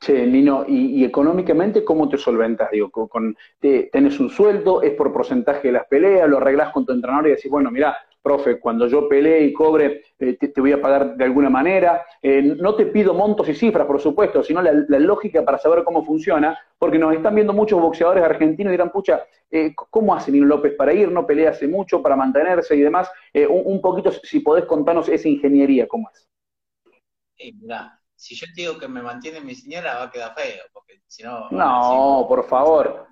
Sí, 0.00 0.12
Nino, 0.12 0.64
y, 0.68 1.04
económicamente, 1.04 1.84
¿cómo 1.84 2.08
te 2.08 2.16
solventas? 2.16 2.70
Digo, 2.70 2.90
con, 2.90 3.36
¿tenés 3.58 4.20
un 4.20 4.30
sueldo? 4.30 4.82
¿Es 4.82 4.94
por 4.94 5.12
porcentaje 5.12 5.68
de 5.68 5.72
las 5.72 5.86
peleas? 5.86 6.28
¿Lo 6.28 6.36
arreglás 6.36 6.72
con 6.72 6.86
tu 6.86 6.92
entrenador 6.92 7.26
y 7.26 7.30
decís, 7.30 7.50
bueno, 7.50 7.72
mira, 7.72 7.96
profe, 8.22 8.60
cuando 8.60 8.86
yo 8.86 9.08
pelee 9.08 9.44
y 9.44 9.52
cobre, 9.52 10.02
eh, 10.18 10.36
te, 10.36 10.60
voy 10.60 10.72
a 10.72 10.80
pagar 10.80 11.16
de 11.16 11.24
alguna 11.24 11.50
manera. 11.50 12.06
Eh, 12.22 12.42
no 12.42 12.74
te 12.74 12.86
pido 12.86 13.12
montos 13.12 13.48
y 13.48 13.54
cifras, 13.54 13.86
por 13.86 14.00
supuesto, 14.00 14.42
sino 14.42 14.62
la, 14.62 14.72
lógica 14.98 15.44
para 15.44 15.58
saber 15.58 15.82
cómo 15.84 16.04
funciona, 16.04 16.58
porque 16.78 16.98
nos 16.98 17.14
están 17.14 17.34
viendo 17.34 17.52
muchos 17.52 17.80
boxeadores 17.80 18.24
argentinos 18.24 18.70
y 18.70 18.74
dirán, 18.74 18.90
pucha, 18.90 19.24
eh, 19.50 19.74
¿cómo 19.74 20.14
hace 20.14 20.30
Nino 20.30 20.46
López 20.46 20.74
para 20.76 20.94
ir? 20.94 21.10
No 21.10 21.26
pelea 21.26 21.50
hace 21.50 21.66
mucho, 21.66 22.00
para 22.00 22.16
mantenerse 22.16 22.76
y 22.76 22.80
demás. 22.80 23.10
Un, 23.48 23.80
poquito, 23.80 24.12
si 24.12 24.40
podés 24.40 24.64
contarnos 24.64 25.08
esa 25.08 25.28
ingeniería, 25.28 25.88
¿cómo 25.88 26.08
es? 26.10 26.28
Sí, 27.36 27.52
mira, 27.60 28.00
si 28.14 28.36
yo 28.36 28.46
te 28.54 28.62
digo 28.62 28.78
que 28.78 28.86
me 28.86 29.02
mantiene 29.02 29.40
mi 29.40 29.54
señora, 29.54 29.96
va 29.96 30.04
a 30.04 30.10
quedar 30.10 30.34
feo, 30.34 30.64
porque 30.72 31.02
si 31.06 31.24
no... 31.24 31.50
No, 31.50 32.24
por 32.28 32.46
favor. 32.46 33.11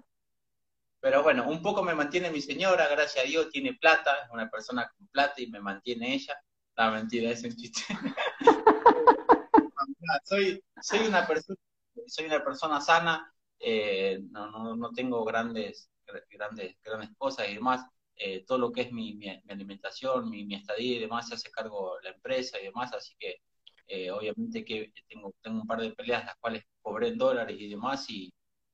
Pero 1.01 1.23
bueno, 1.23 1.49
un 1.49 1.63
poco 1.63 1.83
me 1.83 1.95
mantiene 1.95 2.31
mi 2.31 2.43
señora, 2.43 2.89
gracias 2.89 3.25
a 3.25 3.29
Dios, 3.29 3.49
tiene 3.51 3.75
plata, 3.75 4.13
es 4.25 4.31
una 4.31 4.51
persona 4.51 4.93
con 4.97 5.07
plata 5.09 5.41
y 5.41 5.47
me 5.47 5.61
mantiene 5.61 6.15
ella. 6.15 6.37
La 6.77 6.91
mentira, 6.91 7.31
es 7.31 7.43
un 7.43 7.57
chiste. 7.57 7.83
soy, 10.25 10.63
soy, 10.81 11.07
una 11.07 11.27
persona, 11.27 11.59
soy 12.07 12.27
una 12.27 12.45
persona 12.45 12.81
sana, 12.81 13.33
eh, 13.59 14.21
no, 14.31 14.51
no, 14.51 14.77
no, 14.77 14.91
tengo 14.91 15.25
grandes, 15.25 15.91
grandes, 16.31 16.77
grandes 16.83 17.11
cosas 17.17 17.49
y 17.49 17.55
demás. 17.55 17.87
Eh, 18.17 18.45
todo 18.47 18.59
lo 18.59 18.71
que 18.71 18.83
es 18.83 18.93
mi, 18.93 19.15
mi, 19.15 19.29
alimentación, 19.49 20.29
mi, 20.29 20.45
mi, 20.45 20.57
estadía 20.57 20.97
y 20.97 21.01
demás 21.01 21.29
se 21.29 21.35
hace 21.35 21.51
cargo 21.51 21.99
la 22.03 22.11
empresa 22.11 22.61
y 22.61 22.65
demás, 22.65 22.93
así 22.93 23.15
que 23.19 23.41
eh, 23.89 24.11
obviamente 24.11 24.65
que 24.65 24.93
tengo, 25.09 25.33
tengo 25.41 25.63
un 25.63 25.67
par 25.67 25.81
de 25.81 25.93
peleas 25.93 26.27
las 26.27 26.37
cuales 26.37 26.65
cobré 26.83 27.09
en 27.09 27.19
dólares 27.19 27.57
y 27.59 27.71
demás 27.71 28.09
y, 28.11 28.31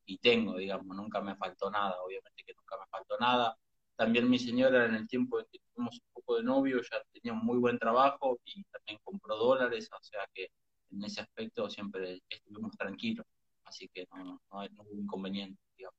y 0.06 0.18
tengo, 0.18 0.56
digamos, 0.56 0.96
nunca 0.96 1.20
me 1.20 1.36
faltó 1.36 1.70
nada, 1.70 2.00
obviamente 2.02 2.44
que 2.44 2.54
nunca 2.54 2.76
me 2.78 2.86
faltó 2.86 3.18
nada. 3.18 3.56
También 3.96 4.28
mi 4.30 4.38
señora 4.38 4.86
en 4.86 4.94
el 4.94 5.08
tiempo 5.08 5.40
en 5.40 5.46
que 5.50 5.58
tuvimos 5.74 5.96
un 5.96 6.12
poco 6.12 6.36
de 6.36 6.44
novio 6.44 6.80
ya 6.82 7.02
tenía 7.12 7.34
muy 7.34 7.58
buen 7.58 7.78
trabajo 7.78 8.38
y 8.44 8.62
también 8.64 9.00
compró 9.02 9.36
dólares, 9.36 9.88
o 9.92 10.02
sea 10.02 10.20
que 10.32 10.50
en 10.90 11.04
ese 11.04 11.20
aspecto 11.20 11.68
siempre 11.68 12.22
estuvimos 12.28 12.76
tranquilos, 12.76 13.26
así 13.64 13.88
que 13.92 14.06
no, 14.14 14.40
no, 14.50 14.60
hay 14.60 14.68
ningún 14.70 15.00
inconveniente, 15.00 15.60
digamos. 15.76 15.98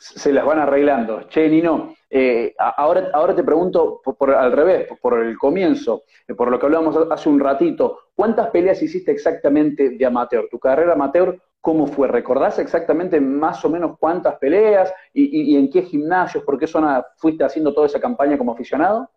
Se 0.00 0.32
las 0.32 0.44
van 0.46 0.58
arreglando. 0.58 1.28
Che, 1.28 1.46
Nino, 1.48 1.94
eh, 2.08 2.54
ahora, 2.58 3.10
ahora 3.12 3.36
te 3.36 3.44
pregunto 3.44 4.00
al 4.34 4.52
revés, 4.52 4.88
por 5.00 5.22
el 5.22 5.36
comienzo, 5.36 6.04
eh, 6.26 6.34
por 6.34 6.50
lo 6.50 6.58
que 6.58 6.66
hablábamos 6.66 6.96
hace 7.10 7.28
un 7.28 7.38
ratito, 7.38 8.10
¿cuántas 8.14 8.48
peleas 8.48 8.82
hiciste 8.82 9.12
exactamente 9.12 9.90
de 9.90 10.06
amateur? 10.06 10.48
¿Tu 10.50 10.58
carrera 10.58 10.94
amateur 10.94 11.40
cómo 11.60 11.86
fue? 11.86 12.08
¿Recordás 12.08 12.58
exactamente 12.58 13.20
más 13.20 13.62
o 13.64 13.68
menos 13.68 13.98
cuántas 13.98 14.38
peleas 14.38 14.90
y, 15.12 15.54
en 15.54 15.70
qué 15.70 15.82
gimnasios, 15.82 16.44
por 16.44 16.58
qué 16.58 16.66
zona 16.66 17.04
fuiste 17.18 17.44
haciendo 17.44 17.74
toda 17.74 17.86
esa 17.86 18.00
campaña 18.00 18.38
como 18.38 18.52
aficionado? 18.52 19.10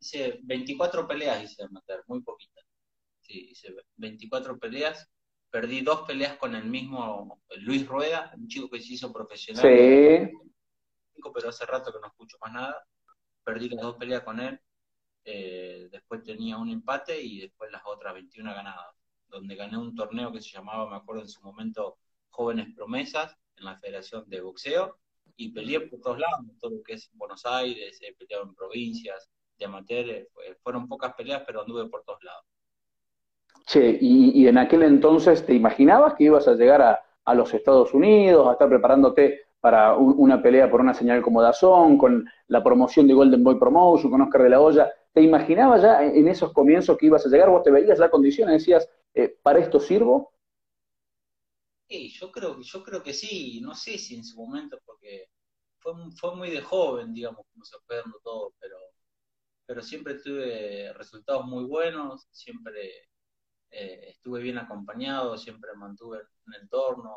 Hice 0.00 0.40
24 0.42 1.06
peleas 1.06 1.42
hice 1.42 1.62
amateur, 1.62 2.02
muy 2.08 2.22
poquitas. 2.22 2.64
Sí, 3.20 3.50
hice 3.52 3.72
24 3.96 4.58
peleas 4.58 5.08
perdí 5.50 5.80
dos 5.80 6.02
peleas 6.02 6.36
con 6.36 6.54
el 6.54 6.64
mismo 6.64 7.42
Luis 7.58 7.86
Rueda, 7.86 8.32
un 8.36 8.48
chico 8.48 8.68
que 8.68 8.80
se 8.80 8.94
hizo 8.94 9.12
profesional. 9.12 9.62
Sí. 9.62 10.32
Pero 11.34 11.48
hace 11.48 11.66
rato 11.66 11.92
que 11.92 12.00
no 12.00 12.06
escucho 12.06 12.36
más 12.40 12.52
nada. 12.52 12.86
Perdí 13.44 13.68
las 13.68 13.82
dos 13.82 13.96
peleas 13.96 14.22
con 14.22 14.40
él. 14.40 14.60
Eh, 15.24 15.88
después 15.90 16.22
tenía 16.22 16.56
un 16.56 16.70
empate 16.70 17.20
y 17.20 17.40
después 17.40 17.70
las 17.70 17.82
otras 17.84 18.14
21 18.14 18.54
ganadas. 18.54 18.94
Donde 19.26 19.56
gané 19.56 19.76
un 19.76 19.94
torneo 19.94 20.32
que 20.32 20.40
se 20.40 20.50
llamaba, 20.50 20.88
me 20.88 20.96
acuerdo 20.96 21.22
en 21.22 21.28
su 21.28 21.42
momento, 21.42 21.98
Jóvenes 22.30 22.74
Promesas, 22.74 23.36
en 23.56 23.64
la 23.64 23.78
Federación 23.78 24.24
de 24.28 24.40
Boxeo. 24.40 24.98
Y 25.36 25.52
peleé 25.52 25.80
por 25.80 26.00
todos 26.00 26.18
lados, 26.18 26.46
todo 26.60 26.70
lo 26.72 26.82
que 26.82 26.94
es 26.94 27.10
Buenos 27.12 27.44
Aires, 27.46 27.98
he 28.00 28.14
peleado 28.14 28.44
en 28.44 28.54
provincias, 28.54 29.30
de 29.58 29.64
amateur. 29.64 30.08
Eh, 30.08 30.28
fueron 30.62 30.88
pocas 30.88 31.14
peleas, 31.14 31.42
pero 31.46 31.62
anduve 31.62 31.88
por 31.88 32.04
todos 32.04 32.22
lados. 32.22 32.44
Che, 33.66 33.98
y, 34.00 34.46
en 34.46 34.58
aquel 34.58 34.82
entonces, 34.82 35.44
¿te 35.44 35.54
imaginabas 35.54 36.14
que 36.14 36.24
ibas 36.24 36.48
a 36.48 36.54
llegar 36.54 36.82
a, 36.82 37.34
los 37.34 37.52
Estados 37.52 37.92
Unidos, 37.92 38.48
a 38.48 38.52
estar 38.52 38.70
preparándote 38.70 39.48
para 39.60 39.94
una 39.96 40.40
pelea 40.42 40.70
por 40.70 40.80
una 40.80 40.94
señal 40.94 41.20
como 41.20 41.42
Dazón, 41.42 41.98
con 41.98 42.24
la 42.46 42.64
promoción 42.64 43.06
de 43.06 43.12
Golden 43.12 43.44
Boy 43.44 43.58
Promotion, 43.58 44.10
con 44.10 44.22
Oscar 44.22 44.44
de 44.44 44.48
la 44.48 44.60
Hoya? 44.60 44.90
¿Te 45.12 45.20
imaginabas 45.20 45.82
ya 45.82 46.02
en 46.02 46.26
esos 46.26 46.54
comienzos 46.54 46.96
que 46.96 47.06
ibas 47.06 47.26
a 47.26 47.28
llegar? 47.28 47.50
¿Vos 47.50 47.62
te 47.62 47.70
veías 47.70 47.98
la 47.98 48.10
condición 48.10 48.48
y 48.48 48.54
decías, 48.54 48.88
eh, 49.12 49.36
¿para 49.42 49.58
esto 49.58 49.78
sirvo? 49.78 50.32
Sí, 51.88 52.10
yo 52.10 52.30
creo, 52.30 52.60
yo 52.60 52.82
creo 52.82 53.02
que 53.02 53.12
sí, 53.12 53.60
no 53.60 53.74
sé 53.74 53.98
si 53.98 54.14
en 54.14 54.24
su 54.24 54.36
momento, 54.36 54.78
porque 54.86 55.28
fue, 55.78 55.92
fue 56.16 56.36
muy 56.36 56.50
de 56.50 56.60
joven, 56.60 57.12
digamos, 57.12 57.46
como 57.52 57.64
se 57.64 57.76
fue 57.86 57.96
dando 57.96 58.18
todo, 58.22 58.54
pero, 58.60 58.76
pero 59.66 59.82
siempre 59.82 60.14
tuve 60.14 60.92
resultados 60.94 61.46
muy 61.46 61.64
buenos, 61.64 62.26
siempre 62.30 63.08
eh, 63.70 64.06
estuve 64.08 64.40
bien 64.42 64.58
acompañado, 64.58 65.36
siempre 65.36 65.74
mantuve 65.74 66.20
un 66.46 66.54
entorno 66.54 67.14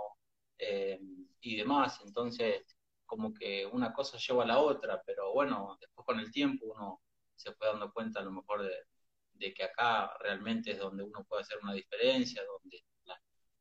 eh, 0.58 1.00
y 1.42 1.56
demás, 1.56 2.00
entonces 2.06 2.64
como 3.06 3.34
que 3.34 3.66
una 3.66 3.94
cosa 3.94 4.18
lleva 4.18 4.44
a 4.44 4.48
la 4.48 4.60
otra, 4.60 5.02
pero 5.06 5.34
bueno, 5.34 5.78
después 5.80 6.06
con 6.06 6.20
el 6.20 6.32
tiempo 6.32 6.66
uno 6.68 7.02
se 7.36 7.54
fue 7.54 7.68
dando 7.68 7.92
cuenta 7.92 8.20
a 8.22 8.24
lo 8.24 8.32
mejor 8.32 8.64
de, 8.64 9.54
que 9.54 9.64
acá 9.64 10.16
realmente 10.20 10.72
es 10.72 10.80
donde 10.80 11.04
uno 11.04 11.26
puede 11.28 11.42
hacer 11.42 11.58
una 11.64 11.74
diferencia, 11.74 12.44
donde 12.46 12.84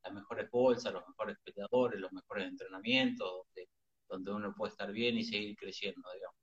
las 0.02 0.12
mejores 0.12 0.50
bolsas, 0.50 0.92
los 0.92 1.06
mejores 1.08 1.36
peleadores, 1.44 2.00
los 2.00 2.12
mejores 2.12 2.46
entrenamientos, 2.46 3.28
donde, 3.28 3.68
donde 4.08 4.32
uno 4.32 4.54
puede 4.56 4.70
estar 4.70 4.92
bien 4.92 5.16
y 5.16 5.24
seguir 5.24 5.56
creciendo, 5.56 6.08
digamos. 6.12 6.39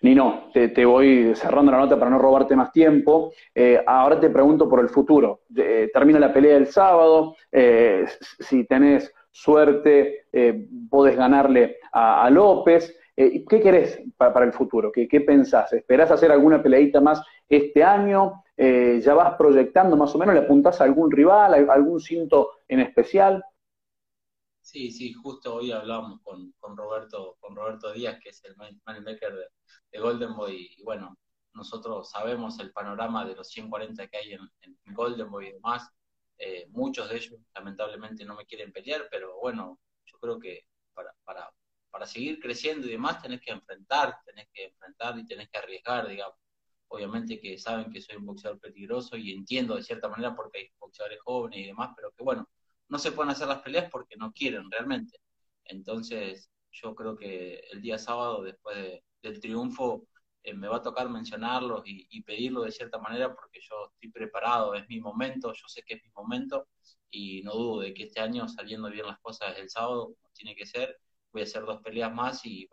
Nino, 0.00 0.50
te, 0.52 0.68
te, 0.68 0.84
voy 0.84 1.34
cerrando 1.34 1.72
la 1.72 1.78
nota 1.78 1.98
para 1.98 2.10
no 2.10 2.18
robarte 2.18 2.54
más 2.54 2.70
tiempo. 2.72 3.32
Eh, 3.54 3.82
ahora 3.84 4.20
te 4.20 4.30
pregunto 4.30 4.68
por 4.68 4.80
el 4.80 4.88
futuro. 4.88 5.40
Eh, 5.56 5.90
termina 5.92 6.20
la 6.20 6.32
pelea 6.32 6.56
el 6.56 6.68
sábado. 6.68 7.34
Eh, 7.50 8.06
si 8.20 8.64
tenés 8.64 9.12
suerte, 9.30 10.26
podés 10.88 11.16
ganarle 11.16 11.78
a, 11.92 12.28
López. 12.30 12.96
¿Qué 13.16 13.60
querés 13.60 14.00
para, 14.16 14.44
el 14.44 14.52
futuro? 14.52 14.92
¿Qué, 14.92 15.08
¿Qué, 15.08 15.20
pensás? 15.20 15.72
¿Esperás 15.72 16.10
hacer 16.10 16.30
alguna 16.30 16.62
peleadita 16.62 17.00
más 17.00 17.20
este 17.48 17.82
año? 17.82 18.44
¿Ya 18.56 19.14
vas 19.14 19.34
proyectando 19.36 19.96
más 19.96 20.14
o 20.14 20.18
menos? 20.18 20.34
¿Le 20.34 20.42
apuntás 20.42 20.80
a 20.80 20.84
algún 20.84 21.10
rival, 21.10 21.68
algún 21.68 22.00
cinto 22.00 22.50
en 22.68 22.80
especial? 22.80 23.44
Sí, 24.70 24.90
sí, 24.92 25.14
justo 25.14 25.54
hoy 25.54 25.72
hablamos 25.72 26.20
con, 26.20 26.52
con 26.58 26.76
Roberto, 26.76 27.38
con 27.40 27.56
Roberto 27.56 27.90
Díaz, 27.90 28.20
que 28.22 28.28
es 28.28 28.44
el 28.44 28.54
moneymaker 28.84 29.34
de, 29.34 29.46
de 29.90 29.98
Golden 29.98 30.36
Boy, 30.36 30.74
y 30.76 30.82
bueno, 30.82 31.16
nosotros 31.54 32.10
sabemos 32.10 32.58
el 32.60 32.70
panorama 32.70 33.24
de 33.24 33.34
los 33.34 33.48
140 33.48 34.08
que 34.08 34.18
hay 34.18 34.34
en, 34.34 34.40
Golden 34.94 35.30
Boy 35.30 35.46
y 35.46 35.52
demás. 35.52 35.88
Eh, 36.36 36.66
muchos 36.68 37.08
de 37.08 37.16
ellos 37.16 37.40
lamentablemente 37.54 38.26
no 38.26 38.34
me 38.34 38.44
quieren 38.44 38.70
pelear, 38.70 39.08
pero 39.10 39.38
bueno, 39.40 39.80
yo 40.04 40.18
creo 40.18 40.38
que 40.38 40.66
para, 40.92 41.14
para, 41.24 41.50
para 41.90 42.06
seguir 42.06 42.38
creciendo 42.38 42.86
y 42.86 42.90
demás 42.90 43.22
tenés 43.22 43.40
que 43.40 43.52
enfrentar, 43.52 44.18
tenés 44.26 44.48
que 44.52 44.66
enfrentar 44.66 45.18
y 45.18 45.24
tenés 45.26 45.48
que 45.48 45.58
arriesgar, 45.58 46.06
digamos. 46.08 46.36
Obviamente 46.88 47.40
que 47.40 47.56
saben 47.56 47.90
que 47.90 48.02
soy 48.02 48.16
un 48.16 48.26
boxeador 48.26 48.60
peligroso 48.60 49.16
y 49.16 49.32
entiendo 49.32 49.76
de 49.76 49.82
cierta 49.82 50.10
manera 50.10 50.34
porque 50.36 50.58
hay 50.58 50.70
boxeadores 50.78 51.20
jóvenes 51.22 51.60
y 51.60 51.66
demás, 51.68 51.92
pero 51.96 52.12
que 52.12 52.22
bueno, 52.22 52.46
no 52.88 52.98
se 52.98 53.12
pueden 53.12 53.30
hacer 53.30 53.48
las 53.48 53.62
peleas 53.62 53.90
porque 53.90 54.16
no 54.16 54.32
quieren 54.32 54.70
realmente. 54.70 55.18
Entonces, 55.64 56.50
yo 56.70 56.94
creo 56.94 57.16
que 57.16 57.60
el 57.72 57.82
día 57.82 57.98
sábado, 57.98 58.42
después 58.42 58.76
del 59.22 59.40
triunfo, 59.40 60.06
eh, 60.42 60.54
me 60.54 60.68
va 60.68 60.76
a 60.78 60.82
tocar 60.82 61.08
mencionarlos 61.08 61.82
y, 61.86 62.22
pedirlo 62.22 62.62
de 62.62 62.72
cierta 62.72 62.98
manera 62.98 63.34
porque 63.34 63.60
yo 63.60 63.90
estoy 63.92 64.10
preparado, 64.10 64.74
es 64.74 64.86
mi 64.88 65.00
momento, 65.00 65.52
yo 65.52 65.68
sé 65.68 65.82
que 65.82 65.94
es 65.94 66.02
mi 66.02 66.10
momento 66.10 66.68
y 67.10 67.42
no 67.42 67.52
dudo 67.54 67.80
de 67.80 67.94
que 67.94 68.04
este 68.04 68.20
año, 68.20 68.48
saliendo 68.48 68.90
bien 68.90 69.06
las 69.06 69.18
cosas 69.20 69.56
el 69.58 69.70
sábado, 69.70 70.14
como 70.14 70.30
tiene 70.34 70.54
que 70.54 70.66
ser, 70.66 70.98
voy 71.32 71.42
a 71.42 71.44
hacer 71.44 71.62
dos 71.64 71.80
peleas 71.82 72.12
más 72.12 72.44
y 72.44 72.68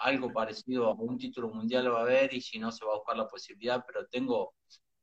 algo 0.00 0.32
parecido 0.32 0.86
a 0.86 0.94
un 0.94 1.18
título 1.18 1.48
mundial 1.50 1.92
va 1.92 2.00
a 2.00 2.02
haber 2.02 2.32
y 2.34 2.40
si 2.40 2.58
no 2.58 2.70
se 2.72 2.84
va 2.84 2.92
a 2.92 2.96
buscar 2.96 3.16
la 3.16 3.28
posibilidad, 3.28 3.84
pero 3.86 4.06
tengo, 4.06 4.54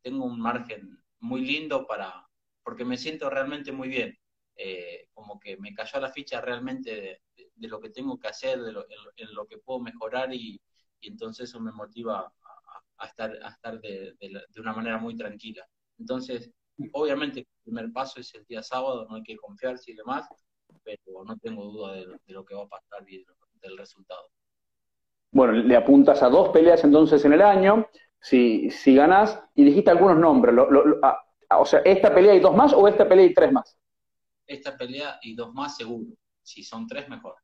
tengo 0.02 0.26
un 0.26 0.40
margen 0.40 1.04
muy 1.20 1.42
lindo 1.42 1.86
para, 1.88 2.28
porque 2.64 2.86
me 2.86 2.98
siento 2.98 3.30
realmente 3.30 3.72
muy 3.72 3.90
bien. 3.90 4.18
Eh, 4.58 5.10
como 5.14 5.38
que 5.38 5.58
me 5.58 5.74
cayó 5.74 6.00
la 6.00 6.12
ficha 6.12 6.40
realmente 6.40 7.20
de, 7.56 7.68
lo 7.68 7.80
que 7.80 7.90
tengo 7.90 8.18
que 8.18 8.30
hacer, 8.30 8.62
de 8.62 8.72
lo, 8.72 8.86
en, 9.18 9.34
lo 9.34 9.46
que 9.46 9.58
puedo 9.58 9.82
mejorar 9.82 10.34
y, 10.34 10.62
entonces 11.02 11.50
eso 11.50 11.60
me 11.60 11.72
motiva 11.72 12.34
a, 12.98 13.06
estar, 13.06 13.38
a 13.44 13.50
estar 13.50 13.80
de, 13.80 14.16
de, 14.20 14.60
una 14.60 14.74
manera 14.74 14.98
muy 14.98 15.16
tranquila. 15.16 15.68
Entonces, 16.00 16.52
obviamente 16.94 17.42
el 17.42 17.48
primer 17.64 17.92
paso 17.92 18.20
es 18.20 18.34
el 18.34 18.44
día 18.46 18.64
sábado, 18.64 19.06
no 19.08 19.18
hay 19.18 19.24
que 19.24 19.38
confiarse 19.38 19.92
y 19.92 19.96
demás, 19.96 20.28
pero 20.84 21.24
no 21.24 21.38
tengo 21.38 21.66
duda 21.66 21.94
de, 21.94 22.06
lo 22.28 22.44
que 22.44 22.56
va 22.56 22.64
a 22.64 22.68
pasar 22.68 23.08
y 23.08 23.24
del 23.62 23.78
resultado. 23.78 24.30
Bueno, 25.32 25.54
le 25.54 25.76
apuntas 25.76 26.24
a 26.24 26.30
dos 26.30 26.50
peleas 26.50 26.84
entonces 26.84 27.24
en 27.26 27.34
el 27.34 27.42
año, 27.42 27.88
si, 28.20 28.72
si 28.72 28.96
ganás, 28.96 29.40
y 29.54 29.64
dijiste 29.64 29.92
algunos 29.92 30.18
nombres, 30.18 30.56
ah, 31.04 31.60
o 31.60 31.66
sea, 31.66 31.82
¿esta 31.82 32.14
pelea 32.16 32.34
y 32.34 32.40
dos 32.40 32.56
más 32.56 32.74
o 32.74 32.88
esta 32.88 33.08
pelea 33.08 33.26
y 33.26 33.34
tres 33.34 33.52
más? 33.52 33.78
Esta 34.48 34.78
pelea 34.78 35.20
y 35.22 35.36
dos 35.36 35.54
más 35.54 35.78
seguro. 35.78 36.16
Si 36.44 36.64
son 36.64 36.88
tres, 36.88 37.10
mejor. 37.10 37.36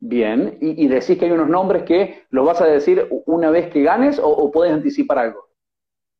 Bien, 0.00 0.58
y, 0.60 0.86
decís 0.86 1.18
que 1.18 1.24
hay 1.24 1.32
unos 1.32 1.48
nombres 1.48 1.82
que 1.82 2.26
los 2.30 2.46
vas 2.46 2.60
a 2.60 2.66
decir 2.66 3.08
una 3.26 3.50
vez 3.50 3.72
que 3.72 3.82
ganes 3.82 4.20
o, 4.22 4.50
puedes 4.52 4.72
anticipar 4.72 5.18
algo. 5.18 5.48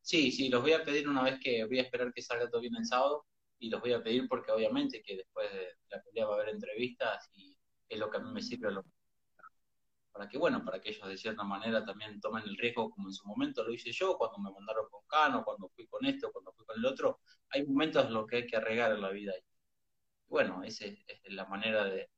Sí, 0.01 0.31
sí, 0.31 0.49
los 0.49 0.61
voy 0.61 0.73
a 0.73 0.83
pedir 0.83 1.07
una 1.07 1.23
vez 1.23 1.39
que 1.41 1.63
voy 1.63 1.79
a 1.79 1.83
esperar 1.83 2.11
que 2.13 2.21
salga 2.21 2.49
todo 2.49 2.59
bien 2.59 2.75
el 2.75 2.85
sábado 2.85 3.25
y 3.57 3.69
los 3.69 3.79
voy 3.79 3.93
a 3.93 4.03
pedir 4.03 4.27
porque 4.27 4.51
obviamente 4.51 5.01
que 5.01 5.15
después 5.15 5.49
de 5.53 5.67
la 5.89 6.01
pelea 6.01 6.25
va 6.25 6.33
a 6.33 6.35
haber 6.41 6.49
entrevistas 6.49 7.29
y 7.33 7.57
es 7.87 7.97
lo 7.97 8.09
que 8.09 8.17
a 8.17 8.19
mí 8.19 8.31
me 8.33 8.41
sirve 8.41 8.69
para 10.11 10.27
que, 10.27 10.37
bueno, 10.37 10.65
para 10.65 10.81
que 10.81 10.89
ellos 10.89 11.07
de 11.07 11.17
cierta 11.17 11.43
manera 11.43 11.85
también 11.85 12.19
tomen 12.19 12.43
el 12.43 12.57
riesgo 12.57 12.89
como 12.89 13.07
en 13.07 13.13
su 13.13 13.25
momento 13.25 13.63
lo 13.63 13.71
hice 13.71 13.93
yo, 13.93 14.17
cuando 14.17 14.39
me 14.39 14.51
mandaron 14.51 14.89
con 14.89 15.01
Cano, 15.07 15.45
cuando 15.45 15.69
fui 15.69 15.87
con 15.87 16.05
esto, 16.05 16.29
cuando 16.33 16.51
fui 16.51 16.65
con 16.65 16.77
el 16.77 16.85
otro. 16.85 17.21
Hay 17.51 17.65
momentos 17.65 18.05
en 18.05 18.13
los 18.13 18.27
que 18.27 18.35
hay 18.37 18.45
que 18.45 18.57
arreglar 18.57 18.91
en 18.91 19.01
la 19.01 19.11
vida 19.11 19.31
bueno, 20.29 20.63
esa 20.63 20.85
es, 20.85 20.97
la 21.25 21.45
manera 21.45 21.85
de, 21.85 22.09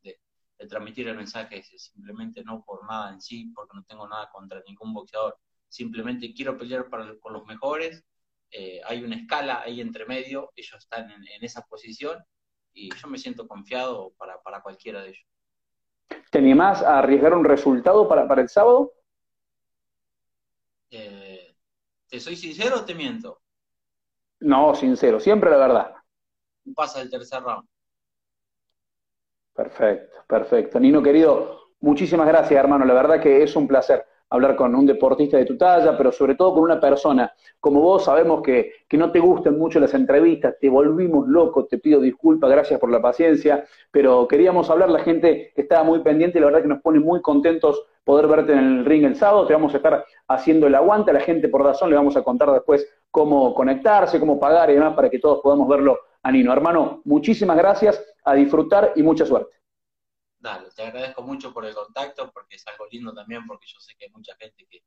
transmitir 0.70 1.08
el 1.08 1.18
mensaje, 1.18 1.64
simplemente 1.64 2.44
no 2.44 2.64
por 2.64 2.86
nada 2.88 3.12
en 3.12 3.20
sí, 3.20 3.52
porque 3.56 3.76
no 3.76 3.84
tengo 3.84 4.08
nada 4.08 4.30
contra 4.32 4.62
ningún 4.68 4.94
boxeador, 4.94 5.36
simplemente 5.68 6.34
quiero 6.36 6.56
pelear 6.56 6.88
para, 6.88 7.18
con 7.20 7.34
los 7.34 7.46
mejores, 7.48 8.04
eh, 8.52 8.80
hay 8.86 9.04
una 9.04 9.16
escala 9.16 9.62
ahí 9.62 9.82
entre 9.82 10.06
medio, 10.06 10.52
ellos 10.56 10.78
están 10.78 11.10
en, 11.10 11.24
esa 11.42 11.62
posición 11.64 12.24
y 12.74 12.94
yo 12.96 13.08
me 13.08 13.18
siento 13.18 13.48
confiado 13.48 14.14
para, 14.18 14.62
cualquiera 14.62 15.02
de 15.02 15.10
ellos. 15.10 15.26
¿Te 16.30 16.38
animás 16.38 16.84
a 16.84 17.00
arriesgar 17.00 17.34
un 17.34 17.46
resultado 17.46 18.08
para, 18.08 18.28
para 18.28 18.44
el 18.44 18.50
sábado? 18.50 18.94
Eh, 20.92 21.56
¿Te 22.08 22.20
soy 22.20 22.36
sincero 22.36 22.80
o 22.80 22.86
te 22.86 22.94
miento? 22.94 23.42
No, 24.42 24.76
sincero, 24.76 25.20
siempre 25.20 25.50
la 25.50 25.58
verdad. 25.58 25.96
Pasa 26.76 27.02
el 27.02 27.10
tercer 27.10 27.42
round. 27.42 27.68
Perfecto, 29.54 30.20
perfecto. 30.28 30.80
Nino 30.80 31.02
querido, 31.02 31.70
muchísimas 31.82 32.28
gracias, 32.28 32.60
hermano. 32.60 32.86
La 32.86 32.94
verdad 32.94 33.20
que 33.20 33.44
es 33.44 33.56
un 33.56 33.68
placer 33.68 34.06
hablar 34.32 34.56
con 34.56 34.74
un 34.74 34.86
deportista 34.86 35.38
de 35.38 35.46
tu 35.46 35.58
talla, 35.58 35.98
pero 35.98 36.12
sobre 36.12 36.36
todo 36.36 36.54
con 36.54 36.64
una 36.64 36.80
persona 36.80 37.32
como 37.60 37.82
vos. 37.82 38.06
Sabemos 38.06 38.42
que, 38.42 38.72
que 38.88 38.98
no 38.98 39.12
te 39.12 39.20
gustan 39.20 39.60
mucho 39.60 39.80
las 39.80 39.94
entrevistas, 39.94 40.56
te 40.60 40.70
volvimos 40.70 41.28
locos, 41.28 41.68
te 41.68 41.78
pido 41.78 42.00
disculpas, 42.00 42.50
gracias 42.50 42.80
por 42.80 42.90
la 42.90 43.02
paciencia, 43.02 43.66
pero 43.92 44.28
queríamos 44.28 44.70
hablar, 44.70 44.90
la 44.90 45.00
gente 45.00 45.52
estaba 45.56 45.84
muy 45.84 46.00
pendiente 46.00 46.40
la 46.40 46.46
verdad 46.48 46.62
que 46.62 46.70
nos 46.70 46.82
pone 46.82 47.00
muy 47.00 47.22
contentos 47.22 47.86
poder 48.06 48.28
verte 48.28 48.54
en 48.54 48.60
el 48.60 48.86
ring 48.86 49.04
el 49.04 49.16
sábado, 49.16 49.46
te 49.46 49.54
vamos 49.54 49.74
a 49.74 49.78
estar 49.78 50.06
haciendo 50.30 50.66
el 50.66 50.76
aguante, 50.76 51.12
a 51.12 51.14
la 51.14 51.20
gente 51.20 51.50
por 51.50 51.64
razón 51.64 51.90
le 51.90 51.98
vamos 51.98 52.16
a 52.16 52.24
contar 52.24 52.52
después 52.52 52.88
cómo 53.12 53.54
conectarse, 53.54 54.20
cómo 54.20 54.40
pagar 54.40 54.70
y 54.72 54.76
demás 54.76 54.96
para 54.96 55.10
que 55.10 55.20
todos 55.20 55.42
podamos 55.44 55.68
verlo 55.68 56.00
a 56.24 56.32
Nino. 56.32 56.54
Hermano, 56.54 57.02
muchísimas 57.06 57.58
gracias, 57.58 58.04
a 58.24 58.34
disfrutar 58.34 58.94
y 58.96 59.04
mucha 59.04 59.26
suerte. 59.26 59.62
Dale, 60.40 60.70
te 60.76 60.84
agradezco 60.84 61.22
mucho 61.22 61.54
por 61.54 61.66
el 61.66 61.76
contacto, 61.76 62.32
porque 62.32 62.56
es 62.56 62.68
algo 62.68 62.88
lindo 62.92 63.14
también, 63.14 63.46
porque 63.46 63.68
yo 63.68 63.80
sé 63.80 63.94
que 63.98 64.06
hay 64.06 64.12
mucha 64.12 64.36
gente 64.38 64.66
que, 64.68 64.84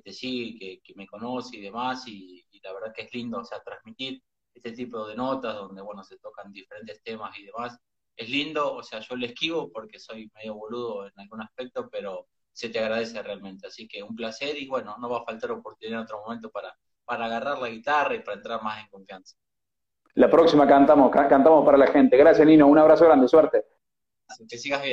te 0.00 0.12
sigue, 0.12 0.58
que, 0.58 0.80
que, 0.82 0.94
me 0.94 1.06
conoce 1.06 1.56
y 1.56 1.60
demás, 1.60 2.04
y, 2.08 2.44
la 2.62 2.72
verdad 2.72 2.92
que 2.94 3.02
es 3.02 3.12
lindo, 3.12 3.40
o 3.40 3.44
sea, 3.44 3.62
transmitir 3.62 4.22
este 4.54 4.72
tipo 4.72 5.06
de 5.06 5.14
notas 5.14 5.54
donde, 5.56 5.82
bueno, 5.82 6.02
se 6.02 6.18
tocan 6.18 6.50
diferentes 6.50 7.02
temas 7.02 7.38
y 7.38 7.44
demás. 7.44 7.78
Es 8.16 8.30
lindo, 8.30 8.74
o 8.74 8.82
sea, 8.82 9.00
yo 9.00 9.16
le 9.16 9.26
esquivo 9.26 9.70
porque 9.70 9.98
soy 9.98 10.30
medio 10.34 10.54
boludo 10.54 11.06
en 11.06 11.12
algún 11.16 11.42
aspecto, 11.42 11.90
pero 11.90 12.28
se 12.52 12.70
te 12.70 12.78
agradece 12.78 13.22
realmente. 13.22 13.66
Así 13.66 13.86
que 13.86 14.02
un 14.02 14.14
placer 14.16 14.56
y 14.56 14.66
bueno, 14.66 14.96
no 14.98 15.10
va 15.10 15.18
a 15.18 15.24
faltar 15.24 15.50
oportunidad 15.50 15.98
en 15.98 16.04
otro 16.04 16.22
momento 16.22 16.50
para, 16.50 16.74
para 17.04 17.26
agarrar 17.26 17.58
la 17.58 17.68
guitarra 17.68 18.14
y 18.14 18.20
para 18.20 18.36
entrar 18.38 18.62
más 18.62 18.82
en 18.82 18.88
confianza. 18.88 19.36
La 20.16 20.30
próxima 20.30 20.66
cantamos, 20.66 21.10
cantamos 21.10 21.64
para 21.64 21.76
la 21.76 21.88
gente. 21.88 22.16
Gracias, 22.16 22.46
Nino. 22.46 22.68
Un 22.68 22.78
abrazo 22.78 23.04
grande, 23.04 23.26
suerte. 23.26 23.64
Que 24.48 24.58
sigas 24.58 24.82
bien. 24.82 24.92